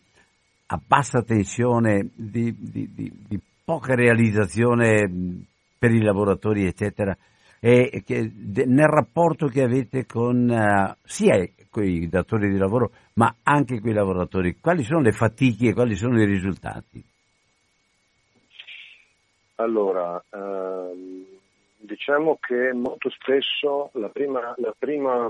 a 0.68 0.82
bassa 0.86 1.22
tensione, 1.22 2.10
di, 2.14 2.56
di, 2.58 2.90
di, 2.94 3.40
poca 3.64 3.96
realizzazione 3.96 5.10
per 5.78 5.92
i 5.92 6.02
lavoratori, 6.02 6.66
eccetera, 6.66 7.16
e 7.60 8.04
che, 8.06 8.30
de, 8.34 8.66
nel 8.66 8.88
rapporto 8.88 9.48
che 9.48 9.64
avete 9.64 10.06
con 10.06 10.50
uh, 10.50 10.94
sia 11.04 11.48
quei 11.70 12.10
datori 12.10 12.50
di 12.50 12.58
lavoro, 12.58 12.92
ma 13.14 13.36
anche 13.44 13.80
quei 13.80 13.94
lavoratori, 13.94 14.58
quali 14.60 14.84
sono 14.84 15.02
le 15.02 15.12
fatiche 15.12 15.70
e 15.70 15.74
quali 15.74 15.96
sono 15.96 16.22
i 16.22 16.26
risultati? 16.26 17.04
Allora, 19.56 20.22
ehm, 20.30 21.26
diciamo 21.78 22.38
che 22.42 22.74
molto 22.74 23.10
spesso 23.10 23.92
la 23.94 24.10
prima, 24.10 24.54
la 24.58 24.74
prima 24.78 25.30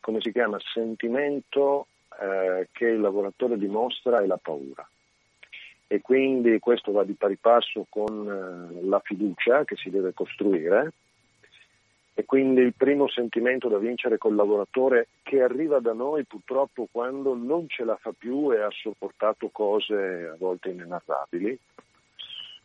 come 0.00 0.20
si 0.20 0.32
chiama, 0.32 0.58
sentimento 0.72 1.86
eh, 2.20 2.68
che 2.72 2.86
il 2.86 3.00
lavoratore 3.00 3.58
dimostra 3.58 4.20
è 4.20 4.26
la 4.26 4.38
paura. 4.40 4.88
E 5.86 6.00
quindi 6.00 6.58
questo 6.60 6.92
va 6.92 7.02
di 7.04 7.14
pari 7.14 7.36
passo 7.36 7.86
con 7.88 8.28
eh, 8.28 8.86
la 8.86 9.00
fiducia 9.00 9.64
che 9.64 9.76
si 9.76 9.90
deve 9.90 10.14
costruire. 10.14 10.92
E 12.14 12.24
quindi 12.24 12.60
il 12.60 12.74
primo 12.74 13.08
sentimento 13.08 13.68
da 13.68 13.78
vincere 13.78 14.18
col 14.18 14.34
lavoratore 14.34 15.08
che 15.22 15.42
arriva 15.42 15.80
da 15.80 15.92
noi 15.92 16.24
purtroppo 16.24 16.86
quando 16.90 17.34
non 17.34 17.66
ce 17.68 17.84
la 17.84 17.96
fa 17.96 18.12
più 18.16 18.52
e 18.52 18.60
ha 18.60 18.70
sopportato 18.70 19.48
cose 19.48 20.30
a 20.32 20.36
volte 20.38 20.68
inenarrabili, 20.68 21.58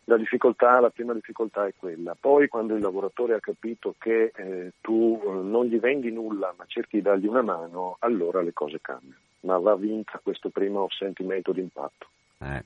la, 0.06 0.18
difficoltà, 0.18 0.80
la 0.80 0.90
prima 0.90 1.14
difficoltà 1.14 1.66
è 1.66 1.74
quella. 1.76 2.16
Poi 2.20 2.48
quando 2.48 2.76
il 2.76 2.82
lavoratore 2.82 3.34
ha 3.34 3.40
capito 3.40 3.96
che 3.98 4.32
eh, 4.36 4.74
tu 4.82 5.22
eh, 5.24 5.30
non 5.30 5.66
gli 5.66 5.80
vendi 5.80 6.12
nulla 6.12 6.54
ma 6.58 6.66
cerchi 6.68 6.98
di 6.98 7.02
dargli 7.02 7.28
una 7.28 7.42
mano, 7.42 7.98
allora 8.00 8.42
le 8.42 8.54
cose 8.54 8.80
cambiano. 8.82 9.24
Ma 9.46 9.58
va 9.60 9.76
vinta 9.76 10.20
questo 10.22 10.50
primo 10.50 10.88
sentimento 10.90 11.52
di 11.52 11.62
impatto. 11.62 12.08
Eh. 12.40 12.64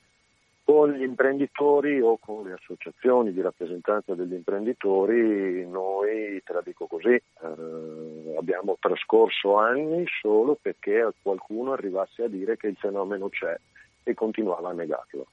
con 0.63 0.91
gli 0.91 1.01
imprenditori 1.01 1.99
o 1.99 2.17
con 2.17 2.43
le 2.45 2.53
associazioni 2.53 3.33
di 3.33 3.41
rappresentanza 3.41 4.13
degli 4.13 4.33
imprenditori, 4.33 5.67
noi, 5.67 6.41
te 6.43 6.53
la 6.53 6.61
dico 6.63 6.85
così, 6.85 7.13
eh, 7.13 8.35
abbiamo 8.37 8.77
trascorso 8.79 9.57
anni 9.57 10.05
solo 10.21 10.57
perché 10.61 11.11
qualcuno 11.21 11.73
arrivasse 11.73 12.23
a 12.23 12.27
dire 12.27 12.55
che 12.55 12.67
il 12.67 12.75
fenomeno 12.75 13.29
c'è 13.29 13.57
e 14.03 14.13
continuava 14.13 14.69
a 14.69 14.73
negarlo. 14.73 15.25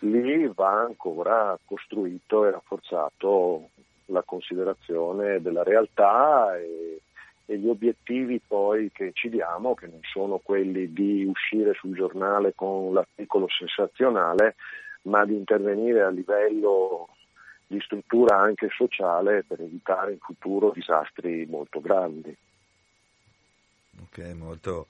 Lì 0.00 0.50
va 0.54 0.80
ancora 0.80 1.58
costruito 1.64 2.46
e 2.46 2.50
rafforzato 2.50 3.68
la 4.06 4.22
considerazione 4.22 5.40
della 5.42 5.62
realtà 5.62 6.56
e 6.58 7.00
e 7.46 7.58
gli 7.58 7.68
obiettivi 7.68 8.40
poi 8.46 8.90
che 8.92 9.10
ci 9.14 9.28
diamo, 9.28 9.74
che 9.74 9.86
non 9.86 10.00
sono 10.02 10.38
quelli 10.38 10.92
di 10.92 11.24
uscire 11.24 11.74
sul 11.74 11.94
giornale 11.94 12.54
con 12.54 12.92
l'articolo 12.92 13.46
sensazionale, 13.48 14.54
ma 15.02 15.24
di 15.24 15.34
intervenire 15.34 16.02
a 16.02 16.10
livello 16.10 17.08
di 17.66 17.80
struttura 17.80 18.38
anche 18.38 18.68
sociale 18.70 19.44
per 19.44 19.60
evitare 19.60 20.12
in 20.12 20.18
futuro 20.18 20.70
disastri 20.72 21.46
molto 21.46 21.80
grandi. 21.80 22.36
Ok, 24.02 24.34
molto. 24.34 24.86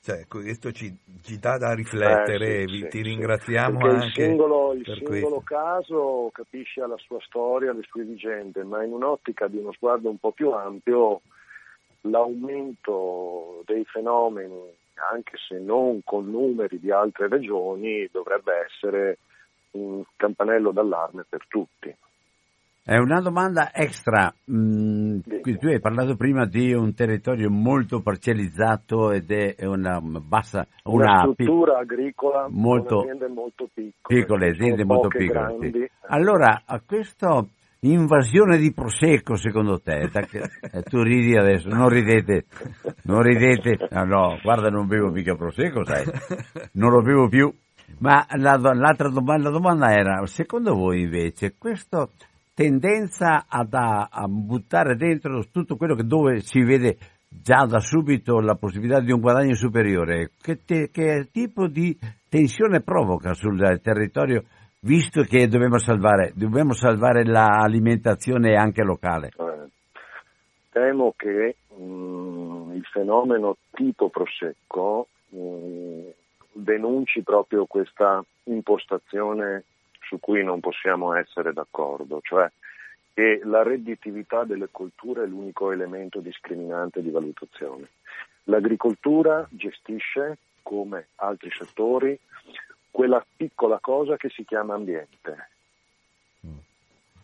Cioè, 0.00 0.26
questo 0.26 0.72
ci, 0.72 0.96
ci 1.22 1.38
dà 1.38 1.58
da 1.58 1.74
riflettere, 1.74 2.62
eh, 2.62 2.68
sì, 2.68 2.86
ti 2.88 2.98
sì, 2.98 3.02
ringraziamo 3.02 3.80
sì. 3.80 3.86
anche. 3.86 4.22
Il 4.22 4.28
singolo, 4.28 4.72
il 4.72 4.84
singolo 4.84 5.40
caso 5.40 6.30
capisce 6.32 6.86
la 6.86 6.96
sua 6.96 7.18
storia, 7.20 7.72
le 7.72 7.82
sue 7.82 8.04
vicende, 8.04 8.62
ma 8.62 8.82
in 8.84 8.92
un'ottica 8.92 9.48
di 9.48 9.58
uno 9.58 9.72
sguardo 9.72 10.08
un 10.08 10.18
po' 10.18 10.32
più 10.32 10.50
ampio 10.50 11.20
l'aumento 12.10 13.62
dei 13.64 13.84
fenomeni, 13.84 14.60
anche 15.12 15.36
se 15.48 15.58
non 15.58 16.00
con 16.04 16.30
numeri 16.30 16.78
di 16.78 16.90
altre 16.90 17.28
regioni, 17.28 18.08
dovrebbe 18.10 18.64
essere 18.66 19.18
un 19.72 20.02
campanello 20.16 20.72
d'allarme 20.72 21.24
per 21.28 21.46
tutti. 21.48 21.94
È 22.88 22.96
una 22.96 23.20
domanda 23.20 23.70
extra. 23.74 24.32
Mm, 24.50 25.18
tu 25.42 25.66
hai 25.66 25.78
parlato 25.78 26.16
prima 26.16 26.46
di 26.46 26.72
un 26.72 26.94
territorio 26.94 27.50
molto 27.50 28.00
parcellizzato 28.00 29.12
ed 29.12 29.30
è 29.30 29.66
una 29.66 30.00
bassa 30.00 30.66
una, 30.84 31.04
una 31.04 31.18
struttura 31.20 31.74
pi- 31.74 31.80
agricola 31.82 32.46
molto, 32.48 33.00
aziende 33.00 33.28
molto 33.28 33.68
piccole, 33.74 34.20
piccole 34.20 34.48
aziende 34.48 34.84
molto 34.84 35.08
piccole. 35.08 35.70
Sì. 35.70 35.90
Allora, 36.06 36.62
a 36.64 36.80
questo 36.80 37.50
Invasione 37.80 38.58
di 38.58 38.72
Prosecco 38.72 39.36
secondo 39.36 39.78
te? 39.80 40.10
Eh, 40.10 40.82
tu 40.82 41.00
ridi 41.00 41.36
adesso, 41.36 41.68
non 41.68 41.88
ridete, 41.88 42.46
non 43.02 43.22
ridete, 43.22 43.86
no, 43.92 44.04
no, 44.04 44.38
guarda 44.42 44.68
non 44.68 44.88
bevo 44.88 45.10
mica 45.10 45.36
Prosecco, 45.36 45.84
sai, 45.84 46.04
non 46.72 46.90
lo 46.90 47.02
bevo 47.02 47.28
più. 47.28 47.54
Ma 47.98 48.26
la, 48.30 48.56
l'altra 48.56 49.08
domanda, 49.10 49.44
la 49.44 49.56
domanda 49.56 49.92
era, 49.92 50.26
secondo 50.26 50.74
voi 50.74 51.02
invece, 51.02 51.54
questa 51.56 52.08
tendenza 52.52 53.44
ad, 53.46 53.72
a, 53.72 54.08
a, 54.10 54.26
buttare 54.26 54.96
dentro 54.96 55.44
tutto 55.48 55.76
quello 55.76 55.94
che 55.94 56.04
dove 56.04 56.40
si 56.40 56.60
vede 56.64 56.98
già 57.28 57.64
da 57.64 57.78
subito 57.78 58.40
la 58.40 58.56
possibilità 58.56 58.98
di 59.00 59.12
un 59.12 59.20
guadagno 59.20 59.54
superiore, 59.54 60.32
che, 60.42 60.64
te, 60.64 60.90
che 60.90 61.28
tipo 61.30 61.68
di 61.68 61.96
tensione 62.28 62.80
provoca 62.80 63.34
sul 63.34 63.78
territorio 63.80 64.42
visto 64.80 65.22
che 65.22 65.48
dobbiamo 65.48 65.78
salvare, 65.78 66.32
dobbiamo 66.34 66.72
salvare 66.72 67.24
l'alimentazione 67.24 68.54
anche 68.54 68.82
locale? 68.82 69.30
Eh, 69.36 69.68
temo 70.70 71.14
che 71.16 71.56
mh, 71.76 71.82
mm, 71.82 72.74
il 72.74 72.84
fenomeno 72.84 73.56
tipo 73.72 74.08
prosecco 74.08 75.08
mh, 75.30 75.38
mm, 75.38 76.08
denunci 76.52 77.22
proprio 77.22 77.66
questa 77.66 78.24
impostazione 78.44 79.64
su 80.00 80.18
cui 80.20 80.42
non 80.42 80.60
possiamo 80.60 81.14
essere 81.14 81.52
d'accordo, 81.52 82.20
cioè 82.22 82.50
che 83.12 83.40
la 83.44 83.62
redditività 83.62 84.44
delle 84.44 84.68
colture 84.70 85.24
è 85.24 85.26
l'unico 85.26 85.72
elemento 85.72 86.20
discriminante 86.20 87.02
di 87.02 87.10
valutazione. 87.10 87.88
L'agricoltura 88.44 89.46
gestisce, 89.50 90.38
come 90.62 91.08
altri 91.16 91.50
settori, 91.50 92.18
quella 92.98 93.24
piccola 93.36 93.78
cosa 93.78 94.16
che 94.16 94.28
si 94.28 94.44
chiama 94.44 94.74
ambiente. 94.74 95.50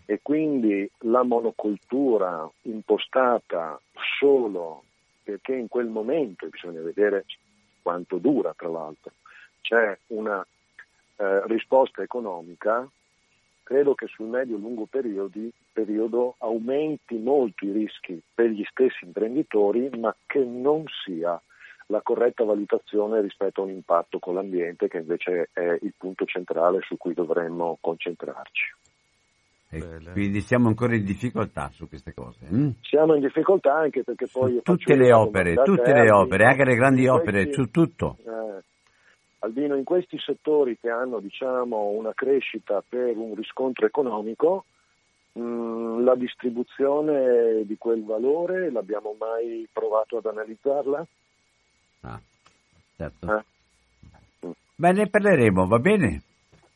E 0.07 0.21
quindi 0.23 0.89
la 0.99 1.25
monocultura 1.25 2.49
impostata 2.63 3.81
solo 4.21 4.85
perché 5.25 5.57
in 5.57 5.67
quel 5.67 5.89
momento, 5.89 6.47
bisogna 6.47 6.81
vedere 6.81 7.25
quanto 7.83 8.19
dura 8.19 8.55
tra 8.57 8.69
l'altro, 8.69 9.15
c'è 9.63 9.99
una 10.09 10.47
eh, 11.17 11.47
risposta 11.47 12.03
economica, 12.03 12.89
credo 13.65 13.97
che 13.97 14.07
sul 14.07 14.29
medio-lungo 14.29 14.87
periodo 14.87 16.37
aumenti 16.39 17.17
molto 17.17 17.65
i 17.65 17.73
rischi 17.73 18.23
per 18.33 18.51
gli 18.51 18.63
stessi 18.71 19.05
imprenditori, 19.07 19.91
ma 19.99 20.15
che 20.25 20.39
non 20.39 20.85
sia 21.05 21.43
la 21.87 22.01
corretta 22.03 22.45
valutazione 22.45 23.21
rispetto 23.21 23.61
a 23.61 23.65
un 23.65 23.71
impatto 23.71 24.19
con 24.19 24.35
l'ambiente 24.35 24.89
che 24.89 24.99
invece 24.99 25.51
è 25.53 25.79
il 25.81 25.93
punto 25.97 26.25
centrale 26.25 26.81
su 26.83 26.97
cui 26.97 27.15
dovremmo 27.15 27.79
concentrarci. 27.81 28.75
quindi 30.13 30.41
siamo 30.41 30.69
ancora 30.69 30.95
in 30.95 31.05
difficoltà 31.05 31.71
su 31.73 31.89
queste 31.89 32.15
cose. 32.15 32.47
Mm? 32.53 32.71
Siamo 32.81 33.15
in 33.15 33.21
difficoltà 33.21 33.75
anche 33.75 34.03
perché 34.03 34.27
poi... 34.31 34.61
tutte 34.63 34.95
le 34.95 35.13
opere, 35.13 35.55
tutte 35.63 35.93
le 35.93 36.11
opere, 36.11 36.45
anche 36.45 36.65
le 36.65 36.75
grandi 36.75 37.07
opere, 37.07 37.53
su 37.53 37.71
tutto. 37.71 38.17
Eh, 38.25 38.63
Albino, 39.41 39.77
in 39.77 39.85
questi 39.85 40.19
settori 40.19 40.79
che 40.79 40.89
hanno 40.89 41.21
diciamo, 41.21 41.89
una 41.89 42.15
crescita 42.15 42.83
per 42.87 43.17
un 43.17 43.35
riscontro 43.35 43.85
economico, 43.85 44.65
mh, 45.33 45.43
mm, 45.43 46.05
la 46.05 46.15
distribuzione 46.15 47.65
di 47.67 47.77
quel 47.77 48.05
valore 48.05 48.71
l'abbiamo 48.71 49.15
mai 49.19 49.69
provato 49.71 50.17
ad 50.17 50.27
analizzarla? 50.27 51.07
Ah, 52.05 52.21
certo. 52.97 53.37
Eh? 53.37 54.53
Beh, 54.77 54.93
ne 54.93 55.09
parleremo, 55.09 55.67
va 55.67 55.79
bene? 55.79 56.23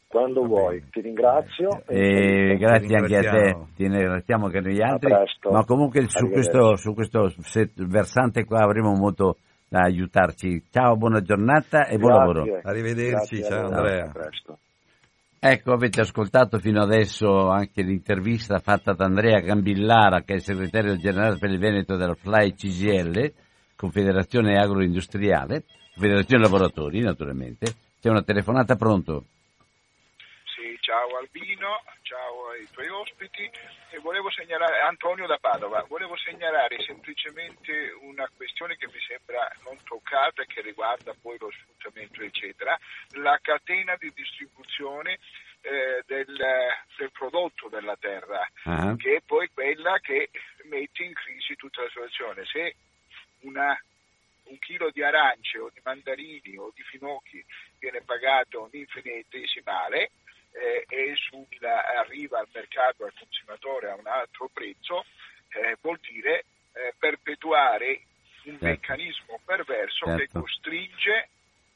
Quando 0.06 0.40
va 0.42 0.46
vuoi, 0.46 0.78
bene. 0.78 0.90
ti 0.90 1.00
ringrazio. 1.00 1.82
E, 1.86 2.52
e 2.52 2.56
grazie 2.56 2.96
anche 2.96 3.16
a 3.16 3.30
te, 3.30 3.56
ti 3.76 3.86
ringraziamo 3.86 4.48
che 4.48 4.60
noi 4.60 4.80
altri. 4.80 5.12
Ma 5.50 5.64
comunque 5.64 6.08
su 6.08 6.30
questo, 6.30 6.76
su 6.76 6.94
questo 6.94 7.30
versante 7.76 8.44
qua 8.44 8.60
avremo 8.60 8.94
molto 8.94 9.36
da 9.68 9.80
aiutarci. 9.80 10.64
Ciao, 10.70 10.96
buona 10.96 11.20
giornata 11.20 11.86
e 11.86 11.96
grazie. 11.96 11.98
buon 11.98 12.12
lavoro. 12.12 12.60
Arrivederci, 12.62 13.40
grazie 13.40 13.42
ciao 13.42 13.66
Andrea. 13.66 14.12
Ecco, 15.40 15.72
avete 15.72 16.00
ascoltato 16.00 16.58
fino 16.58 16.82
adesso 16.82 17.48
anche 17.48 17.82
l'intervista 17.82 18.58
fatta 18.58 18.92
da 18.94 19.04
Andrea 19.04 19.40
Gambillara, 19.40 20.22
che 20.22 20.32
è 20.32 20.36
il 20.36 20.42
segretario 20.42 20.96
generale 20.96 21.36
per 21.38 21.50
il 21.50 21.58
Veneto 21.58 21.96
della 21.96 22.14
FLY 22.14 22.54
CGL 22.54 23.32
Confederazione 23.78 24.58
Agroindustriale, 24.58 25.62
Confederazione 25.94 26.42
Lavoratori 26.42 26.98
naturalmente. 26.98 27.66
C'è 28.00 28.10
una 28.10 28.24
telefonata 28.24 28.74
pronto? 28.74 29.22
Sì, 30.42 30.76
ciao 30.80 31.16
Albino, 31.16 31.84
ciao 32.02 32.50
ai 32.50 32.66
tuoi 32.72 32.88
ospiti 32.88 33.48
e 33.90 33.98
volevo 34.00 34.32
segnalare, 34.32 34.80
Antonio 34.80 35.28
da 35.28 35.38
Padova, 35.40 35.86
volevo 35.86 36.16
segnalare 36.16 36.82
semplicemente 36.82 37.94
una 38.02 38.28
questione 38.34 38.74
che 38.74 38.88
mi 38.88 38.98
sembra 38.98 39.48
non 39.62 39.78
toccata 39.84 40.42
e 40.42 40.46
che 40.46 40.60
riguarda 40.60 41.14
poi 41.22 41.38
lo 41.38 41.48
sfruttamento 41.52 42.20
eccetera, 42.24 42.76
la 43.22 43.38
catena 43.40 43.94
di 43.94 44.10
distribuzione 44.12 45.20
eh, 45.62 46.02
del, 46.04 46.34
del, 46.34 47.12
prodotto 47.12 47.68
della 47.68 47.94
terra, 47.96 48.42
uh-huh. 48.64 48.96
che 48.96 49.16
è 49.16 49.22
poi 49.24 49.48
quella 49.54 50.00
che 50.00 50.30
mette 50.64 51.04
in 51.04 51.12
crisi 51.12 51.54
tutta 51.54 51.82
la 51.82 51.88
situazione. 51.88 52.44
Se 52.44 52.74
una, 53.40 53.78
un 54.44 54.58
chilo 54.58 54.90
di 54.90 55.02
arance 55.02 55.58
o 55.58 55.70
di 55.72 55.80
mandarini 55.82 56.56
o 56.56 56.72
di 56.74 56.82
finocchi 56.82 57.44
viene 57.78 58.02
pagato 58.02 58.62
un 58.62 58.70
infinitesimale 58.72 60.10
eh, 60.52 60.84
e 60.88 61.14
sul, 61.16 61.46
arriva 61.64 62.38
al 62.38 62.48
mercato, 62.52 63.04
al 63.04 63.12
consumatore 63.16 63.90
a 63.90 63.94
un 63.94 64.06
altro 64.06 64.48
prezzo, 64.52 65.04
eh, 65.50 65.76
vuol 65.80 65.98
dire 66.00 66.44
eh, 66.72 66.94
perpetuare 66.98 68.02
un 68.44 68.58
certo. 68.58 68.64
meccanismo 68.64 69.40
perverso 69.44 70.06
certo. 70.06 70.16
che 70.16 70.40
costringe 70.40 71.28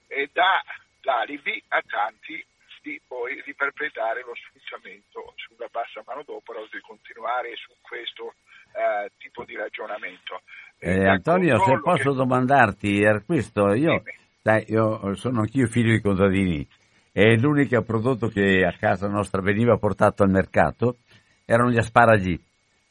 e 0.06 0.28
dà 0.32 0.62
l'alibi 1.02 1.62
a 1.68 1.82
tanti 1.82 2.44
di 2.82 3.00
poi 3.06 3.40
riperpetrare 3.42 4.22
lo 4.22 4.34
sfruttamento 4.34 5.34
sulla 5.36 5.68
bassa 5.70 6.02
manodopera 6.04 6.58
o 6.58 6.68
di 6.70 6.80
continuare 6.80 7.54
su 7.56 7.72
questo 7.80 8.34
eh, 8.72 9.10
tipo 9.18 9.44
di 9.44 9.54
ragionamento. 9.54 10.42
Eh, 10.84 11.06
Antonio, 11.06 11.58
se 11.60 11.78
posso 11.80 12.10
che... 12.10 12.16
domandarti, 12.16 13.02
questo, 13.24 13.72
io, 13.72 14.02
dai, 14.42 14.64
io 14.66 15.14
sono 15.14 15.42
anch'io 15.42 15.68
figlio 15.68 15.92
di 15.92 16.00
contadini. 16.00 16.66
E 17.12 17.38
l'unico 17.38 17.80
prodotto 17.82 18.26
che 18.26 18.64
a 18.64 18.74
casa 18.76 19.06
nostra 19.06 19.40
veniva 19.40 19.76
portato 19.76 20.24
al 20.24 20.30
mercato 20.30 20.96
erano 21.44 21.70
gli 21.70 21.78
asparagi. 21.78 22.36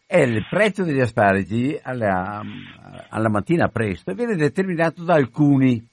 E 0.07 0.21
il 0.21 0.47
prezzo 0.49 0.85
degli 0.85 1.01
asparagi 1.01 1.77
alla, 1.81 2.41
alla 3.09 3.29
mattina 3.29 3.67
presto 3.67 4.13
viene 4.13 4.37
determinato 4.37 5.03
da 5.03 5.15
alcuni. 5.15 5.85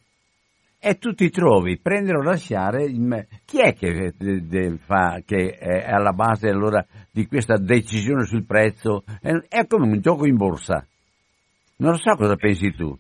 E 0.79 0.99
tu 0.99 1.15
ti 1.15 1.31
trovi 1.31 1.81
prendere 1.81 2.19
o 2.19 2.23
lasciare 2.23 2.85
il, 2.85 3.27
chi 3.45 3.59
è 3.59 3.75
che, 3.75 4.13
de, 4.17 4.47
de, 4.47 4.79
fa, 4.85 5.21
che 5.27 5.57
è 5.59 5.91
alla 5.91 6.13
base 6.13 6.49
allora 6.49 6.85
di 7.11 7.27
questa 7.27 7.57
decisione 7.57 8.25
sul 8.25 8.45
prezzo? 8.45 9.03
È, 9.21 9.33
è, 9.49 9.67
come 9.67 9.87
un 9.87 10.01
gioco 10.01 10.27
in 10.27 10.37
borsa 10.37 10.87
non 11.79 11.97
so 11.97 12.14
cosa 12.14 12.37
pensi 12.37 12.72
tu. 12.74 12.97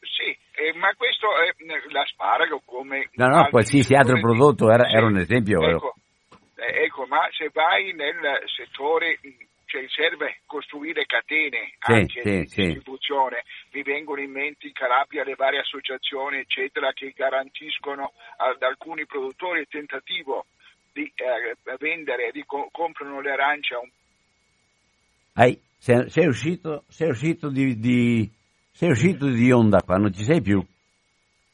Sì 0.00 0.36
eh, 0.58 0.72
ma 0.74 0.92
questo 0.94 1.28
è 1.38 1.54
l'asparago 1.90 2.62
come 2.64 3.10
no 3.14 3.28
no 3.28 3.48
qualsiasi 3.48 3.94
altro 3.94 4.18
prodotto 4.20 4.70
era, 4.70 4.88
sì, 4.88 4.96
era, 4.96 5.06
un 5.06 5.18
esempio 5.18 5.60
ecco, 5.62 5.94
eh, 6.56 6.84
ecco 6.84 7.06
ma 7.06 7.28
se 7.30 7.50
vai 7.52 7.92
nel 7.92 8.42
settore 8.56 9.18
cioè 9.68 9.84
serve 9.88 10.40
costruire 10.46 11.04
catene 11.04 11.74
sì, 11.78 11.92
anche 11.92 12.22
sì, 12.22 12.30
di 12.30 12.40
distribuzione. 12.40 13.44
Mi 13.72 13.82
vengono 13.82 14.22
in 14.22 14.30
mente 14.30 14.66
in 14.66 14.72
Calabria 14.72 15.24
le 15.24 15.34
varie 15.34 15.60
associazioni, 15.60 16.38
eccetera, 16.38 16.90
che 16.94 17.12
garantiscono 17.14 18.12
ad 18.38 18.62
alcuni 18.62 19.04
produttori 19.04 19.60
il 19.60 19.68
tentativo 19.68 20.46
di 20.90 21.12
eh, 21.14 21.76
vendere, 21.78 22.30
di 22.32 22.44
co- 22.46 22.70
comprano 22.72 23.20
le 23.20 23.30
arance 23.30 23.74
a 23.74 23.78
un... 23.78 23.90
Hai, 25.34 25.60
sei, 25.78 26.26
uscito, 26.26 26.84
sei 26.88 27.10
uscito 27.10 27.48
di, 27.48 27.78
di, 27.78 28.30
sei 28.72 28.90
uscito 28.90 29.26
di 29.26 29.50
onda 29.50 29.80
qua, 29.82 29.96
non 29.96 30.12
ci 30.12 30.24
sei 30.24 30.42
più. 30.42 30.64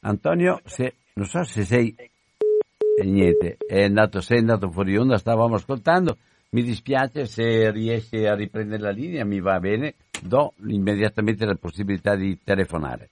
Antonio, 0.01 0.59
se, 0.65 0.95
non 1.13 1.25
so 1.25 1.43
se 1.43 1.63
sei... 1.63 1.95
E 2.97 3.03
niente, 3.03 3.57
è 3.67 3.83
andato, 3.83 4.21
sei 4.21 4.39
andato 4.39 4.69
fuori 4.71 4.97
onda, 4.97 5.17
stavamo 5.17 5.55
ascoltando. 5.55 6.17
Mi 6.51 6.63
dispiace 6.63 7.25
se 7.25 7.69
riesci 7.71 8.25
a 8.25 8.35
riprendere 8.35 8.81
la 8.81 8.91
linea, 8.91 9.25
mi 9.25 9.41
va 9.41 9.59
bene, 9.59 9.95
do 10.21 10.53
immediatamente 10.67 11.45
la 11.45 11.55
possibilità 11.55 12.15
di 12.15 12.39
telefonare. 12.41 13.09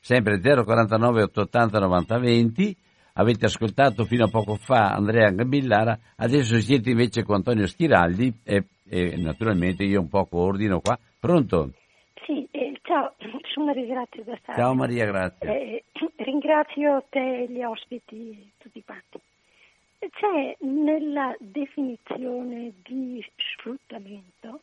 Sempre 0.00 0.38
049 0.38 1.22
880 1.22 1.78
90 1.78 2.18
20. 2.18 2.76
Avete 3.14 3.46
ascoltato 3.46 4.04
fino 4.04 4.24
a 4.24 4.28
poco 4.28 4.56
fa 4.56 4.92
Andrea 4.92 5.30
Gabillara, 5.30 5.98
adesso 6.16 6.58
siete 6.60 6.90
invece 6.90 7.22
con 7.22 7.36
Antonio 7.36 7.66
Schiraldi 7.66 8.32
e, 8.42 8.64
e 8.88 9.16
naturalmente 9.16 9.84
io 9.84 10.00
un 10.00 10.08
po' 10.08 10.26
coordino 10.26 10.80
qua. 10.80 10.98
Pronto? 11.18 11.72
Sì, 12.24 12.46
eh, 12.50 12.78
ciao, 12.82 13.14
sono 13.52 13.66
Maria 13.66 13.86
Grazia 13.86 14.22
da 14.24 14.36
Stato. 14.42 14.58
Ciao 14.58 14.74
Maria 14.74 15.06
Grazia. 15.06 15.52
Eh, 15.52 15.84
ringrazio 16.16 17.04
te 17.08 17.42
e 17.42 17.46
gli 17.48 17.62
ospiti 17.62 18.50
tutti 18.58 18.82
quanti. 18.84 19.20
C'è 19.98 20.56
nella 20.66 21.34
definizione 21.38 22.74
di 22.82 23.24
sfruttamento 23.36 24.60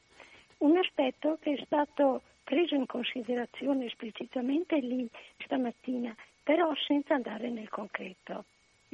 un 0.59 0.77
aspetto 0.77 1.39
che 1.41 1.53
è 1.53 1.63
stato 1.65 2.21
preso 2.43 2.75
in 2.75 2.85
considerazione 2.85 3.85
esplicitamente 3.85 4.77
lì 4.77 5.07
stamattina, 5.43 6.15
però 6.43 6.71
senza 6.85 7.15
andare 7.15 7.49
nel 7.49 7.69
concreto. 7.69 8.45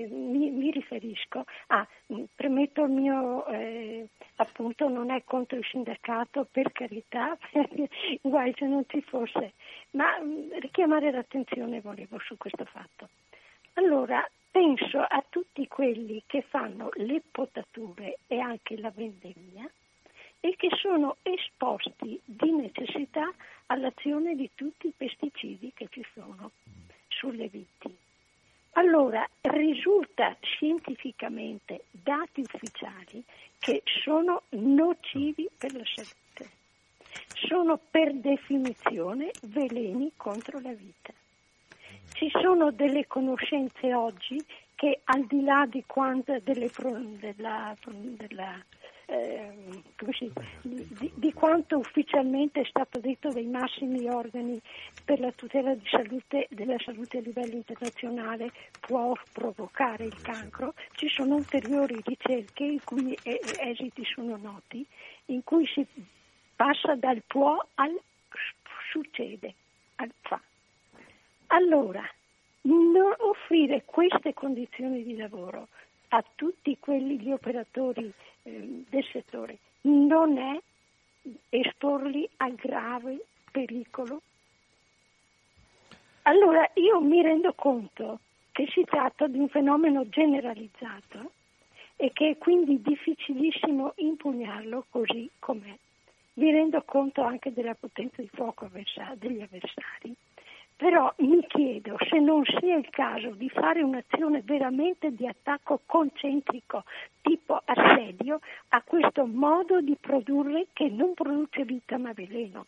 Mi, 0.06 0.52
mi 0.52 0.70
riferisco 0.70 1.46
a, 1.68 1.88
premetto 2.36 2.84
il 2.84 2.92
mio 2.92 3.46
eh, 3.48 4.08
appunto 4.36 4.88
non 4.90 5.10
è 5.10 5.24
contro 5.24 5.58
il 5.58 5.66
sindacato 5.66 6.48
per 6.52 6.72
carità, 6.72 7.36
guai 8.22 8.54
se 8.56 8.66
non 8.68 8.84
ci 8.88 9.02
fosse, 9.02 9.54
ma 9.92 10.18
richiamare 10.60 11.12
l'attenzione 11.12 11.82
volevo 11.82 12.20
su 12.20 12.38
questo 12.38 12.66
fatto. 12.66 13.10
Allora, 13.74 14.28
penso 14.52 15.00
a 15.00 15.24
tutti 15.30 15.68
quelli 15.68 16.24
che 16.26 16.42
fanno 16.42 16.90
le 16.94 17.22
potature 17.30 18.20
e 18.28 18.40
anche 18.40 18.78
la 18.78 18.92
vendemmia 18.92 19.70
e 20.40 20.56
che 20.56 20.70
sono 20.80 21.18
esposti 21.24 22.20
di 22.24 22.52
necessità 22.52 23.34
all'azione 23.68 24.36
di 24.36 24.50
tutti 24.54 24.88
i 24.88 24.94
pesticidi 24.96 25.72
che 25.74 25.88
ci 25.90 26.06
sono 26.14 26.52
sulle 27.08 27.48
viti. 27.48 28.06
Allora 28.78 29.28
risulta 29.42 30.36
scientificamente, 30.42 31.86
dati 31.90 32.42
ufficiali, 32.42 33.24
che 33.58 33.82
sono 34.04 34.44
nocivi 34.50 35.50
per 35.58 35.74
la 35.74 35.84
salute. 35.84 36.56
Sono 37.48 37.80
per 37.90 38.14
definizione 38.14 39.32
veleni 39.42 40.12
contro 40.16 40.60
la 40.60 40.74
vita 40.74 41.12
ci 42.18 42.32
sono 42.32 42.72
delle 42.72 43.06
conoscenze 43.06 43.94
oggi 43.94 44.44
che 44.74 45.02
al 45.04 45.26
di 45.28 45.44
là 45.44 45.68
di 45.70 45.84
delle, 46.42 46.72
della, 47.20 47.76
della 47.86 48.64
eh, 49.10 49.84
di, 50.62 51.12
di, 51.16 51.34
quanto 51.34 51.78
ufficialmente 51.78 52.62
è 52.62 52.66
stato 52.66 53.00
detto 53.00 53.30
dai 53.30 53.46
massimi 53.46 54.08
organi 54.10 54.62
per 55.04 55.20
la 55.20 55.32
tutela 55.32 55.74
salute, 55.86 56.48
della 56.50 56.78
salute 56.80 57.20
a 57.20 57.22
livello 57.22 57.56
internazionale 57.56 58.52
può 58.82 59.14
provocare 59.32 60.04
il 60.04 60.22
cancro, 60.22 60.74
ci 60.92 61.08
sono 61.08 61.36
ulteriori 61.36 62.02
ricerche 62.04 62.64
i 62.66 62.82
cui 62.84 63.18
esiti 63.24 64.04
sono 64.04 64.36
noti, 64.36 64.86
in 65.28 65.42
cui 65.44 65.66
si 65.68 65.86
passa 66.56 66.96
dal 66.96 67.24
può 67.26 67.66
al 67.76 67.98
succede, 68.92 69.54
al 69.96 70.12
fa. 70.22 70.42
Allora, 71.48 72.04
non 72.62 73.14
offrire 73.20 73.84
queste 73.86 74.34
condizioni 74.34 75.04
di 75.04 75.16
lavoro 75.16 75.70
a 76.10 76.24
tutti 76.36 76.78
quelli 76.80 77.20
gli 77.20 77.32
operatori 77.32 78.12
eh, 78.44 78.84
del 78.90 79.06
settore 79.12 79.58
non 79.82 80.38
è 80.38 80.60
esporli 81.50 82.28
a 82.38 82.50
grave 82.50 83.26
pericolo. 83.52 84.22
Allora 86.24 86.70
io 86.76 87.00
mi 87.02 87.22
rendo 87.22 87.54
conto 87.54 88.20
che 88.52 88.68
si 88.72 88.84
tratta 88.84 89.28
di 89.28 89.38
un 89.38 89.50
fenomeno 89.50 90.08
generalizzato 90.10 91.32
e 91.96 92.12
che 92.14 92.32
è 92.32 92.38
quindi 92.38 92.82
difficilissimo 92.82 93.94
impugnarlo 93.98 94.86
così 94.90 95.30
com'è. 95.40 95.76
Mi 96.34 96.52
rendo 96.52 96.84
conto 96.84 97.22
anche 97.22 97.52
della 97.52 97.74
potenza 97.74 98.22
di 98.22 98.30
fuoco 98.32 98.70
degli 99.16 99.42
avversari 99.42 100.16
però 100.78 101.12
mi 101.18 101.44
chiedo 101.48 101.98
se 102.08 102.20
non 102.20 102.44
sia 102.46 102.78
il 102.78 102.88
caso 102.92 103.32
di 103.32 103.50
fare 103.50 103.82
un'azione 103.82 104.42
veramente 104.46 105.12
di 105.12 105.26
attacco 105.28 105.82
concentrico, 105.88 106.84
tipo 107.22 107.60
assedio, 107.66 108.40
a 108.70 108.84
questo 108.84 109.26
modo 109.26 109.82
di 109.82 109.98
produrre 110.00 110.68
che 110.74 110.88
non 110.90 111.16
produce 111.16 111.66
vita 111.66 111.98
ma 111.98 112.14
veleno. 112.14 112.68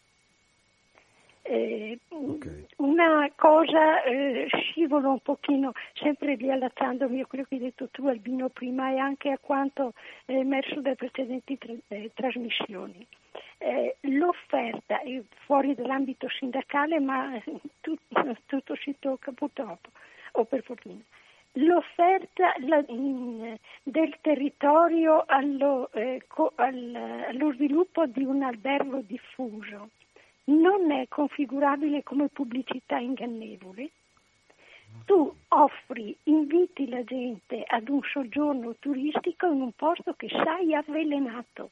Eh, 1.44 2.00
okay. 2.10 2.66
Una 2.78 3.32
cosa 3.36 4.04
eh, 4.04 4.48
scivola 4.50 5.10
un 5.10 5.20
pochino, 5.20 5.72
sempre 5.94 6.36
riallacciandomi 6.36 7.22
a 7.22 7.26
quello 7.28 7.46
che 7.48 7.56
hai 7.56 7.62
detto 7.62 7.90
tu 7.90 8.08
Albino 8.08 8.50
prima 8.50 8.92
e 8.92 8.98
anche 8.98 9.30
a 9.30 9.38
quanto 9.40 9.94
è 10.26 10.34
emerso 10.34 10.82
dalle 10.82 10.96
precedenti 10.96 11.58
tra- 11.58 11.74
eh, 11.88 12.12
trasmissioni 12.14 13.06
eh, 13.58 13.98
l'offerta 14.02 15.02
è 15.02 15.22
fuori 15.46 15.76
dall'ambito 15.76 16.28
sindacale, 16.30 17.00
ma 17.00 17.42
tut, 17.82 18.00
tutto 18.46 18.76
si 18.76 18.96
tocca 19.00 19.32
purtroppo, 19.32 19.90
o 20.34 20.46
per 20.46 20.64
fortuna. 20.64 21.02
L'offerta 21.54 22.54
la, 22.60 22.84
in, 22.88 23.58
del 23.84 24.16
territorio 24.22 25.24
allo, 25.26 25.92
eh, 25.94 26.24
co, 26.28 26.52
al, 26.56 27.24
allo 27.28 27.54
sviluppo 27.54 28.06
di 28.06 28.24
un 28.24 28.44
albergo 28.44 29.02
diffuso 29.02 29.90
non 30.46 30.92
è 30.92 31.08
configurabile 31.08 32.04
come 32.04 32.28
pubblicità 32.28 32.98
ingannevole, 32.98 33.90
tu 35.06 35.32
offri, 35.50 36.16
inviti 36.24 36.88
la 36.88 37.04
gente 37.04 37.64
ad 37.66 37.90
un 37.90 38.02
soggiorno 38.04 38.76
turistico 38.80 39.48
in 39.48 39.62
un 39.62 39.72
posto 39.74 40.14
che 40.14 40.28
sai 40.30 40.74
avvelenato 40.74 41.72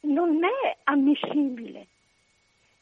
non 0.00 0.44
è 0.44 0.76
ammissibile. 0.84 1.86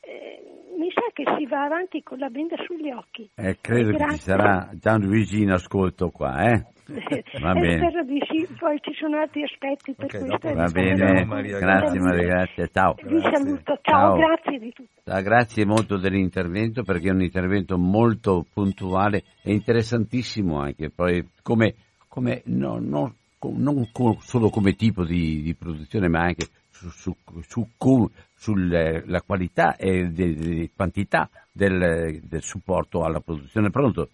Eh, 0.00 0.42
mi 0.76 0.90
sa 0.90 1.02
che 1.12 1.24
si 1.38 1.46
va 1.46 1.64
avanti 1.64 2.02
con 2.02 2.18
la 2.18 2.28
benda 2.28 2.56
sugli 2.66 2.90
occhi. 2.90 3.28
Eh, 3.36 3.58
credo 3.60 3.90
Grazie. 3.90 4.06
che 4.06 4.14
ci 4.14 4.20
sarà 4.20 4.70
Gianluigi 4.74 5.42
in 5.42 5.50
ascolto 5.50 6.10
qua, 6.10 6.50
eh? 6.50 6.66
Va 7.40 7.52
bene. 7.52 7.76
spero 7.76 8.02
di 8.04 8.20
sì, 8.28 8.52
poi 8.58 8.78
ci 8.80 8.92
sono 8.94 9.18
altri 9.18 9.44
aspetti 9.44 9.94
per 9.94 10.06
okay, 10.06 10.26
questo. 10.26 10.54
Va 10.54 10.68
bene, 10.68 11.24
Maria, 11.24 11.58
grazie 11.58 12.00
Maria, 12.00 12.26
grazie, 12.26 12.68
ciao. 12.72 12.94
Vi 12.94 13.08
grazie. 13.08 13.36
saluto, 13.36 13.78
ciao, 13.82 14.00
ciao, 14.00 14.16
grazie 14.16 14.58
di 14.58 14.72
tutto. 14.72 15.10
Ah, 15.10 15.20
grazie 15.20 15.64
molto 15.64 15.96
dell'intervento 15.96 16.82
perché 16.82 17.08
è 17.08 17.12
un 17.12 17.22
intervento 17.22 17.78
molto 17.78 18.44
puntuale 18.52 19.22
e 19.42 19.52
interessantissimo 19.52 20.58
anche, 20.58 20.90
poi 20.90 21.24
come, 21.42 21.74
come 22.08 22.42
no, 22.46 22.78
no, 22.80 23.14
non 23.50 23.88
solo 24.20 24.50
come 24.50 24.74
tipo 24.74 25.04
di, 25.04 25.42
di 25.42 25.54
produzione 25.54 26.08
ma 26.08 26.20
anche 26.20 26.46
su, 26.70 26.88
su, 26.90 27.66
su, 27.76 28.10
sulla 28.34 29.20
qualità 29.22 29.76
e 29.76 30.02
la 30.02 30.68
quantità 30.74 31.28
del, 31.50 32.20
del, 32.22 32.42
supporto 32.42 33.04
alla 33.04 33.20
produzione. 33.20 33.70
Pronto? 33.70 34.08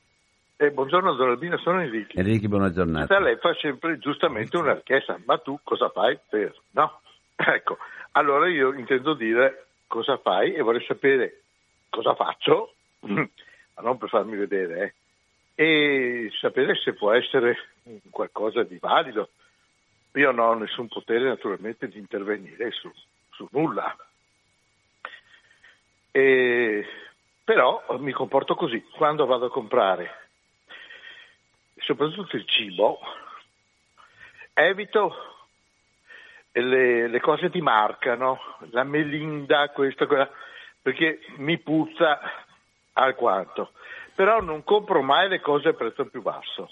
Eh, 0.57 0.71
buongiorno 0.71 1.15
Don 1.15 1.31
Albino, 1.31 1.57
sono 1.59 1.81
Enrico. 1.81 2.19
Enrico, 2.19 2.49
buona 2.49 2.71
giornata. 2.71 3.19
Lei 3.21 3.37
fa 3.37 3.55
sempre 3.55 3.99
giustamente 3.99 4.57
una 4.57 4.75
richiesta, 4.75 5.19
ma 5.25 5.39
tu 5.39 5.59
cosa 5.63 5.89
fai 5.91 6.19
per... 6.29 6.55
No? 6.73 7.01
Ecco, 7.39 7.79
allora 8.13 8.49
io 8.49 8.75
intendo 8.75 9.15
dire 9.15 9.67
cosa 9.87 10.19
fai 10.19 10.55
e 10.55 10.61
vorrei 10.61 10.85
sapere 10.85 11.43
cosa 11.89 12.15
faccio 12.15 12.75
non 13.81 13.99
per 13.99 14.09
farmi 14.09 14.37
vedere, 14.37 14.83
eh, 14.83 14.95
e 15.61 16.31
sapere 16.39 16.77
se 16.77 16.93
può 16.93 17.11
essere 17.11 17.57
qualcosa 18.11 18.63
di 18.63 18.79
valido. 18.79 19.31
Io 20.13 20.31
non 20.31 20.47
ho 20.47 20.55
nessun 20.55 20.87
potere 20.87 21.25
naturalmente 21.25 21.89
di 21.89 21.99
intervenire 21.99 22.71
su, 22.71 22.89
su 23.33 23.49
nulla. 23.51 23.97
E, 26.13 26.87
però 27.43 27.83
mi 27.99 28.13
comporto 28.13 28.55
così, 28.55 28.81
quando 28.93 29.27
vado 29.27 29.47
a 29.47 29.51
comprare 29.51 30.29
soprattutto 31.79 32.37
il 32.37 32.47
cibo, 32.47 33.01
evito 34.55 35.13
le, 36.53 37.09
le 37.09 37.21
cose 37.21 37.51
di 37.51 37.61
marca, 37.61 38.15
no? 38.15 38.39
la 38.71 38.85
melinda, 38.85 39.71
questo, 39.71 40.07
quella, 40.07 40.31
perché 40.81 41.19
mi 41.39 41.59
puzza 41.59 42.21
alquanto. 42.93 43.73
Però 44.19 44.41
non 44.41 44.65
compro 44.65 45.01
mai 45.01 45.29
le 45.29 45.41
cose 45.41 45.69
a 45.69 45.75
prezzo 45.75 46.05
più 46.07 46.23
basso. 46.23 46.69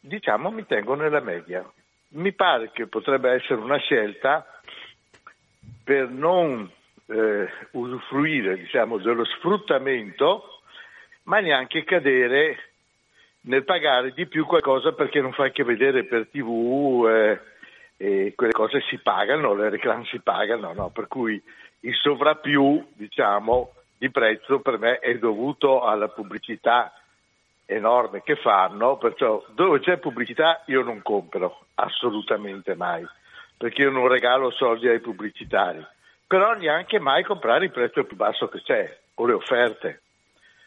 Diciamo 0.00 0.50
mi 0.50 0.66
tengo 0.66 0.94
nella 0.94 1.20
media. 1.20 1.64
Mi 2.08 2.32
pare 2.32 2.70
che 2.72 2.88
potrebbe 2.88 3.30
essere 3.30 3.58
una 3.62 3.78
scelta 3.78 4.46
per 5.82 6.10
non 6.10 6.70
eh, 7.06 7.48
usufruire 7.70 8.58
diciamo, 8.58 8.98
dello 8.98 9.24
sfruttamento, 9.24 10.60
ma 11.22 11.40
neanche 11.40 11.84
cadere 11.84 12.58
nel 13.46 13.64
pagare 13.64 14.12
di 14.12 14.26
più 14.26 14.44
qualcosa 14.44 14.92
perché 14.92 15.22
non 15.22 15.32
fai 15.32 15.52
che 15.52 15.64
vedere 15.64 16.04
per 16.04 16.26
tv 16.26 17.06
eh, 17.08 17.40
e 17.96 18.34
quelle 18.36 18.52
cose 18.52 18.82
si 18.90 18.98
pagano, 18.98 19.54
le 19.54 19.70
reclame 19.70 20.04
si 20.04 20.20
pagano, 20.20 20.74
no? 20.74 20.90
per 20.90 21.08
cui 21.08 21.42
il 21.80 21.94
sovrappiù 21.94 22.88
diciamo, 22.92 23.72
di 23.98 24.10
prezzo 24.10 24.60
per 24.60 24.78
me 24.78 24.98
è 24.98 25.16
dovuto 25.18 25.82
alla 25.82 26.08
pubblicità 26.08 26.92
enorme 27.64 28.22
che 28.22 28.36
fanno, 28.36 28.96
perciò 28.96 29.44
dove 29.54 29.80
c'è 29.80 29.98
pubblicità 29.98 30.62
io 30.66 30.82
non 30.82 31.02
compro, 31.02 31.66
assolutamente 31.74 32.74
mai, 32.74 33.06
perché 33.56 33.82
io 33.82 33.90
non 33.90 34.08
regalo 34.08 34.50
soldi 34.50 34.88
ai 34.88 35.00
pubblicitari, 35.00 35.84
però 36.26 36.54
neanche 36.54 36.98
mai 36.98 37.24
comprare 37.24 37.64
il 37.64 37.72
prezzo 37.72 38.04
più 38.04 38.16
basso 38.16 38.48
che 38.48 38.62
c'è 38.62 38.98
o 39.14 39.26
le 39.26 39.32
offerte 39.32 40.00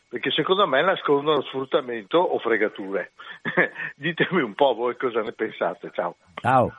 perché 0.09 0.31
secondo 0.31 0.65
me 0.65 0.81
nascondono 0.81 1.43
sfruttamento 1.43 2.17
o 2.17 2.39
fregature. 2.39 3.11
Ditemi 3.95 4.41
un 4.41 4.55
po' 4.55 4.73
voi 4.73 4.97
cosa 4.97 5.21
ne 5.21 5.33
pensate. 5.33 5.91
Ciao. 5.93 6.15
Ciao. 6.41 6.73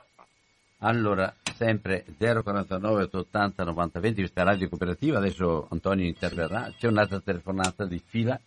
Allora, 0.81 1.33
sempre 1.61 2.05
049 2.17 3.03
880 3.03 3.65
90 3.65 4.01
20, 4.01 4.21
questa 4.21 4.45
radio 4.45 4.69
cooperativa, 4.71 5.19
adesso 5.19 5.69
Antonio 5.71 6.07
interverrà. 6.07 6.73
C'è 6.75 6.89
un'altra 6.89 7.21
telefonata 7.21 7.85
di 7.85 7.99
fila. 7.99 8.41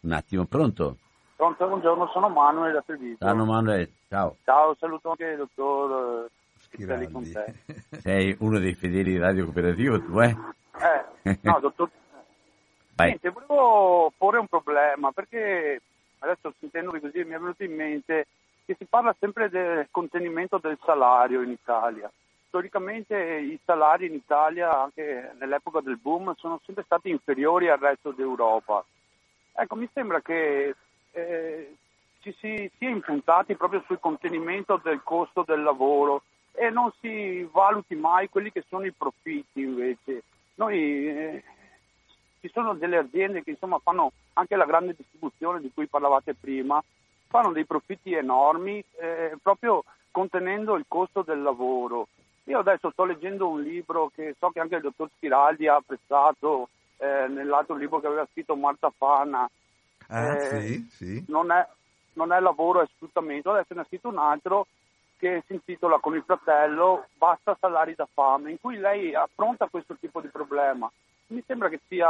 Un 0.00 0.10
attimo, 0.12 0.44
pronto? 0.44 0.96
Pronto, 1.36 1.68
buongiorno, 1.68 2.08
sono 2.08 2.28
Manuel 2.28 2.72
da 2.72 2.82
Treviso. 2.82 3.18
Ciao 3.24 3.44
Manuel, 3.44 3.88
ciao. 4.08 4.36
Ciao, 4.42 4.74
saluto 4.80 5.10
anche 5.10 5.24
il 5.24 5.36
dottor 5.36 6.28
Schiraldi 6.56 7.12
con 7.12 7.22
te. 7.30 7.54
Sei 8.02 8.36
uno 8.40 8.58
dei 8.58 8.74
fedeli 8.74 9.12
di 9.12 9.18
radio 9.18 9.44
cooperativa, 9.44 9.96
tu 10.00 10.18
eh? 10.18 10.36
Eh, 11.22 11.38
no, 11.42 11.58
dottor 11.62 11.88
Vai. 12.96 13.06
Niente, 13.06 13.30
volevo 13.30 14.12
porre 14.18 14.38
un 14.38 14.48
problema 14.48 15.12
perché 15.12 15.80
adesso 16.18 16.52
sentendovi 16.58 16.98
così 16.98 17.18
mi 17.18 17.34
è 17.34 17.38
venuto 17.38 17.62
in 17.62 17.76
mente 17.76 18.26
che 18.66 18.74
si 18.76 18.84
parla 18.84 19.14
sempre 19.20 19.48
del 19.48 19.86
contenimento 19.92 20.58
del 20.58 20.76
salario 20.84 21.42
in 21.42 21.50
Italia. 21.50 22.10
Storicamente 22.48 23.14
i 23.16 23.58
salari 23.62 24.06
in 24.06 24.14
Italia, 24.14 24.82
anche 24.82 25.34
nell'epoca 25.38 25.80
del 25.80 25.98
boom, 25.98 26.34
sono 26.36 26.60
sempre 26.64 26.82
stati 26.84 27.10
inferiori 27.10 27.68
al 27.68 27.78
resto 27.78 28.10
d'Europa. 28.10 28.82
Ecco, 29.52 29.76
mi 29.76 29.88
sembra 29.92 30.22
che 30.22 30.74
eh, 31.12 31.76
ci 32.20 32.34
si 32.38 32.70
sia 32.78 32.88
impuntati 32.88 33.54
proprio 33.54 33.82
sul 33.86 34.00
contenimento 34.00 34.80
del 34.82 35.02
costo 35.02 35.44
del 35.46 35.62
lavoro 35.62 36.22
e 36.52 36.70
non 36.70 36.90
si 37.00 37.46
valuti 37.52 37.94
mai 37.94 38.28
quelli 38.28 38.50
che 38.50 38.64
sono 38.66 38.86
i 38.86 38.92
profitti 38.92 39.60
invece. 39.60 40.22
Noi 40.54 41.06
eh, 41.06 41.44
ci 42.40 42.48
sono 42.48 42.74
delle 42.74 42.96
aziende 42.96 43.42
che 43.42 43.50
insomma 43.50 43.78
fanno 43.78 44.12
anche 44.32 44.56
la 44.56 44.64
grande 44.64 44.94
distribuzione 44.96 45.60
di 45.60 45.70
cui 45.72 45.86
parlavate 45.86 46.34
prima, 46.34 46.82
fanno 47.26 47.52
dei 47.52 47.66
profitti 47.66 48.14
enormi 48.14 48.82
eh, 48.98 49.36
proprio 49.42 49.84
contenendo 50.10 50.76
il 50.76 50.86
costo 50.88 51.22
del 51.22 51.42
lavoro. 51.42 52.08
Io 52.48 52.58
adesso 52.58 52.90
sto 52.90 53.04
leggendo 53.04 53.48
un 53.48 53.62
libro 53.62 54.10
che 54.14 54.34
so 54.38 54.48
che 54.50 54.60
anche 54.60 54.76
il 54.76 54.82
dottor 54.82 55.08
Spiraldi 55.14 55.68
ha 55.68 55.76
apprezzato 55.76 56.70
eh, 56.96 57.26
nell'altro 57.28 57.76
libro 57.76 58.00
che 58.00 58.06
aveva 58.06 58.26
scritto 58.30 58.56
Marta 58.56 58.90
Fana. 58.90 59.48
Ah, 60.08 60.34
eh, 60.34 60.60
sì, 60.60 60.88
sì. 60.90 61.24
Non, 61.28 61.50
è, 61.52 61.66
non 62.14 62.32
è 62.32 62.40
lavoro, 62.40 62.80
è 62.80 62.86
sfruttamento. 62.86 63.50
Adesso 63.50 63.74
ne 63.74 63.82
ha 63.82 63.84
scritto 63.84 64.08
un 64.08 64.18
altro 64.18 64.66
che 65.18 65.42
si 65.46 65.52
intitola 65.52 65.98
con 65.98 66.14
il 66.14 66.22
fratello 66.22 67.08
Basta 67.18 67.56
salari 67.60 67.94
da 67.94 68.08
fame, 68.10 68.52
in 68.52 68.60
cui 68.60 68.78
lei 68.78 69.14
affronta 69.14 69.68
questo 69.68 69.96
tipo 70.00 70.20
di 70.20 70.28
problema 70.28 70.90
mi 71.28 71.42
sembra 71.46 71.68
che 71.68 71.80
sia 71.86 72.08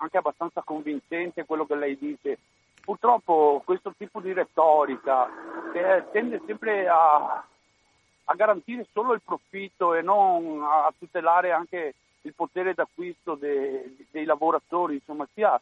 anche 0.00 0.16
abbastanza 0.16 0.62
convincente 0.62 1.44
quello 1.44 1.66
che 1.66 1.76
lei 1.76 1.96
dice. 1.96 2.38
Purtroppo 2.80 3.62
questo 3.64 3.92
tipo 3.96 4.20
di 4.20 4.32
retorica 4.32 5.28
che 5.72 6.06
tende 6.10 6.40
sempre 6.46 6.88
a, 6.88 7.44
a 8.30 8.34
garantire 8.34 8.86
solo 8.92 9.14
il 9.14 9.22
profitto 9.24 9.94
e 9.94 10.02
non 10.02 10.62
a 10.62 10.92
tutelare 10.98 11.50
anche 11.50 11.94
il 12.22 12.34
potere 12.34 12.74
d'acquisto 12.74 13.34
de, 13.34 13.96
dei 14.10 14.24
lavoratori, 14.24 14.94
insomma, 14.94 15.26
sia 15.32 15.58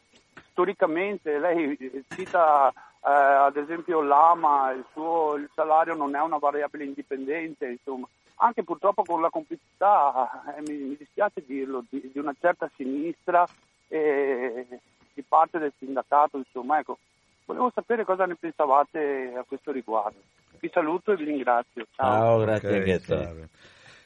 storicamente, 0.50 1.38
lei 1.38 1.76
cita 2.08 2.72
eh, 3.06 3.10
ad 3.10 3.56
esempio 3.56 4.00
l'AMA, 4.00 4.72
il 4.72 4.84
suo 4.92 5.34
il 5.36 5.48
salario 5.54 5.94
non 5.94 6.16
è 6.16 6.20
una 6.20 6.38
variabile 6.38 6.84
indipendente, 6.84 7.66
insomma, 7.66 8.08
anche 8.36 8.64
purtroppo 8.64 9.04
con 9.04 9.20
la 9.20 9.30
complicità, 9.30 10.56
eh, 10.56 10.60
mi, 10.62 10.76
mi, 10.76 10.96
dispiace 10.96 11.44
dirlo, 11.46 11.84
di, 11.88 12.10
di, 12.12 12.18
una 12.18 12.34
certa 12.40 12.68
sinistra 12.74 13.46
e 13.86 14.66
di 15.14 15.22
parte 15.22 15.58
del 15.58 15.72
sindacato, 15.78 16.36
insomma, 16.36 16.80
ecco, 16.80 16.98
volevo 17.46 17.70
sapere 17.74 18.04
cosa 18.04 18.26
ne 18.26 18.36
pensavate 18.36 19.32
a 19.36 19.44
questo 19.44 19.72
riguardo. 19.72 20.20
Vi 20.58 20.70
saluto 20.72 21.12
e 21.12 21.16
vi 21.16 21.24
ringrazio. 21.24 21.86
Ciao, 21.94 22.12
Ciao 22.12 22.38
grazie 22.40 22.80
okay, 22.80 22.90
a 22.90 23.00
te. 23.00 23.48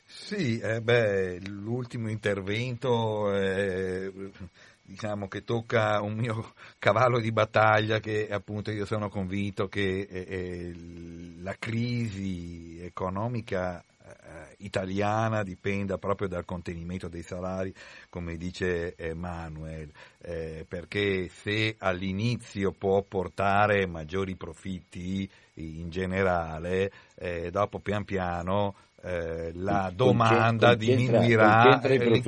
Sì, 0.05 0.59
eh, 0.59 0.80
beh, 0.80 1.41
l'ultimo 1.49 2.11
intervento 2.11 3.32
eh, 3.32 4.12
diciamo 4.82 5.28
che 5.28 5.45
tocca 5.45 6.01
un 6.03 6.14
mio 6.14 6.53
cavallo 6.78 7.20
di 7.20 7.30
battaglia 7.30 8.01
che 8.01 8.28
appunto 8.28 8.72
io 8.72 8.84
sono 8.84 9.09
convinto 9.09 9.68
che 9.68 10.07
eh, 10.11 10.26
eh 10.28 10.74
la 11.43 11.55
crisi 11.59 12.80
economica 12.82 13.82
eh, 14.11 14.54
italiana 14.58 15.42
dipenda 15.42 15.98
proprio 15.98 16.28
dal 16.28 16.44
contenimento 16.44 17.08
dei 17.08 17.22
salari, 17.22 17.72
come 18.08 18.36
dice 18.36 18.94
eh, 18.94 19.14
Manuel, 19.14 19.90
eh, 20.22 20.64
perché 20.68 21.28
se 21.28 21.76
all'inizio 21.78 22.72
può 22.72 23.02
portare 23.02 23.86
maggiori 23.86 24.36
profitti 24.36 25.28
in 25.54 25.90
generale, 25.90 26.90
eh, 27.16 27.50
dopo 27.50 27.78
pian 27.78 28.04
piano 28.04 28.74
eh, 29.02 29.52
la 29.54 29.90
domanda 29.94 30.74
diminuirà, 30.74 31.80
li, 31.82 32.22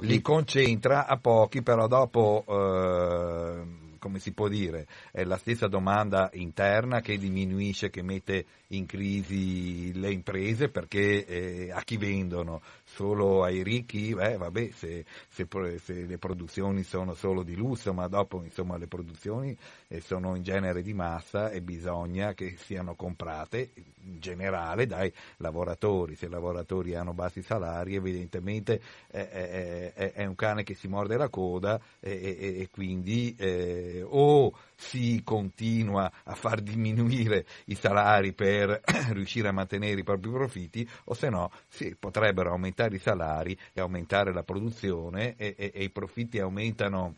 li, 0.00 0.20
concentra 0.22 1.06
a 1.06 1.18
pochi, 1.18 1.62
però 1.62 1.86
dopo 1.86 2.44
eh, 2.48 3.83
come 4.04 4.18
si 4.18 4.32
può 4.32 4.48
dire, 4.48 4.86
è 5.12 5.24
la 5.24 5.38
stessa 5.38 5.66
domanda 5.66 6.28
interna 6.34 7.00
che 7.00 7.16
diminuisce, 7.16 7.88
che 7.88 8.02
mette 8.02 8.44
in 8.68 8.84
crisi 8.84 9.98
le 9.98 10.12
imprese 10.12 10.68
perché 10.68 11.24
eh, 11.24 11.70
a 11.72 11.80
chi 11.80 11.96
vendono? 11.96 12.60
Solo 12.94 13.42
ai 13.42 13.64
ricchi? 13.64 14.10
Eh, 14.10 14.36
vabbè, 14.36 14.70
se, 14.70 15.04
se, 15.28 15.48
se, 15.82 16.06
le 16.06 16.16
produzioni 16.16 16.84
sono 16.84 17.14
solo 17.14 17.42
di 17.42 17.56
lusso, 17.56 17.92
ma 17.92 18.06
dopo 18.06 18.44
insomma 18.44 18.76
le 18.76 18.86
produzioni 18.86 19.56
eh, 19.88 20.00
sono 20.00 20.36
in 20.36 20.44
genere 20.44 20.80
di 20.80 20.94
massa 20.94 21.50
e 21.50 21.60
bisogna 21.60 22.34
che 22.34 22.54
siano 22.56 22.94
comprate 22.94 23.72
in 24.04 24.20
generale 24.20 24.86
dai 24.86 25.12
lavoratori. 25.38 26.14
Se 26.14 26.26
i 26.26 26.28
lavoratori 26.30 26.94
hanno 26.94 27.14
bassi 27.14 27.42
salari 27.42 27.96
evidentemente 27.96 28.80
è, 29.08 29.92
è, 29.94 30.12
è 30.12 30.24
un 30.24 30.36
cane 30.36 30.62
che 30.62 30.74
si 30.74 30.86
morde 30.86 31.16
la 31.16 31.28
coda 31.28 31.80
e, 31.98 32.12
e, 32.12 32.60
e 32.60 32.68
quindi 32.70 33.34
eh, 33.36 34.04
o 34.06 34.52
si 34.76 35.22
continua 35.24 36.10
a 36.24 36.34
far 36.34 36.60
diminuire 36.60 37.46
i 37.66 37.74
salari 37.74 38.32
per 38.32 38.80
riuscire 39.12 39.48
a 39.48 39.52
mantenere 39.52 40.00
i 40.00 40.04
propri 40.04 40.30
profitti 40.30 40.88
o 41.04 41.14
se 41.14 41.28
no 41.28 41.50
si 41.68 41.96
potrebbero 41.98 42.50
aumentare 42.50 42.83
i 42.92 42.98
salari 42.98 43.56
e 43.72 43.80
aumentare 43.80 44.32
la 44.32 44.42
produzione 44.42 45.34
e, 45.36 45.54
e, 45.56 45.70
e 45.74 45.84
i 45.84 45.90
profitti 45.90 46.38
aumentano 46.38 47.14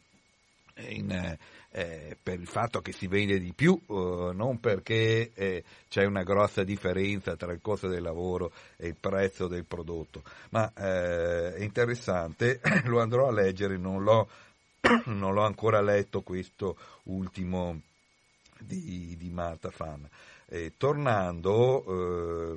in, 0.89 1.39
eh, 1.71 2.17
per 2.23 2.39
il 2.39 2.47
fatto 2.47 2.81
che 2.81 2.93
si 2.93 3.07
vende 3.07 3.39
di 3.39 3.53
più, 3.55 3.81
eh, 3.89 4.31
non 4.35 4.61
perché 4.61 5.31
eh, 5.35 5.65
c'è 5.89 6.05
una 6.05 6.23
grossa 6.23 6.63
differenza 6.65 7.37
tra 7.37 7.53
il 7.53 7.61
costo 7.63 7.89
del 7.89 8.03
lavoro 8.03 8.53
e 8.77 8.89
il 8.89 8.97
prezzo 8.99 9.49
del 9.49 9.65
prodotto. 9.65 10.23
Ma 10.51 10.71
eh, 10.77 11.55
è 11.55 11.63
interessante, 11.63 12.61
lo 12.85 13.01
andrò 13.01 13.29
a 13.29 13.33
leggere, 13.33 13.77
non 13.77 14.03
l'ho 14.03 14.29
non 15.07 15.35
l'ho 15.35 15.45
ancora 15.45 15.81
letto 15.81 16.23
questo 16.23 16.77
ultimo 17.05 17.81
di, 18.59 19.17
di 19.19 19.31
Marta 19.31 19.71
Fan. 19.71 20.09
Eh, 20.49 20.75
tornando 20.77 21.85
eh, 21.85 22.57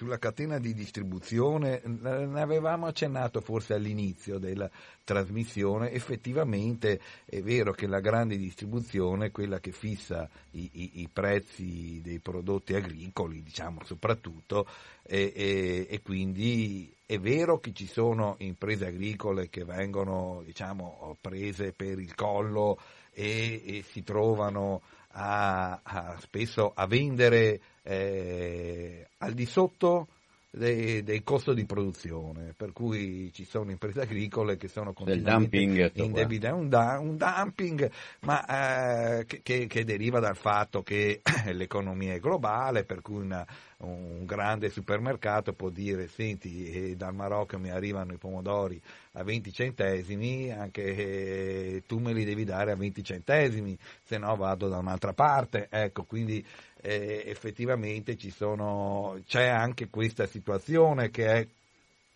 sulla 0.00 0.18
catena 0.18 0.58
di 0.58 0.72
distribuzione, 0.72 1.82
ne 1.84 2.40
avevamo 2.40 2.86
accennato 2.86 3.42
forse 3.42 3.74
all'inizio 3.74 4.38
della 4.38 4.70
trasmissione, 5.04 5.90
effettivamente 5.90 6.98
è 7.26 7.42
vero 7.42 7.72
che 7.72 7.86
la 7.86 8.00
grande 8.00 8.38
distribuzione 8.38 9.26
è 9.26 9.30
quella 9.30 9.60
che 9.60 9.72
fissa 9.72 10.26
i, 10.52 10.70
i, 10.72 10.90
i 11.02 11.08
prezzi 11.12 12.00
dei 12.02 12.18
prodotti 12.18 12.72
agricoli, 12.72 13.42
diciamo 13.42 13.82
soprattutto, 13.84 14.66
e, 15.02 15.34
e, 15.36 15.86
e, 15.90 16.00
quindi 16.00 16.90
è 17.04 17.18
vero 17.18 17.58
che 17.58 17.74
ci 17.74 17.86
sono 17.86 18.36
imprese 18.38 18.86
agricole 18.86 19.50
che 19.50 19.66
vengono 19.66 20.40
diciamo, 20.46 21.14
prese 21.20 21.74
per 21.74 21.98
il 21.98 22.14
collo 22.14 22.78
e, 23.12 23.60
e 23.66 23.84
si 23.86 24.02
trovano 24.02 24.80
a, 25.12 25.80
a, 25.82 26.16
spesso 26.20 26.72
a 26.74 26.86
vendere 26.86 27.60
eh, 27.82 29.08
al 29.18 29.32
di 29.32 29.46
sotto 29.46 30.08
dei, 30.50 31.02
dei 31.02 31.22
costi 31.22 31.54
di 31.54 31.64
produzione, 31.64 32.54
per 32.56 32.72
cui 32.72 33.32
ci 33.32 33.44
sono 33.44 33.70
imprese 33.70 34.00
agricole 34.00 34.56
che 34.56 34.68
sono 34.68 34.92
continuamente 34.92 35.56
in 35.56 36.12
debito, 36.12 36.46
è 36.46 36.50
un, 36.50 36.68
un, 36.72 37.16
dumping 37.16 37.90
ma, 38.20 39.18
eh, 39.18 39.26
che, 39.26 39.66
che, 39.66 39.84
deriva 39.84 40.18
dal 40.18 40.36
fatto 40.36 40.82
che 40.82 41.20
l'economia 41.52 42.14
è 42.14 42.18
globale, 42.18 42.84
per 42.84 43.00
cui 43.00 43.20
una, 43.20 43.46
un 43.80 44.24
grande 44.26 44.68
supermercato 44.68 45.52
può 45.52 45.70
dire 45.70 46.08
senti 46.08 46.70
eh, 46.70 46.96
dal 46.96 47.14
Marocco 47.14 47.58
mi 47.58 47.70
arrivano 47.70 48.12
i 48.12 48.18
pomodori 48.18 48.80
a 49.12 49.22
20 49.22 49.52
centesimi, 49.52 50.50
anche 50.50 50.82
eh, 50.82 51.82
tu 51.86 51.98
me 51.98 52.12
li 52.12 52.24
devi 52.24 52.44
dare 52.44 52.72
a 52.72 52.76
20 52.76 53.02
centesimi, 53.02 53.76
se 54.02 54.18
no 54.18 54.36
vado 54.36 54.68
da 54.68 54.78
un'altra 54.78 55.12
parte, 55.12 55.68
ecco, 55.70 56.04
quindi 56.04 56.44
eh, 56.82 57.22
effettivamente 57.26 58.16
sono, 58.30 59.18
c'è 59.26 59.46
anche 59.46 59.88
questa 59.88 60.26
situazione 60.26 61.10
che 61.10 61.26
è 61.26 61.46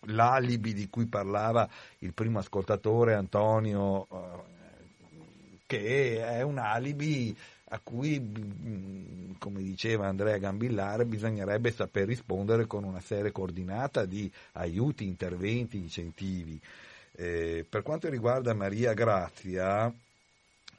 l'alibi 0.07 0.73
di 0.73 0.87
cui 0.89 1.07
parlava 1.07 1.67
il 1.99 2.13
primo 2.13 2.39
ascoltatore 2.39 3.15
Antonio, 3.15 4.07
eh, 4.11 4.53
che 5.65 6.23
è 6.23 6.41
un 6.43 6.59
alibi 6.59 7.35
a 7.75 7.79
cui, 7.83 8.19
mm, 8.19 9.33
come 9.37 9.61
diceva 9.61 10.07
Andrea 10.07 10.37
Gambillare, 10.37 11.05
bisognerebbe 11.05 11.71
saper 11.71 12.07
rispondere 12.07 12.65
con 12.67 12.85
una 12.85 13.01
serie 13.01 13.31
coordinata 13.31 14.05
di 14.05 14.31
aiuti, 14.53 15.05
interventi, 15.05 15.77
incentivi. 15.77 16.59
Eh, 17.17 17.65
per 17.67 17.81
quanto 17.81 18.09
riguarda 18.09 18.53
Maria 18.53 18.93
Grazia, 18.93 19.93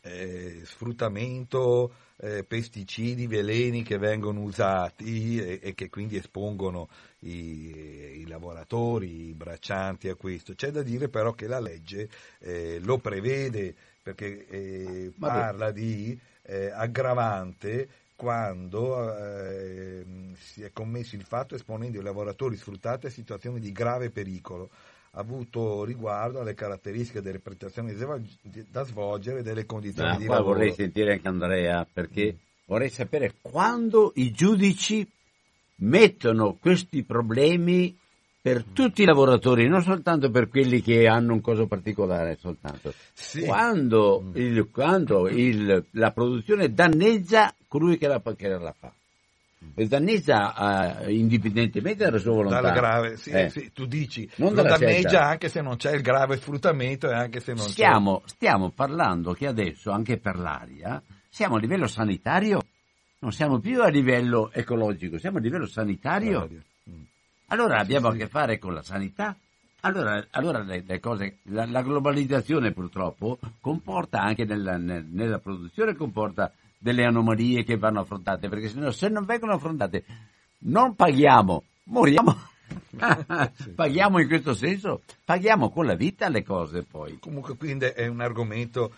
eh, 0.01 0.61
sfruttamento, 0.65 1.93
eh, 2.19 2.45
pesticidi, 2.45 3.27
veleni 3.27 3.83
che 3.83 3.99
vengono 3.99 4.41
usati 4.41 5.39
e, 5.39 5.61
e 5.63 5.75
che 5.75 5.91
quindi 5.91 6.17
espongono 6.17 6.89
i, 7.21 8.21
i, 8.21 8.27
lavoratori, 8.27 9.29
i 9.29 9.35
braccianti 9.35 10.09
a 10.09 10.15
questo. 10.15 10.55
C'è 10.55 10.71
da 10.71 10.83
dire 10.83 11.09
però 11.09 11.33
che 11.33 11.47
la 11.47 11.61
legge 11.61 12.09
eh, 12.39 12.79
lo 12.81 12.97
prevede 12.99 13.75
perché 14.03 14.47
eh, 14.47 15.13
parla 15.19 15.73
di 15.73 16.19
eh, 16.47 16.71
aggravante 16.73 17.89
quando 18.17 19.15
eh, 19.17 20.05
si 20.35 20.63
è 20.63 20.73
commesso 20.73 21.17
il 21.17 21.25
fatto 21.25 21.55
esponendo 21.55 21.99
i 21.99 22.03
lavoratori 22.03 22.57
sfruttati 22.57 23.07
a 23.07 23.11
situazioni 23.11 23.61
di 23.61 23.73
grave 23.73 24.11
pericolo 24.11 24.71
avuto 25.17 25.85
riguardo 25.85 26.41
alle 26.41 26.55
caratteristiche 26.55 27.23
delle 27.23 27.39
prestazioni 27.39 27.95
da 28.71 28.85
svolgere 28.85 29.41
e 29.41 29.43
delle 29.43 29.65
condizioni 29.65 30.11
ah, 30.11 30.17
di 30.17 30.27
lavoro. 30.27 30.55
Vorrei 30.55 30.73
sentire 30.73 31.13
anche 31.13 31.29
Andrea 31.29 31.87
perché 31.91 32.35
mm. 32.35 32.37
vorrei 32.67 32.91
sapere 32.91 33.35
quando 33.41 34.13
i 34.17 34.31
giudici 34.33 35.09
mettono 35.77 36.55
questi 36.55 37.03
problemi 37.03 37.97
per 38.47 38.63
tutti 38.63 39.03
i 39.03 39.05
lavoratori, 39.05 39.67
non 39.67 39.83
soltanto 39.83 40.31
per 40.31 40.49
quelli 40.49 40.81
che 40.81 41.09
hanno 41.09 41.33
un 41.33 41.41
coso 41.41 41.67
particolare, 41.67 42.37
soltanto. 42.37 42.95
Sì. 43.13 43.41
Quando, 43.41 44.23
mm. 44.23 44.37
il, 44.37 44.69
quando 44.71 45.29
il, 45.29 45.85
la 45.91 46.13
produzione 46.13 46.73
danneggia 46.73 47.53
colui 47.67 47.99
che 47.99 48.07
la, 48.07 48.23
che 48.37 48.47
la 48.47 48.73
fa 48.79 48.93
danneggia 49.89 51.03
uh, 51.05 51.11
indipendentemente 51.11 52.05
dalla 52.05 52.19
sua 52.19 52.35
volontà. 52.35 52.61
Dalla 52.61 52.73
grave, 52.73 53.17
sì, 53.17 53.31
eh. 53.31 53.49
sì, 53.51 53.73
tu 53.73 53.85
dici, 53.85 54.31
non 54.37 54.55
lo 54.55 54.63
danneggia 54.63 55.09
scelta. 55.09 55.27
anche 55.27 55.49
se 55.49 55.61
non 55.61 55.77
c'è 55.77 55.93
il 55.97 56.03
grave 56.03 56.37
sfruttamento 56.37 57.11
e 57.11 57.15
anche 57.15 57.41
se 57.41 57.53
non 57.53 57.67
stiamo, 57.67 58.21
c'è... 58.21 58.29
Stiamo 58.29 58.71
parlando 58.71 59.33
che 59.33 59.49
adesso, 59.49 59.91
anche 59.91 60.19
per 60.19 60.39
l'aria, 60.39 61.03
siamo 61.29 61.57
a 61.57 61.59
livello 61.59 61.89
sanitario, 61.89 62.63
non 63.19 63.33
siamo 63.33 63.59
più 63.59 63.83
a 63.83 63.89
livello 63.89 64.53
ecologico, 64.53 65.19
siamo 65.19 65.39
a 65.39 65.41
livello 65.41 65.67
sanitario. 65.67 66.49
Mm. 66.49 66.59
Allora 67.49 67.79
abbiamo 67.79 68.09
a 68.09 68.15
che 68.15 68.27
fare 68.29 68.59
con 68.59 68.75
la 68.75 68.83
sanità. 68.83 69.37
Allora, 69.81 70.25
allora 70.31 70.63
le, 70.63 70.83
le 70.85 70.99
cose, 70.99 71.39
la, 71.45 71.65
la, 71.65 71.83
globalizzazione 71.83 72.73
purtroppo 72.73 73.39
comporta 73.61 74.21
anche 74.21 74.45
nella, 74.45 74.77
nella 74.77 75.39
produzione, 75.39 75.95
comporta 75.95 76.53
delle 76.77 77.05
anomalie 77.05 77.63
che 77.63 77.77
vanno 77.77 78.01
affrontate, 78.01 78.49
perché 78.49 78.69
se, 78.69 78.81
no, 78.81 78.91
se 78.91 79.09
non 79.09 79.25
vengono 79.25 79.53
affrontate 79.53 80.05
non 80.59 80.97
paghiamo, 80.97 81.63
moriamo. 81.85 82.37
paghiamo 83.77 84.19
in 84.19 84.27
questo 84.27 84.55
senso, 84.55 85.03
paghiamo 85.25 85.71
con 85.71 85.87
la 85.87 85.95
vita 85.95 86.29
le 86.29 86.43
cose 86.43 86.83
poi. 86.83 87.19
Comunque 87.21 87.57
quindi 87.57 87.85
è 87.85 88.09
un 88.09 88.21
argomento 88.21 88.93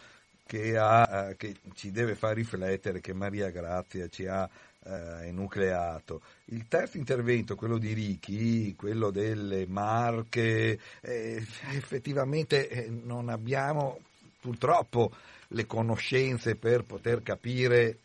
che, 0.47 0.79
ha, 0.79 1.35
che 1.37 1.57
ci 1.75 1.91
deve 1.91 2.15
far 2.15 2.35
riflettere, 2.35 3.01
che 3.03 3.13
Maria 3.13 3.51
Grazia 3.51 4.09
ci 4.09 4.27
ha 4.27 4.49
eh, 4.89 5.29
enucleato. 5.29 6.23
Il 6.47 6.67
terzo 6.67 6.97
intervento, 6.97 7.55
quello 7.55 7.79
di 7.79 7.93
Richi, 7.93 8.75
quello 8.77 9.11
delle 9.11 9.67
marche, 9.67 10.79
eh, 11.01 11.47
effettivamente 11.73 12.69
eh, 12.69 12.89
non 12.89 13.29
abbiamo 13.29 14.01
purtroppo 14.41 15.13
le 15.49 15.67
conoscenze 15.67 16.57
per 16.57 16.85
poter 16.85 17.23
capire 17.23 17.99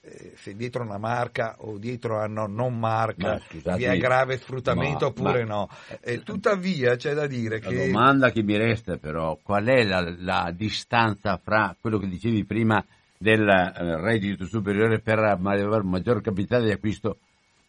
eh, 0.00 0.32
se 0.36 0.54
dietro 0.54 0.82
una 0.82 0.98
marca 0.98 1.56
o 1.58 1.78
dietro 1.78 2.20
a 2.20 2.26
no, 2.26 2.46
non 2.46 2.78
marca 2.78 3.40
vi 3.50 3.84
è 3.84 3.96
grave 3.98 4.38
sfruttamento 4.38 5.06
ma, 5.06 5.10
oppure 5.10 5.44
ma, 5.44 5.54
no. 5.54 5.68
Eh, 6.00 6.22
tuttavia 6.22 6.96
c'è 6.96 7.12
da 7.12 7.26
dire 7.26 7.60
la 7.60 7.68
che... 7.68 7.74
La 7.74 7.86
domanda 7.86 8.30
che 8.30 8.42
mi 8.42 8.56
resta 8.56 8.98
però, 8.98 9.38
qual 9.42 9.66
è 9.66 9.84
la, 9.84 10.14
la 10.18 10.52
distanza 10.54 11.38
fra 11.42 11.74
quello 11.80 11.98
che 11.98 12.08
dicevi 12.08 12.44
prima 12.44 12.84
del 13.18 13.46
eh, 13.48 14.00
reddito 14.00 14.46
superiore 14.46 15.00
per 15.00 15.18
avere 15.18 15.82
maggior 15.82 16.20
capitale 16.20 16.66
di 16.66 16.72
acquisto 16.72 17.18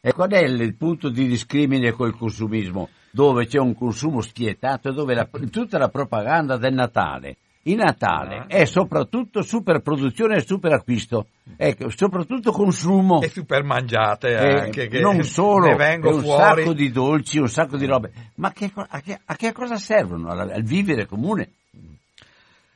e 0.02 0.14
qual 0.14 0.30
è 0.30 0.40
il 0.40 0.76
punto 0.76 1.10
di 1.10 1.28
discrimine 1.28 1.92
col 1.92 2.16
consumismo 2.16 2.90
dove 3.12 3.48
c'è 3.48 3.60
un 3.60 3.74
consumo 3.74 4.22
spietato 4.22 4.90
e 4.90 4.94
dove 4.94 5.14
la, 5.14 5.28
tutta 5.50 5.78
la 5.78 5.90
propaganda 5.90 6.58
del 6.58 6.74
Natale 6.74 7.38
il 7.68 7.76
Natale 7.76 8.46
è 8.48 8.64
soprattutto 8.64 9.42
superproduzione 9.42 10.38
e 10.38 10.42
superacquisto, 10.42 11.28
ecco, 11.58 11.90
soprattutto 11.90 12.52
consumo. 12.52 13.22
E 13.22 13.28
super 13.28 13.64
mangiate 13.64 14.30
eh, 14.30 14.60
anche. 14.62 14.88
Che 14.88 15.00
non 15.02 15.22
solo, 15.24 15.76
un 15.76 16.22
fuori. 16.22 16.62
sacco 16.62 16.74
di 16.74 16.90
dolci, 16.92 17.40
un 17.40 17.50
sacco 17.50 17.76
di 17.76 17.86
robe. 17.86 18.12
Ma 18.36 18.52
che, 18.54 18.72
a, 18.74 19.02
che, 19.02 19.20
a, 19.24 19.36
che, 19.36 19.52
cosa 19.52 19.76
servono? 19.76 20.30
Al, 20.30 20.50
al 20.50 20.64
vivere 20.64 21.06
comune? 21.06 21.50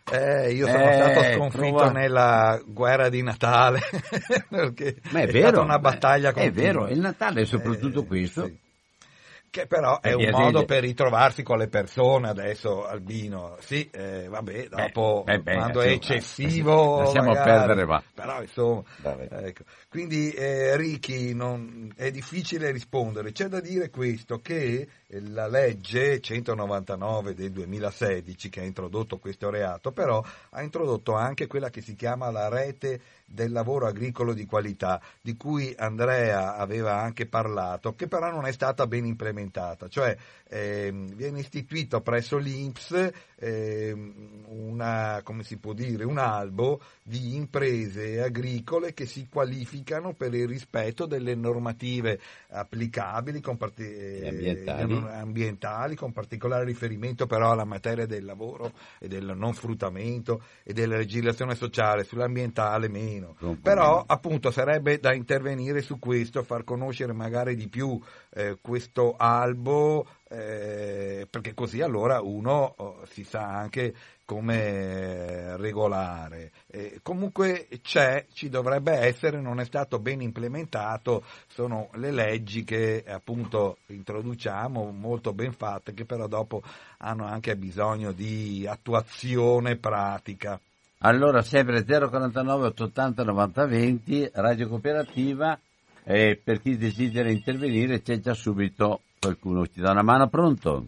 Eh, 0.09 0.51
io 0.53 0.67
sono 0.67 0.89
eh, 0.89 0.93
stato 0.93 1.23
sconfitto 1.33 1.75
prova... 1.75 1.91
nella 1.91 2.61
guerra 2.65 3.09
di 3.09 3.21
Natale 3.21 3.81
perché 4.49 4.97
Ma 5.11 5.19
è, 5.19 5.23
è 5.23 5.31
vero, 5.31 5.47
stata 5.47 5.61
una 5.61 5.79
battaglia 5.79 6.33
continua. 6.33 6.59
È 6.59 6.63
vero, 6.63 6.87
il 6.87 6.99
Natale 6.99 7.41
è 7.41 7.45
soprattutto 7.45 8.01
eh, 8.01 8.05
questo. 8.05 8.45
Sì 8.45 8.59
che 9.51 9.67
però 9.67 9.99
è 9.99 10.13
un 10.13 10.29
modo 10.31 10.63
per 10.63 10.81
ritrovarsi 10.81 11.43
con 11.43 11.57
le 11.57 11.67
persone 11.67 12.29
adesso 12.29 12.85
Albino 12.85 13.57
sì 13.59 13.87
eh, 13.91 14.27
vabbè 14.29 14.69
dopo 14.69 15.23
beh, 15.25 15.39
beh, 15.41 15.55
quando 15.55 15.79
beh, 15.79 15.85
è 15.87 15.89
eccessivo 15.89 16.99
lasciamo 16.99 17.33
magari, 17.33 17.49
perdere 17.49 17.85
va 17.85 18.01
però 18.13 18.41
insomma 18.41 18.83
ecco. 19.03 19.63
Quindi 19.91 20.31
eh, 20.31 20.77
Ricky 20.77 21.33
non, 21.33 21.91
è 21.97 22.11
difficile 22.11 22.71
rispondere. 22.71 23.33
C'è 23.33 23.47
da 23.47 23.59
dire 23.59 23.89
questo 23.89 24.39
che 24.39 24.87
la 25.19 25.47
legge 25.47 26.21
199 26.21 27.33
del 27.33 27.51
2016 27.51 28.47
che 28.47 28.61
ha 28.61 28.63
introdotto 28.63 29.17
questo 29.17 29.49
reato 29.49 29.91
però 29.91 30.23
ha 30.51 30.61
introdotto 30.61 31.15
anche 31.15 31.47
quella 31.47 31.69
che 31.69 31.81
si 31.81 31.95
chiama 31.95 32.31
la 32.31 32.47
rete 32.47 33.01
del 33.25 33.51
lavoro 33.51 33.87
agricolo 33.87 34.33
di 34.33 34.45
qualità 34.45 35.01
di 35.21 35.35
cui 35.35 35.73
Andrea 35.77 36.55
aveva 36.55 36.97
anche 36.97 37.25
parlato 37.25 37.93
che 37.93 38.07
però 38.07 38.31
non 38.31 38.45
è 38.45 38.53
stata 38.53 38.87
ben 38.87 39.05
implementata. 39.05 39.89
Cioè 39.89 40.15
ehm, 40.47 41.13
viene 41.15 41.39
istituito 41.39 41.99
presso 41.99 42.37
l'Inps 42.37 43.11
ehm, 43.35 44.45
una, 44.47 45.19
come 45.23 45.43
si 45.43 45.57
può 45.57 45.73
dire, 45.73 46.05
un 46.05 46.17
albo 46.17 46.79
di 47.03 47.35
imprese 47.35 48.21
agricole 48.21 48.93
che 48.93 49.05
si 49.05 49.27
qualificano 49.29 49.80
per 50.13 50.33
il 50.33 50.47
rispetto 50.47 51.05
delle 51.05 51.35
normative 51.35 52.19
applicabili 52.49 53.41
part- 53.57 53.79
ambientali. 53.79 54.93
ambientali, 55.09 55.95
con 55.95 56.11
particolare 56.11 56.65
riferimento 56.65 57.25
però 57.25 57.51
alla 57.51 57.65
materia 57.65 58.05
del 58.05 58.25
lavoro 58.25 58.71
e 58.99 59.07
del 59.07 59.33
non 59.35 59.53
sfruttamento 59.53 60.43
e 60.63 60.73
della 60.73 60.97
legislazione 60.97 61.55
sociale, 61.55 62.03
sull'ambientale 62.03 62.87
meno. 62.87 63.35
Però 63.61 64.03
appunto 64.05 64.51
sarebbe 64.51 64.99
da 64.99 65.13
intervenire 65.13 65.81
su 65.81 65.99
questo, 65.99 66.43
far 66.43 66.63
conoscere 66.63 67.13
magari 67.13 67.55
di 67.55 67.67
più 67.67 67.99
eh, 68.33 68.57
questo 68.61 69.15
albo, 69.17 70.05
eh, 70.31 71.27
perché 71.29 71.53
così 71.53 71.81
allora 71.81 72.21
uno 72.21 72.73
oh, 72.77 73.05
si 73.05 73.25
sa 73.25 73.45
anche 73.45 73.93
come 74.23 75.57
regolare. 75.57 76.51
Eh, 76.67 76.99
comunque 77.03 77.67
c'è, 77.81 78.25
ci 78.31 78.47
dovrebbe 78.47 78.93
essere, 78.93 79.41
non 79.41 79.59
è 79.59 79.65
stato 79.65 79.99
ben 79.99 80.21
implementato, 80.21 81.25
sono 81.47 81.89
le 81.95 82.11
leggi 82.11 82.63
che 82.63 83.03
appunto 83.05 83.79
introduciamo, 83.87 84.91
molto 84.91 85.33
ben 85.33 85.51
fatte, 85.51 85.93
che 85.93 86.05
però 86.05 86.27
dopo 86.27 86.61
hanno 86.99 87.25
anche 87.25 87.57
bisogno 87.57 88.13
di 88.13 88.65
attuazione 88.65 89.75
pratica. 89.75 90.57
Allora, 90.99 91.41
sempre 91.41 91.83
049 91.83 92.67
880 92.67 93.23
90 93.23 93.65
20, 93.65 94.29
Radio 94.35 94.69
Cooperativa, 94.69 95.59
e 96.05 96.39
per 96.41 96.61
chi 96.61 96.77
desidera 96.77 97.29
intervenire 97.29 98.01
c'è 98.01 98.19
già 98.19 98.33
subito 98.33 99.01
qualcuno 99.21 99.67
ti 99.67 99.79
dà 99.79 99.91
una 99.91 100.01
mano, 100.01 100.27
pronto? 100.29 100.87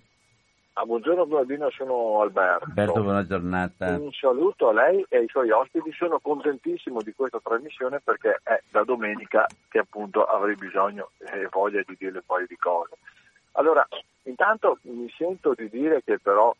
Ah, 0.73 0.85
buongiorno 0.85 1.27
Blandino, 1.27 1.69
sono 1.69 2.21
Alberto. 2.21 2.65
Alberto, 2.65 3.03
buona 3.03 3.27
giornata. 3.27 3.95
Un 3.95 4.11
saluto 4.11 4.69
a 4.69 4.73
lei 4.73 5.05
e 5.07 5.17
ai 5.17 5.27
suoi 5.27 5.51
ospiti, 5.51 5.91
sono 5.91 6.17
contentissimo 6.19 7.03
di 7.03 7.13
questa 7.13 7.39
trasmissione 7.43 8.01
perché 8.03 8.39
è 8.41 8.59
da 8.71 8.83
domenica 8.83 9.45
che 9.69 9.77
appunto 9.77 10.25
avrei 10.25 10.55
bisogno 10.55 11.11
e 11.19 11.47
voglia 11.51 11.83
di 11.85 11.95
dire 11.99 12.15
un 12.15 12.23
paio 12.25 12.47
di 12.47 12.57
cose. 12.57 12.95
Allora, 13.51 13.87
intanto 14.23 14.79
mi 14.81 15.07
sento 15.15 15.53
di 15.53 15.69
dire 15.69 16.01
che 16.03 16.17
però 16.17 16.55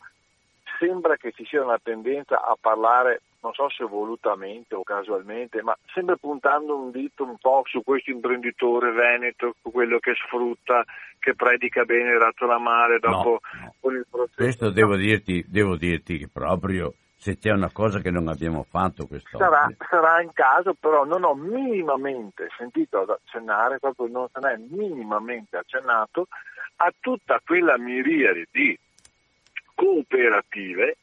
sembra 0.78 1.18
che 1.18 1.32
ci 1.32 1.44
sia 1.44 1.64
una 1.64 1.80
tendenza 1.82 2.44
a 2.44 2.56
parlare 2.60 3.22
non 3.44 3.54
so 3.54 3.70
se 3.70 3.84
volutamente 3.84 4.74
o 4.74 4.84
casualmente, 4.84 5.62
ma 5.62 5.78
sempre 5.94 6.18
puntando 6.18 6.78
un 6.78 6.92
dito 6.92 7.24
un 7.24 7.38
po' 7.38 7.64
su 7.66 7.84
questo 7.84 8.10
imprenditore 8.10 8.92
veneto, 8.92 9.56
quello 9.62 10.00
che 10.00 10.14
sfrutta, 10.16 10.84
che 11.20 11.36
predica 11.36 11.84
bene 11.84 12.18
razzola 12.18 12.58
mare 12.58 13.00
dopo 13.00 13.42
no, 13.60 13.74
con 13.82 13.96
il 13.96 14.06
processo. 14.10 14.36
Questo 14.38 14.70
devo 14.72 14.96
dirti, 14.96 15.44
devo 15.48 15.76
dirti 15.76 16.18
che 16.18 16.30
proprio 16.32 16.94
se 17.18 17.38
c'è 17.38 17.52
una 17.52 17.70
cosa 17.72 18.00
che 18.00 18.12
non 18.12 18.30
abbiamo 18.30 18.66
fatto 18.68 19.08
quest'oggi. 19.08 19.44
Sarà, 19.44 19.70
sarà 19.90 20.22
in 20.22 20.32
caso, 20.32 20.74
però 20.74 21.04
non 21.04 21.26
ho 21.26 21.34
minimamente 21.36 22.48
sentito 22.58 23.02
accennare, 23.02 23.80
proprio 23.80 24.08
non 24.08 24.28
se 24.32 24.40
n'è 24.40 24.58
minimamente 24.70 25.58
accennato 25.58 26.28
a 26.78 26.94
tutta 26.98 27.42
quella 27.46 27.78
miriade 27.78 28.48
di 28.52 28.78
cooperative 29.76 30.98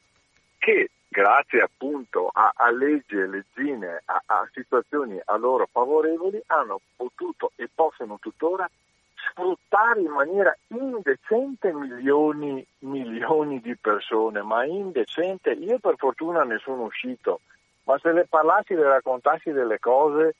che 0.57 0.89
grazie 1.11 1.61
appunto 1.61 2.29
a, 2.31 2.53
a 2.55 2.71
leggi 2.71 3.17
e 3.17 3.27
leggine, 3.27 4.01
a, 4.05 4.23
a, 4.25 4.49
situazioni 4.53 5.19
a 5.25 5.35
loro 5.35 5.67
favorevoli, 5.69 6.41
hanno 6.47 6.79
potuto 6.95 7.51
e 7.57 7.69
possono 7.73 8.17
tuttora 8.19 8.67
sfruttare 9.13 9.99
in 9.99 10.11
maniera 10.11 10.55
indecente 10.69 11.73
milioni, 11.73 12.65
milioni 12.79 13.59
di 13.59 13.75
persone, 13.75 14.41
ma 14.41 14.63
indecente. 14.63 15.51
Io 15.51 15.79
per 15.79 15.95
fortuna 15.97 16.43
ne 16.43 16.59
sono 16.59 16.83
uscito, 16.83 17.41
ma 17.83 17.99
se 17.99 18.13
le 18.13 18.25
parlassi 18.27 18.73
le 18.73 18.87
raccontassi 18.87 19.51
delle 19.51 19.79
cose, 19.79 20.35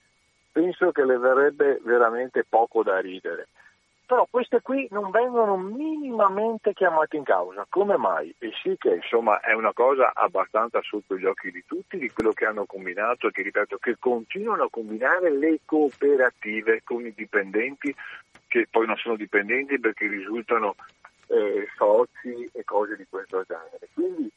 penso 0.54 0.92
che 0.92 1.04
le 1.04 1.18
verrebbe 1.18 1.82
veramente 1.84 2.46
poco 2.48 2.82
da 2.82 2.98
ridere 3.00 3.50
però 4.12 4.28
queste 4.30 4.60
qui 4.60 4.90
non 4.92 5.10
vengono 5.10 5.56
minimamente 5.56 6.74
chiamate 6.74 7.16
in 7.16 7.24
causa. 7.24 7.66
Come 7.70 7.96
mai? 7.96 8.36
E 8.40 8.52
sì 8.62 8.76
che 8.78 8.96
insomma 8.96 9.40
è 9.40 9.54
una 9.54 9.72
cosa 9.72 10.12
abbastanza 10.14 10.82
sotto 10.82 11.18
gli 11.18 11.24
occhi 11.24 11.50
di 11.50 11.64
tutti 11.66 11.98
di 11.98 12.12
quello 12.12 12.34
che 12.34 12.46
hanno 12.46 12.66
combinato 12.66 13.28
e 13.28 13.32
che 13.32 13.42
ripeto 13.42 13.78
che 13.78 13.96
continuano 13.98 14.64
a 14.64 14.70
combinare 14.70 15.32
le 15.32 15.62
cooperative 15.64 16.82
con 16.84 17.06
i 17.06 17.14
dipendenti 17.16 17.96
che 18.50 18.68
poi 18.70 18.86
non 18.86 18.98
sono 18.98 19.16
dipendenti 19.16 19.80
perché 19.80 20.08
risultano 20.08 20.76
eh, 21.28 21.70
soci 21.78 22.50
e 22.52 22.66
cose 22.66 22.98
di 22.98 23.06
questo 23.10 23.46
genere. 23.48 23.88
Quindi 23.94 24.30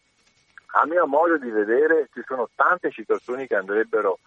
a 0.77 0.87
mio 0.87 1.05
modo 1.09 1.37
di 1.37 1.51
vedere 1.51 2.09
ci 2.13 2.23
sono 2.25 2.49
tante 2.55 2.93
situazioni 2.93 3.49
che 3.49 3.57
andrebbero 3.57 4.21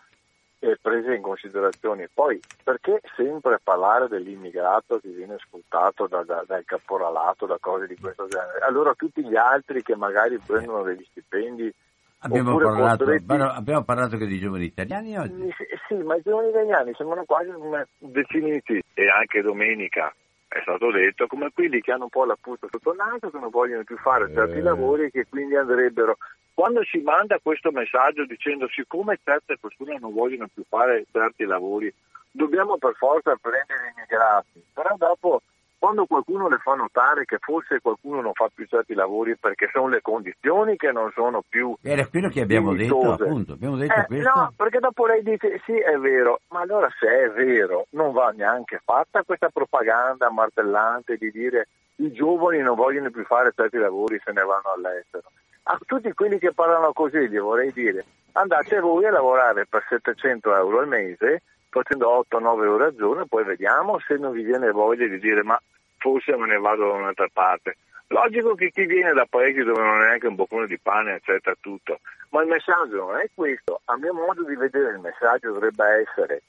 eh, 0.71 0.77
prese 0.81 1.15
in 1.15 1.21
considerazione. 1.21 2.09
Poi 2.13 2.39
perché 2.63 3.01
sempre 3.15 3.59
parlare 3.63 4.07
dell'immigrato 4.07 4.99
che 4.99 5.09
viene 5.09 5.37
sfruttato 5.39 6.07
da, 6.07 6.23
da, 6.23 6.43
dal 6.45 6.65
caporalato, 6.65 7.45
da 7.45 7.57
cose 7.59 7.87
di 7.87 7.95
questo 7.97 8.27
genere? 8.27 8.59
Allora 8.59 8.93
tutti 8.93 9.23
gli 9.23 9.35
altri 9.35 9.81
che 9.81 9.95
magari 9.95 10.37
prendono 10.39 10.83
degli 10.83 11.05
stipendi 11.09 11.73
Abbiamo 12.19 12.57
parlato, 12.57 13.03
abbiamo 13.03 13.83
parlato, 13.83 14.15
anche 14.15 14.25
di 14.25 14.39
giovani 14.39 14.65
italiani 14.65 15.15
oggi? 15.19 15.53
Sì, 15.55 15.65
sì, 15.87 15.93
ma 15.93 16.15
i 16.15 16.21
giovani 16.23 16.49
italiani 16.49 16.91
sembrano 16.95 17.25
quasi 17.25 17.51
definiti 17.99 18.81
e 18.95 19.07
anche 19.07 19.43
domenica 19.43 20.11
è 20.47 20.59
stato 20.61 20.91
detto 20.91 21.27
come 21.27 21.51
quelli 21.53 21.79
che 21.81 21.91
hanno 21.91 22.05
un 22.05 22.09
po' 22.09 22.25
la 22.25 22.37
puzza 22.39 22.67
sotto 22.71 22.91
il 22.91 22.97
naso, 22.97 23.29
che 23.29 23.37
non 23.37 23.49
vogliono 23.49 23.83
più 23.83 23.97
fare 23.97 24.31
certi 24.33 24.57
eh. 24.57 24.61
lavori 24.61 25.03
e 25.05 25.11
che 25.11 25.27
quindi 25.29 25.55
andrebbero 25.55 26.17
quando 26.57 26.83
si 26.85 26.97
manda 27.01 27.37
questo 27.39 27.69
messaggio 27.69 28.25
dicendo 28.25 28.67
siccome 28.69 29.19
certe 29.23 29.59
persone 29.61 29.99
non 29.99 30.11
vogliono 30.11 30.47
più 30.51 30.63
fare 30.67 31.05
certi 31.11 31.45
lavori, 31.45 31.93
dobbiamo 32.31 32.77
per 32.79 32.95
forza 32.95 33.37
prendere 33.39 33.89
i 33.89 33.93
immigrati, 33.95 34.63
però 34.73 34.95
dopo 34.97 35.41
quando 35.77 36.07
qualcuno 36.07 36.49
le 36.49 36.57
fa 36.57 36.73
notare 36.73 37.25
che 37.25 37.37
forse 37.39 37.79
qualcuno 37.79 38.21
non 38.21 38.33
fa 38.33 38.49
più 38.51 38.65
certi 38.65 38.95
lavori 38.95 39.37
perché 39.37 39.69
sono 39.71 39.89
le 39.89 40.01
condizioni 40.01 40.77
che 40.77 40.91
non 40.91 41.11
sono 41.13 41.43
più 41.47 41.77
era 41.83 42.07
quello 42.07 42.29
che 42.29 42.41
abbiamo 42.41 42.73
dignitose. 42.73 43.07
detto 43.09 43.23
appunto 43.23 43.53
abbiamo 43.53 43.75
detto 43.77 43.93
eh, 43.93 44.05
questo. 44.07 44.31
no 44.33 44.53
perché 44.57 44.79
dopo 44.79 45.05
lei 45.05 45.21
dice 45.21 45.61
sì 45.63 45.77
è 45.77 45.95
vero 45.99 46.39
ma 46.47 46.61
allora 46.61 46.89
se 46.99 47.07
è 47.07 47.29
vero 47.29 47.85
non 47.91 48.13
va 48.13 48.33
neanche 48.35 48.81
fatta 48.83 49.21
questa 49.21 49.49
propaganda 49.49 50.31
martellante 50.31 51.17
di 51.17 51.29
dire 51.29 51.67
i 51.97 52.11
giovani 52.11 52.57
non 52.61 52.73
vogliono 52.73 53.11
più 53.11 53.23
fare 53.25 53.53
certi 53.55 53.77
lavori 53.77 54.19
se 54.25 54.31
ne 54.31 54.41
vanno 54.41 54.73
all'estero 54.75 55.29
a 55.69 55.77
tutti 55.85 56.11
quelli 56.13 56.39
che 56.39 56.53
parlano 56.53 56.93
così 56.93 57.29
gli 57.29 57.37
vorrei 57.37 57.71
dire 57.71 58.05
andate 58.33 58.79
voi 58.79 59.05
a 59.05 59.11
lavorare 59.11 59.65
per 59.65 59.85
700 59.87 60.55
euro 60.55 60.79
al 60.79 60.87
mese 60.87 61.41
facendo 61.69 62.25
8-9 62.29 62.67
ore 62.67 62.85
al 62.85 62.95
giorno 62.95 63.25
poi 63.25 63.43
vediamo 63.43 63.99
se 63.99 64.15
non 64.15 64.31
vi 64.31 64.43
viene 64.43 64.71
voglia 64.71 65.07
di 65.07 65.19
dire 65.19 65.43
ma 65.43 65.59
forse 65.97 66.35
me 66.37 66.47
ne 66.47 66.57
vado 66.57 66.87
da 66.87 66.93
un'altra 66.93 67.27
parte. 67.31 67.77
Logico 68.07 68.55
che 68.55 68.71
chi 68.71 68.85
viene 68.85 69.11
da 69.11 69.25
paesi 69.29 69.61
dove 69.63 69.81
non 69.81 70.01
è 70.01 70.05
neanche 70.05 70.27
un 70.27 70.35
boccone 70.35 70.65
di 70.65 70.79
pane 70.79 71.13
accetta 71.13 71.53
tutto, 71.59 71.99
ma 72.29 72.41
il 72.41 72.47
messaggio 72.47 73.05
non 73.05 73.17
è 73.17 73.29
questo. 73.33 73.81
A 73.85 73.97
mio 73.97 74.13
modo 74.13 74.43
di 74.43 74.55
vedere 74.55 74.91
il 74.91 74.99
messaggio 74.99 75.51
dovrebbe 75.51 75.83
essere 76.07 76.41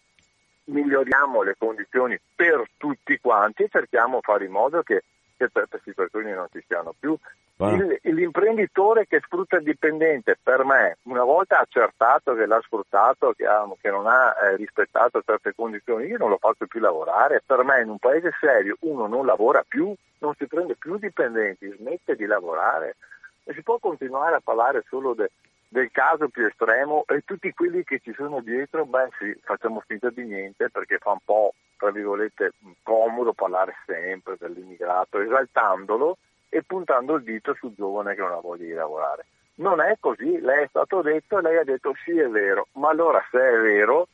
miglioriamo 0.65 1.43
le 1.43 1.57
condizioni 1.59 2.19
per 2.35 2.63
tutti 2.77 3.19
quanti 3.19 3.65
e 3.65 3.69
cerchiamo 3.71 4.17
di 4.17 4.23
fare 4.23 4.45
in 4.45 4.53
modo 4.53 4.83
che, 4.83 5.03
che 5.39 5.49
certe 5.51 5.81
situazioni 5.83 6.33
non 6.33 6.49
ci 6.53 6.63
siano 6.67 6.93
più. 6.99 7.17
Il, 7.61 7.99
l'imprenditore 8.15 9.07
che 9.07 9.21
sfrutta 9.21 9.57
il 9.57 9.65
dipendente, 9.65 10.39
per 10.41 10.65
me, 10.65 10.99
una 11.05 11.25
volta 11.25 11.59
accertato 11.59 12.35
che 12.35 12.47
l'ha 12.47 12.61
sfruttato, 12.63 13.33
che, 13.33 13.47
ha, 13.47 13.67
che 13.81 13.91
non 13.91 14.07
ha 14.07 14.33
eh, 14.43 14.57
rispettato 14.57 15.23
certe 15.25 15.55
condizioni, 15.57 16.07
io 16.07 16.19
non 16.19 16.31
lo 16.31 16.39
faccio 16.39 16.67
più 16.67 16.79
lavorare. 16.79 17.43
Per 17.45 17.65
me, 17.65 17.81
in 17.81 17.89
un 17.89 17.99
paese 17.99 18.31
serio, 18.39 18.77
uno 18.81 19.09
non 19.09 19.27
lavora 19.27 19.65
più, 19.67 19.93
non 20.19 20.35
si 20.35 20.47
prende 20.47 20.77
più 20.77 20.99
dipendenti, 20.99 21.75
smette 21.79 22.15
di 22.15 22.27
lavorare. 22.27 22.97
E 23.43 23.53
si 23.55 23.63
può 23.63 23.79
continuare 23.79 24.37
a 24.37 24.41
parlare 24.41 24.85
solo 24.89 25.15
de, 25.15 25.31
del 25.69 25.91
caso 25.93 26.29
più 26.29 26.47
estremo 26.47 27.05
e 27.07 27.23
tutti 27.25 27.53
quelli 27.53 27.85
che 27.85 28.01
ci 28.01 28.13
sono 28.15 28.41
dietro, 28.41 28.87
beh 28.87 29.09
sì, 29.19 29.39
facciamo 29.43 29.83
finta 29.87 30.11
di 30.11 30.25
niente 30.25 30.71
perché 30.71 30.99
fa 30.99 31.11
un 31.13 31.19
po', 31.25 31.53
tra 31.77 31.91
virgolette, 31.91 32.53
comodo 32.83 33.33
parlare 33.33 33.75
sempre 33.85 34.37
dell'immigrato, 34.39 35.21
esaltandolo 35.21 36.17
e 36.49 36.63
puntando 36.63 37.17
il 37.17 37.23
dito 37.23 37.55
sul 37.55 37.75
giovane 37.75 38.15
che 38.15 38.23
non 38.23 38.33
ha 38.33 38.41
voglia 38.41 38.65
di 38.65 38.73
lavorare. 38.73 39.27
Non 39.57 39.81
è 39.81 39.97
così, 40.01 40.41
lei 40.41 40.65
è 40.65 40.69
stato 40.69 41.03
detto 41.03 41.39
e 41.39 41.43
lei 41.43 41.59
ha 41.59 41.65
detto 41.65 41.93
sì 42.05 42.17
è 42.17 42.29
vero, 42.29 42.69
ma 42.75 42.89
allora 42.89 43.23
se 43.31 43.39
è 43.39 43.59
vero, 43.61 44.09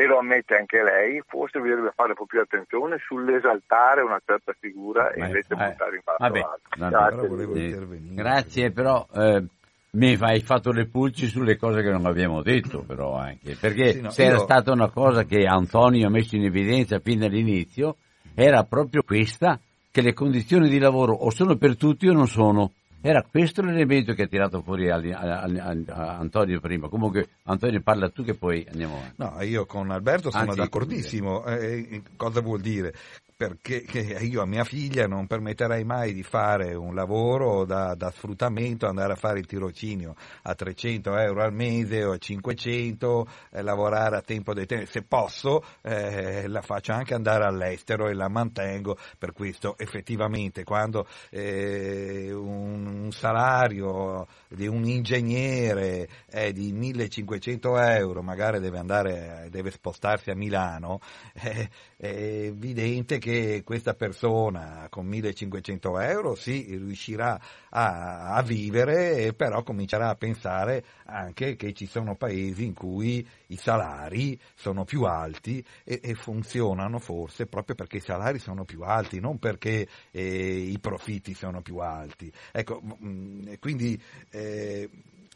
e 0.00 0.06
lo 0.06 0.18
ammette 0.18 0.56
anche 0.56 0.80
lei, 0.80 1.20
forse 1.26 1.58
bisognerebbe 1.58 1.92
fare 1.92 2.10
un 2.10 2.14
po' 2.14 2.24
più 2.24 2.40
attenzione 2.40 2.98
sull'esaltare 2.98 4.02
una 4.02 4.20
certa 4.24 4.54
figura 4.56 5.10
e 5.10 5.24
invece 5.24 5.54
eh, 5.54 5.56
puntare 5.56 5.96
in 5.96 6.02
vabbè, 6.04 6.40
altro. 6.40 7.26
Grazie, 7.26 8.14
grazie 8.14 8.70
però 8.70 9.04
eh, 9.12 9.44
mi 9.92 10.16
hai 10.20 10.40
fatto 10.40 10.70
le 10.70 10.86
pulci 10.86 11.26
sulle 11.28 11.56
cose 11.56 11.82
che 11.82 11.90
non 11.90 12.04
abbiamo 12.06 12.42
detto 12.42 12.82
però 12.86 13.16
anche, 13.16 13.56
perché 13.58 13.92
sì, 13.92 14.00
no, 14.02 14.10
se 14.10 14.22
io... 14.22 14.28
era 14.28 14.38
stata 14.38 14.72
una 14.72 14.90
cosa 14.90 15.24
che 15.24 15.44
Antonio 15.44 16.06
ha 16.06 16.10
messo 16.10 16.36
in 16.36 16.44
evidenza 16.44 16.98
fin 16.98 17.20
dall'inizio, 17.20 17.96
era 18.34 18.64
proprio 18.64 19.02
questa 19.02 19.58
che 19.90 20.02
le 20.02 20.12
condizioni 20.12 20.68
di 20.68 20.78
lavoro 20.78 21.14
o 21.14 21.30
sono 21.30 21.56
per 21.56 21.76
tutti 21.76 22.06
o 22.06 22.12
non 22.12 22.28
sono. 22.28 22.72
Era 23.00 23.22
questo 23.22 23.62
l'elemento 23.62 24.12
che 24.12 24.24
ha 24.24 24.26
tirato 24.26 24.60
fuori 24.60 24.90
a, 24.90 24.96
a, 24.96 25.42
a, 25.42 26.18
Antonio 26.18 26.58
prima. 26.58 26.88
Comunque, 26.88 27.28
Antonio, 27.44 27.80
parla 27.80 28.08
tu 28.08 28.24
che 28.24 28.34
poi 28.34 28.66
andiamo 28.68 28.96
avanti. 28.96 29.14
No, 29.16 29.42
io 29.42 29.66
con 29.66 29.90
Alberto 29.90 30.30
sono 30.30 30.44
Anzi, 30.44 30.56
d'accordissimo. 30.56 31.44
Eh, 31.44 32.02
cosa 32.16 32.40
vuol 32.40 32.60
dire? 32.60 32.92
Perché 33.38 33.84
io 34.18 34.42
a 34.42 34.46
mia 34.46 34.64
figlia 34.64 35.06
non 35.06 35.28
permetterei 35.28 35.84
mai 35.84 36.12
di 36.12 36.24
fare 36.24 36.74
un 36.74 36.92
lavoro 36.92 37.64
da, 37.64 37.94
da, 37.94 38.10
sfruttamento, 38.10 38.88
andare 38.88 39.12
a 39.12 39.16
fare 39.16 39.38
il 39.38 39.46
tirocinio 39.46 40.16
a 40.42 40.56
300 40.56 41.16
euro 41.16 41.44
al 41.44 41.52
mese 41.52 42.02
o 42.02 42.10
a 42.10 42.18
500, 42.18 43.28
eh, 43.52 43.62
lavorare 43.62 44.16
a 44.16 44.22
tempo 44.22 44.52
determinato. 44.52 44.90
Se 44.98 45.04
posso 45.04 45.62
eh, 45.82 46.48
la 46.48 46.62
faccio 46.62 46.90
anche 46.90 47.14
andare 47.14 47.44
all'estero 47.44 48.08
e 48.08 48.14
la 48.14 48.28
mantengo 48.28 48.98
per 49.16 49.32
questo. 49.32 49.78
Effettivamente 49.78 50.64
quando 50.64 51.06
eh, 51.30 52.32
un, 52.32 52.86
un, 52.86 53.12
salario 53.12 54.26
di 54.48 54.66
un 54.66 54.84
ingegnere 54.84 56.08
è 56.28 56.50
di 56.50 56.72
1500 56.72 57.78
euro, 57.78 58.20
magari 58.20 58.58
deve, 58.58 58.78
andare, 58.78 59.46
deve 59.48 59.70
spostarsi 59.70 60.30
a 60.30 60.34
Milano, 60.34 60.98
eh, 61.34 61.70
è 61.96 62.06
evidente 62.06 63.18
che 63.18 63.27
questa 63.64 63.94
persona 63.94 64.86
con 64.90 65.06
1500 65.06 65.98
euro 66.00 66.34
sì, 66.34 66.66
riuscirà 66.68 67.40
a, 67.70 68.34
a, 68.34 68.42
vivere, 68.42 69.32
però 69.34 69.62
comincerà 69.62 70.08
a 70.08 70.14
pensare 70.14 70.84
anche 71.04 71.56
che 71.56 71.72
ci 71.72 71.86
sono 71.86 72.16
paesi 72.16 72.64
in 72.64 72.74
cui 72.74 73.26
i 73.48 73.56
salari 73.56 74.38
sono 74.54 74.84
più 74.84 75.02
alti 75.02 75.64
e, 75.84 76.00
e 76.02 76.14
funzionano 76.14 76.98
forse 76.98 77.46
proprio 77.46 77.74
perché 77.74 77.98
i 77.98 78.00
salari 78.00 78.38
sono 78.38 78.64
più 78.64 78.82
alti, 78.82 79.20
non 79.20 79.38
perché 79.38 79.86
eh, 80.10 80.56
i 80.56 80.78
profitti 80.78 81.34
sono 81.34 81.60
più 81.62 81.78
alti. 81.78 82.32
Ecco, 82.52 82.80
mh, 82.80 83.06
mm, 83.06 83.52
quindi 83.60 84.00
eh, 84.30 84.88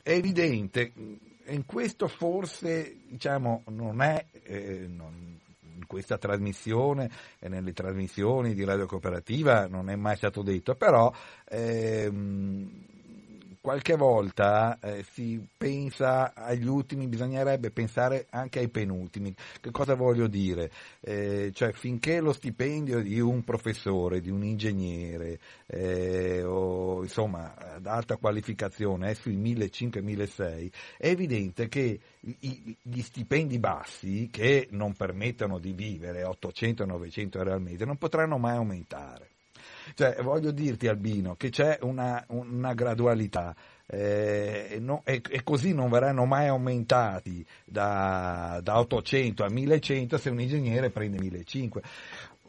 è 0.02 0.10
evidente, 0.12 0.93
in 1.47 1.64
questo 1.66 2.09
forse 2.09 2.97
diciamo, 3.06 3.64
non 3.69 4.01
è... 4.02 4.24
Eh, 4.44 4.86
non, 4.89 5.40
in 5.82 5.86
questa 5.86 6.16
trasmissione 6.16 7.10
e 7.38 7.48
nelle 7.48 7.72
trasmissioni 7.72 8.54
di 8.54 8.64
Radio 8.64 8.86
Cooperativa 8.86 9.66
non 9.66 9.90
è 9.90 9.96
mai 9.96 10.16
stato 10.16 10.42
detto, 10.42 10.76
però 10.76 11.12
ehm, 11.48 13.01
qualche 13.62 13.97
volta 13.97 14.76
eh, 14.80 15.05
si 15.12 15.40
pensa 15.56 16.34
agli 16.34 16.66
ultimi, 16.66 17.06
bisognerebbe 17.06 17.70
pensare 17.70 18.26
anche 18.30 18.59
ai 18.59 18.68
penultimi. 18.68 19.34
Che 19.60 19.70
cosa 19.70 19.94
voglio 19.94 20.26
dire? 20.26 20.70
Eh, 21.01 21.52
cioè, 21.55 21.72
finché 21.72 22.20
lo 22.20 22.32
stipendio 22.32 23.01
di 23.01 23.20
un 23.20 23.44
professore, 23.44 24.20
di 24.20 24.30
un 24.30 24.43
ingegnere 24.43 25.39
eh, 25.66 26.43
o 26.43 27.02
insomma 27.02 27.55
ad 27.56 27.86
alta 27.86 28.16
qualificazione 28.16 29.10
è 29.10 29.14
sui 29.14 29.39
1500-1600, 29.39 30.72
è 30.98 31.06
evidente 31.06 31.68
che 31.68 32.01
i, 32.40 32.76
gli 32.82 33.01
stipendi 33.01 33.60
bassi 33.60 34.28
che 34.30 34.66
non 34.72 34.94
permettono 34.94 35.59
di 35.59 35.72
vivere 35.72 36.24
800-900 36.24 37.36
euro 37.36 37.52
al 37.52 37.62
mese 37.62 37.84
non 37.84 37.97
potranno 37.97 38.39
mai 38.39 38.56
aumentare. 38.56 39.31
Cioè, 39.94 40.22
voglio 40.22 40.50
dirti 40.50 40.88
Albino 40.88 41.34
che 41.36 41.50
c'è 41.50 41.78
una, 41.82 42.24
una 42.28 42.74
gradualità 42.74 43.54
eh, 43.86 44.78
no, 44.80 45.02
e, 45.04 45.20
e, 45.28 45.42
così 45.42 45.74
non 45.74 45.90
verranno 45.90 46.24
mai 46.24 46.48
aumentati 46.48 47.44
da, 47.64 48.60
da 48.62 48.78
800 48.78 49.44
a 49.44 49.50
1100 49.50 50.18
se 50.18 50.30
un 50.30 50.40
ingegnere 50.40 50.90
prende 50.90 51.18
1500. 51.18 51.88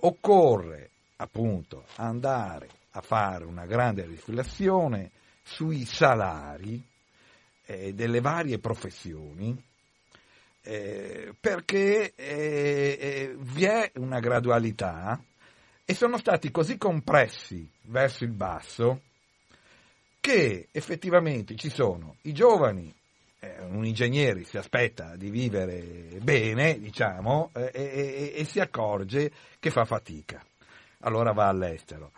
Occorre 0.01 0.89
appunto 1.18 1.85
andare 1.95 2.69
a 2.91 3.01
fare 3.01 3.45
una 3.45 3.65
grande 3.65 4.05
riflessione 4.05 5.11
sui 5.41 5.85
salari 5.85 6.81
eh, 7.65 7.93
delle 7.93 8.22
varie 8.22 8.60
professioni 8.60 9.61
eh, 10.65 11.34
perché 11.39 12.14
eh, 12.15 12.97
eh, 12.99 13.35
vi 13.38 13.65
è 13.65 13.91
una 13.95 14.19
gradualità 14.19 15.22
e 15.85 15.93
sono 15.93 16.18
stati 16.18 16.51
così 16.51 16.77
compressi 16.77 17.69
verso 17.84 18.23
il 18.23 18.31
basso 18.31 19.01
che 20.19 20.69
effettivamente 20.72 21.55
ci 21.55 21.69
sono 21.69 22.15
i 22.22 22.31
giovani, 22.31 22.93
eh, 23.39 23.61
un 23.64 23.85
ingegnere 23.85 24.45
si 24.45 24.57
aspetta 24.57 25.18
di 25.18 25.30
vivere 25.30 26.18
bene, 26.22 26.80
diciamo, 26.80 27.51
eh, 27.53 27.72
e, 27.73 28.34
e 28.35 28.45
si 28.45 28.61
accorge 28.61 29.31
che 29.60 29.69
fa 29.69 29.84
fatica, 29.84 30.41
allora 30.99 31.34
va 31.34 31.49
all'estero. 31.49 32.11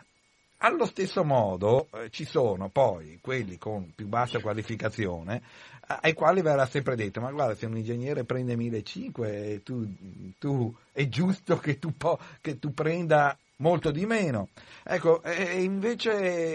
Allo 0.59 0.85
stesso 0.85 1.23
modo 1.23 1.87
eh, 1.93 2.09
ci 2.11 2.25
sono 2.25 2.69
poi 2.69 3.17
quelli 3.21 3.57
con 3.57 3.91
più 3.95 4.07
bassa 4.07 4.39
qualificazione 4.39 5.41
ai 5.87 6.13
quali 6.13 6.41
verrà 6.41 6.65
sempre 6.65 6.95
detto 6.95 7.21
ma 7.21 7.31
guarda 7.31 7.53
se 7.55 7.65
un 7.67 7.77
ingegnere 7.77 8.23
prende 8.23 8.55
1500 8.55 9.61
tu, 9.63 9.95
tu, 10.39 10.75
è 10.91 11.07
giusto 11.07 11.57
che 11.59 11.77
tu, 11.77 11.95
po- 11.95 12.19
che 12.41 12.57
tu 12.57 12.73
prenda 12.73 13.37
molto 13.57 13.91
di 13.91 14.06
meno. 14.06 14.49
Ecco, 14.84 15.22
e 15.23 15.64
invece 15.64 16.11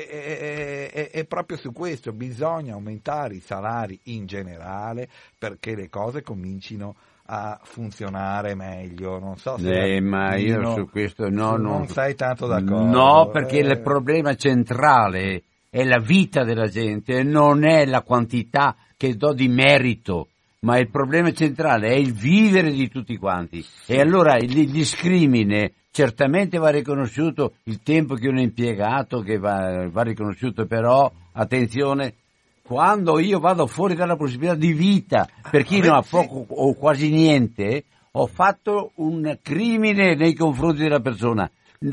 è, 0.07 0.91
è, 0.91 1.11
è, 1.11 1.25
proprio 1.25 1.57
su 1.57 1.73
questo, 1.73 2.13
bisogna 2.13 2.75
aumentare 2.75 3.35
i 3.35 3.41
salari 3.41 3.99
in 4.05 4.27
generale 4.27 5.09
perché 5.39 5.75
le 5.75 5.89
cose 5.89 6.23
comincino 6.23 6.95
a 7.27 7.59
funzionare 7.63 8.55
meglio. 8.55 9.19
Non 9.19 9.37
so 9.37 9.57
se 9.59 9.97
eh, 9.97 10.01
ma 10.01 10.37
io 10.37 10.61
no, 10.61 10.75
su 10.75 10.89
questo 10.89 11.29
no, 11.29 11.57
non, 11.57 11.63
non 11.63 11.89
sei 11.89 12.15
tanto 12.15 12.47
d'accordo. 12.47 12.85
No, 12.85 13.31
perché 13.31 13.59
eh... 13.59 13.67
il 13.67 13.81
problema 13.81 14.35
centrale 14.35 15.45
è 15.71 15.85
la 15.85 16.01
vita 16.01 16.43
della 16.43 16.67
gente, 16.67 17.23
non 17.23 17.65
è 17.65 17.87
la 17.87 18.03
quantità 18.03 18.77
che 18.97 19.15
do 19.17 19.33
di 19.33 19.49
merito 19.49 20.29
ma 20.61 20.79
il 20.79 20.91
problema 20.91 21.33
centrale 21.33 21.89
è 21.89 21.95
il 21.95 22.13
vivere 22.13 22.71
di 22.71 22.89
tutti 22.89 23.17
quanti. 23.17 23.65
E 23.87 24.01
allora 24.01 24.37
il 24.37 24.71
discrimine 24.71 25.73
certamente 25.91 26.59
va 26.59 26.69
riconosciuto 26.69 27.55
il 27.65 27.81
tempo 27.83 28.15
che 28.15 28.29
uno 28.29 28.41
è 28.41 28.43
impiegato, 28.43 29.21
che 29.21 29.39
va, 29.39 29.89
va 29.89 30.03
riconosciuto 30.03 30.67
però, 30.67 31.11
attenzione, 31.33 32.15
quando 32.63 33.19
io 33.19 33.41
vado 33.41 33.67
fuori 33.67 33.95
dalla 33.95 34.17
possibilità 34.17 34.55
di 34.55 34.73
vita, 34.73 35.29
per 35.51 35.65
chi 35.65 35.81
non 35.81 35.95
ha 35.95 36.05
poco 36.09 36.45
o 36.49 36.75
quasi 36.75 37.09
niente, 37.11 37.85
ho 38.13 38.27
fatto 38.27 38.93
un 38.97 39.39
crimine 39.43 40.15
nei 40.15 40.35
confronti 40.35 40.83
della 40.83 41.01
persona. 41.01 41.51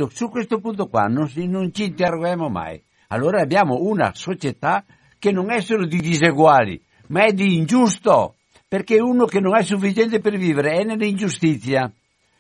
Su 0.10 0.30
questo 0.30 0.60
punto 0.60 0.88
qua 0.88 1.06
non, 1.06 1.32
non 1.48 1.74
ci 1.74 1.86
interroghiamo 1.86 2.50
mai. 2.50 2.82
Allora 3.08 3.42
abbiamo 3.42 3.78
una 3.84 4.12
società 4.14 4.84
che 5.18 5.32
non 5.32 5.52
è 5.52 5.62
solo 5.62 5.86
di 5.86 6.00
diseguali, 6.00 6.80
ma 7.08 7.24
è 7.24 7.32
di 7.32 7.56
ingiusto, 7.56 8.36
perché 8.68 9.00
uno 9.00 9.26
che 9.26 9.40
non 9.40 9.56
è 9.56 9.64
sufficiente 9.64 10.20
per 10.20 10.38
vivere 10.38 10.80
è 10.80 10.84
nell'ingiustizia. 10.84 11.92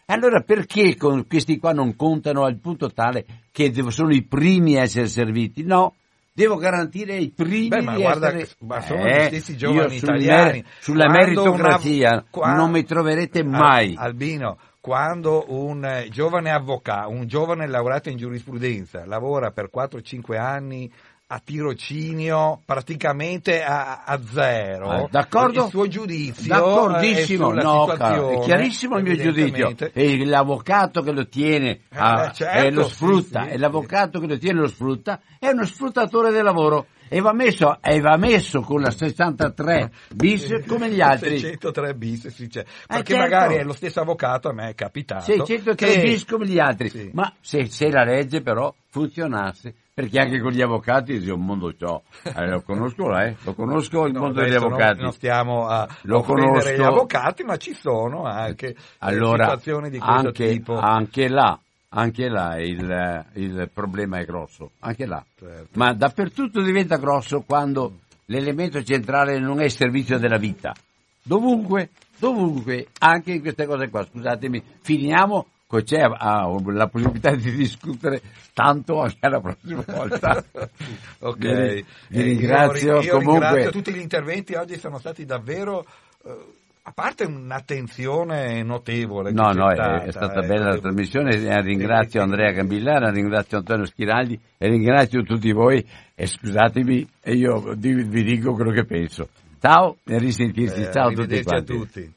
Allora 0.07 0.41
perché 0.41 0.95
questi 0.95 1.57
qua 1.57 1.73
non 1.73 1.95
contano 1.95 2.43
al 2.45 2.59
punto 2.59 2.91
tale 2.91 3.25
che 3.51 3.73
sono 3.89 4.13
i 4.13 4.23
primi 4.23 4.77
a 4.77 4.83
essere 4.83 5.07
serviti? 5.07 5.63
No, 5.63 5.95
devo 6.33 6.55
garantire 6.55 7.17
i 7.17 7.29
primi 7.29 7.67
Beh, 7.67 7.81
ma 7.81 7.97
guarda, 7.97 8.27
essere... 8.27 8.55
ma 8.59 8.79
sono 8.81 9.05
eh, 9.05 9.23
gli 9.23 9.27
stessi 9.27 9.57
giovani 9.57 9.95
italiani. 9.95 10.63
sulla 10.79 11.09
meritocrazia 11.09 12.11
una... 12.11 12.25
quando... 12.29 12.61
non 12.61 12.71
mi 12.71 12.83
troverete 12.83 13.43
mai. 13.43 13.95
Albino, 13.97 14.57
quando 14.79 15.45
un 15.49 16.05
giovane 16.09 16.51
avvocato, 16.51 17.09
un 17.09 17.27
giovane 17.27 17.67
laureato 17.67 18.09
in 18.09 18.17
giurisprudenza 18.17 19.05
lavora 19.05 19.51
per 19.51 19.69
4-5 19.73 20.37
anni 20.37 20.89
a 21.29 21.41
tirocinio 21.43 22.61
praticamente 22.63 23.61
a, 23.61 24.03
a 24.05 24.19
zero. 24.31 24.89
Ah, 24.89 25.07
d'accordo? 25.11 25.65
Il 25.65 25.69
suo 25.69 25.87
giudizio 25.87 26.47
D'accordissimo, 26.47 27.51
è 27.51 27.61
no, 27.61 27.91
è 27.91 28.39
chiarissimo 28.43 28.97
il 28.97 29.03
mio 29.03 29.17
giudizio. 29.17 29.75
E 29.91 30.25
l'avvocato 30.25 31.01
che 31.01 31.11
lo 31.11 31.27
tiene 31.27 31.81
a, 31.89 32.27
eh, 32.27 32.33
certo, 32.33 32.79
lo 32.79 32.87
sfrutta, 32.87 33.41
sì, 33.41 33.47
sì, 33.49 33.53
e 33.53 33.57
l'avvocato 33.57 34.19
che 34.19 34.27
lo 34.27 34.37
tiene 34.37 34.61
lo 34.61 34.67
sfrutta 34.67 35.19
è 35.37 35.49
uno 35.49 35.65
sfruttatore 35.65 36.31
del 36.31 36.43
lavoro 36.43 36.87
e 37.09 37.19
va 37.19 37.33
messo, 37.33 37.77
e 37.81 37.99
va 37.99 38.15
messo 38.15 38.61
con 38.61 38.79
la 38.79 38.91
63 38.91 39.91
bis 40.13 40.63
come 40.65 40.89
gli 40.89 41.01
altri. 41.01 41.39
603 41.39 41.93
bis, 41.93 42.27
sì, 42.27 42.49
cioè, 42.49 42.63
perché 42.87 43.13
eh, 43.13 43.17
certo. 43.17 43.35
magari 43.35 43.55
è 43.55 43.63
lo 43.63 43.73
stesso 43.73 43.99
avvocato, 43.99 44.47
a 44.47 44.53
me 44.53 44.69
è 44.69 44.75
capitato. 44.75 45.23
603 45.23 45.75
che... 45.75 46.01
bis 46.01 46.23
come 46.23 46.47
gli 46.47 46.59
altri, 46.59 46.89
sì. 46.89 47.09
ma 47.13 47.33
se, 47.41 47.65
se 47.65 47.89
la 47.89 48.05
legge 48.05 48.41
però 48.41 48.73
funzionasse 48.89 49.75
perché 49.97 50.19
anche 50.19 50.39
con 50.39 50.51
gli 50.51 50.61
avvocati 50.61 51.15
è 51.15 51.31
un 51.31 51.43
mondo 51.43 51.73
ciò. 51.73 51.99
Eh, 52.21 52.45
lo 52.45 52.61
conosco, 52.61 53.17
eh? 53.17 53.35
lo 53.41 53.55
conosco 53.55 54.05
il 54.05 54.13
no, 54.13 54.19
mondo 54.19 54.41
degli 54.41 54.53
avvocati. 54.53 55.01
Non, 55.01 55.11
stiamo 55.11 55.65
a 55.65 55.87
lo 56.03 56.21
conosco. 56.21 56.69
gli 56.69 56.83
avvocati, 56.83 57.43
ma 57.43 57.57
ci 57.57 57.73
sono 57.73 58.21
anche 58.25 58.75
allora, 58.99 59.45
situazioni 59.45 59.89
di 59.89 59.97
questo 59.97 60.27
anche, 60.27 60.49
tipo. 60.49 60.77
Anche 60.77 61.27
là, 61.27 61.59
anche 61.89 62.29
là 62.29 62.59
il, 62.59 63.25
il 63.33 63.71
problema 63.73 64.19
è 64.19 64.25
grosso, 64.25 64.73
anche 64.81 65.07
là. 65.07 65.25
Certo. 65.35 65.69
Ma 65.79 65.91
dappertutto 65.95 66.61
diventa 66.61 66.97
grosso 66.97 67.41
quando 67.41 68.01
l'elemento 68.25 68.83
centrale 68.83 69.39
non 69.39 69.61
è 69.61 69.63
il 69.63 69.71
servizio 69.71 70.19
della 70.19 70.37
vita. 70.37 70.75
Dovunque, 71.23 71.89
dovunque, 72.19 72.89
anche 72.99 73.31
in 73.31 73.41
queste 73.41 73.65
cose 73.65 73.89
qua, 73.89 74.05
scusatemi, 74.05 74.61
finiamo 74.79 75.47
c'è 75.67 75.99
ha 76.01 76.47
la 76.65 76.87
possibilità 76.87 77.35
di 77.35 77.51
discutere 77.51 78.21
tanto 78.53 79.01
anche 79.01 79.27
la 79.27 79.41
prossima 79.41 79.83
volta. 79.85 80.43
ok, 81.19 81.37
vi, 81.37 81.85
vi 82.09 82.19
Eh, 82.19 82.21
ringrazio 82.21 83.01
io, 83.01 83.17
comunque. 83.17 83.47
ringrazio 83.49 83.71
tutti 83.71 83.93
gli 83.93 83.99
interventi 83.99 84.53
oggi 84.55 84.77
sono 84.77 84.97
stati 84.97 85.25
davvero 85.25 85.85
eh, 86.23 86.55
a 86.83 86.91
parte 86.93 87.25
un'attenzione 87.25 88.63
notevole. 88.63 89.31
No, 89.31 89.51
no, 89.51 89.69
è, 89.69 89.75
stata, 89.75 90.03
è 90.03 90.11
stata 90.11 90.39
ecco, 90.39 90.47
bella 90.47 90.69
la 90.69 90.77
trasmissione, 90.79 91.35
e 91.35 91.61
ringrazio 91.61 92.21
Andrea 92.21 92.53
Cambillara, 92.53 93.11
ringrazio 93.11 93.57
Antonio 93.57 93.85
Schiraldi 93.85 94.39
e 94.57 94.69
ringrazio 94.69 95.21
tutti 95.23 95.51
voi 95.51 95.85
e 96.15 96.25
scusatemi 96.25 97.05
e 97.21 97.33
io 97.33 97.73
vi, 97.75 98.23
dico 98.23 98.53
quello 98.53 98.71
che 98.71 98.85
penso. 98.85 99.27
Ciao 99.59 99.97
e 100.05 100.17
risentirci, 100.17 100.81
eh, 100.83 100.91
ciao 100.93 101.07
a 101.07 101.09
tutti 101.09 101.21
arrivederci 101.21 101.55
a 101.55 101.63
quanti. 101.63 101.73
tutti. 101.73 102.15